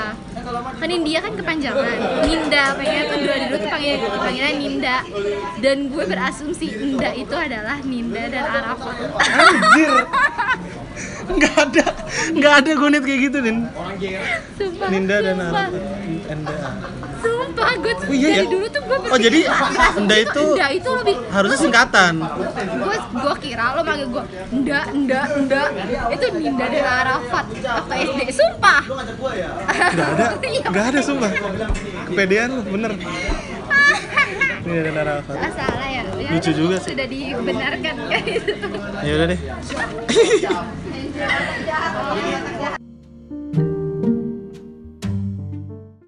[0.78, 4.96] Kan India kan kepanjangan Ninda, pengennya tuh dua dulu tuh panggil, Ninda
[5.58, 9.90] Dan gue berasumsi Nda itu adalah Ninda dan Arafat Anjir.
[11.22, 11.86] Nggak ada,
[12.34, 13.58] nggak ada gue kayak gitu Nin.
[14.58, 15.66] Sumpah, Ninda dan sumpah.
[16.28, 16.56] Nda.
[17.22, 18.44] Sumpah, gue tuh Oh iya dari ya?
[18.48, 19.40] dulu tuh gue Oh jadi
[19.98, 22.14] Nda itu Nda itu lebih harusnya singkatan.
[22.74, 24.24] gue gue kira lo manggil gue
[24.54, 25.62] nda nda nda
[26.08, 30.64] itu Ninda dan Arafat waktu SD sumpah Nggak ada, Iya.
[30.66, 31.30] nggak ada sumpah.
[32.06, 32.92] Kepedean lu bener.
[34.62, 35.36] Ini ada Arafat.
[35.36, 36.94] Ah, salah ya, ya Lucu udah, juga sih.
[36.94, 38.42] sudah dibenarkan guys
[39.02, 39.40] Ya udah deh.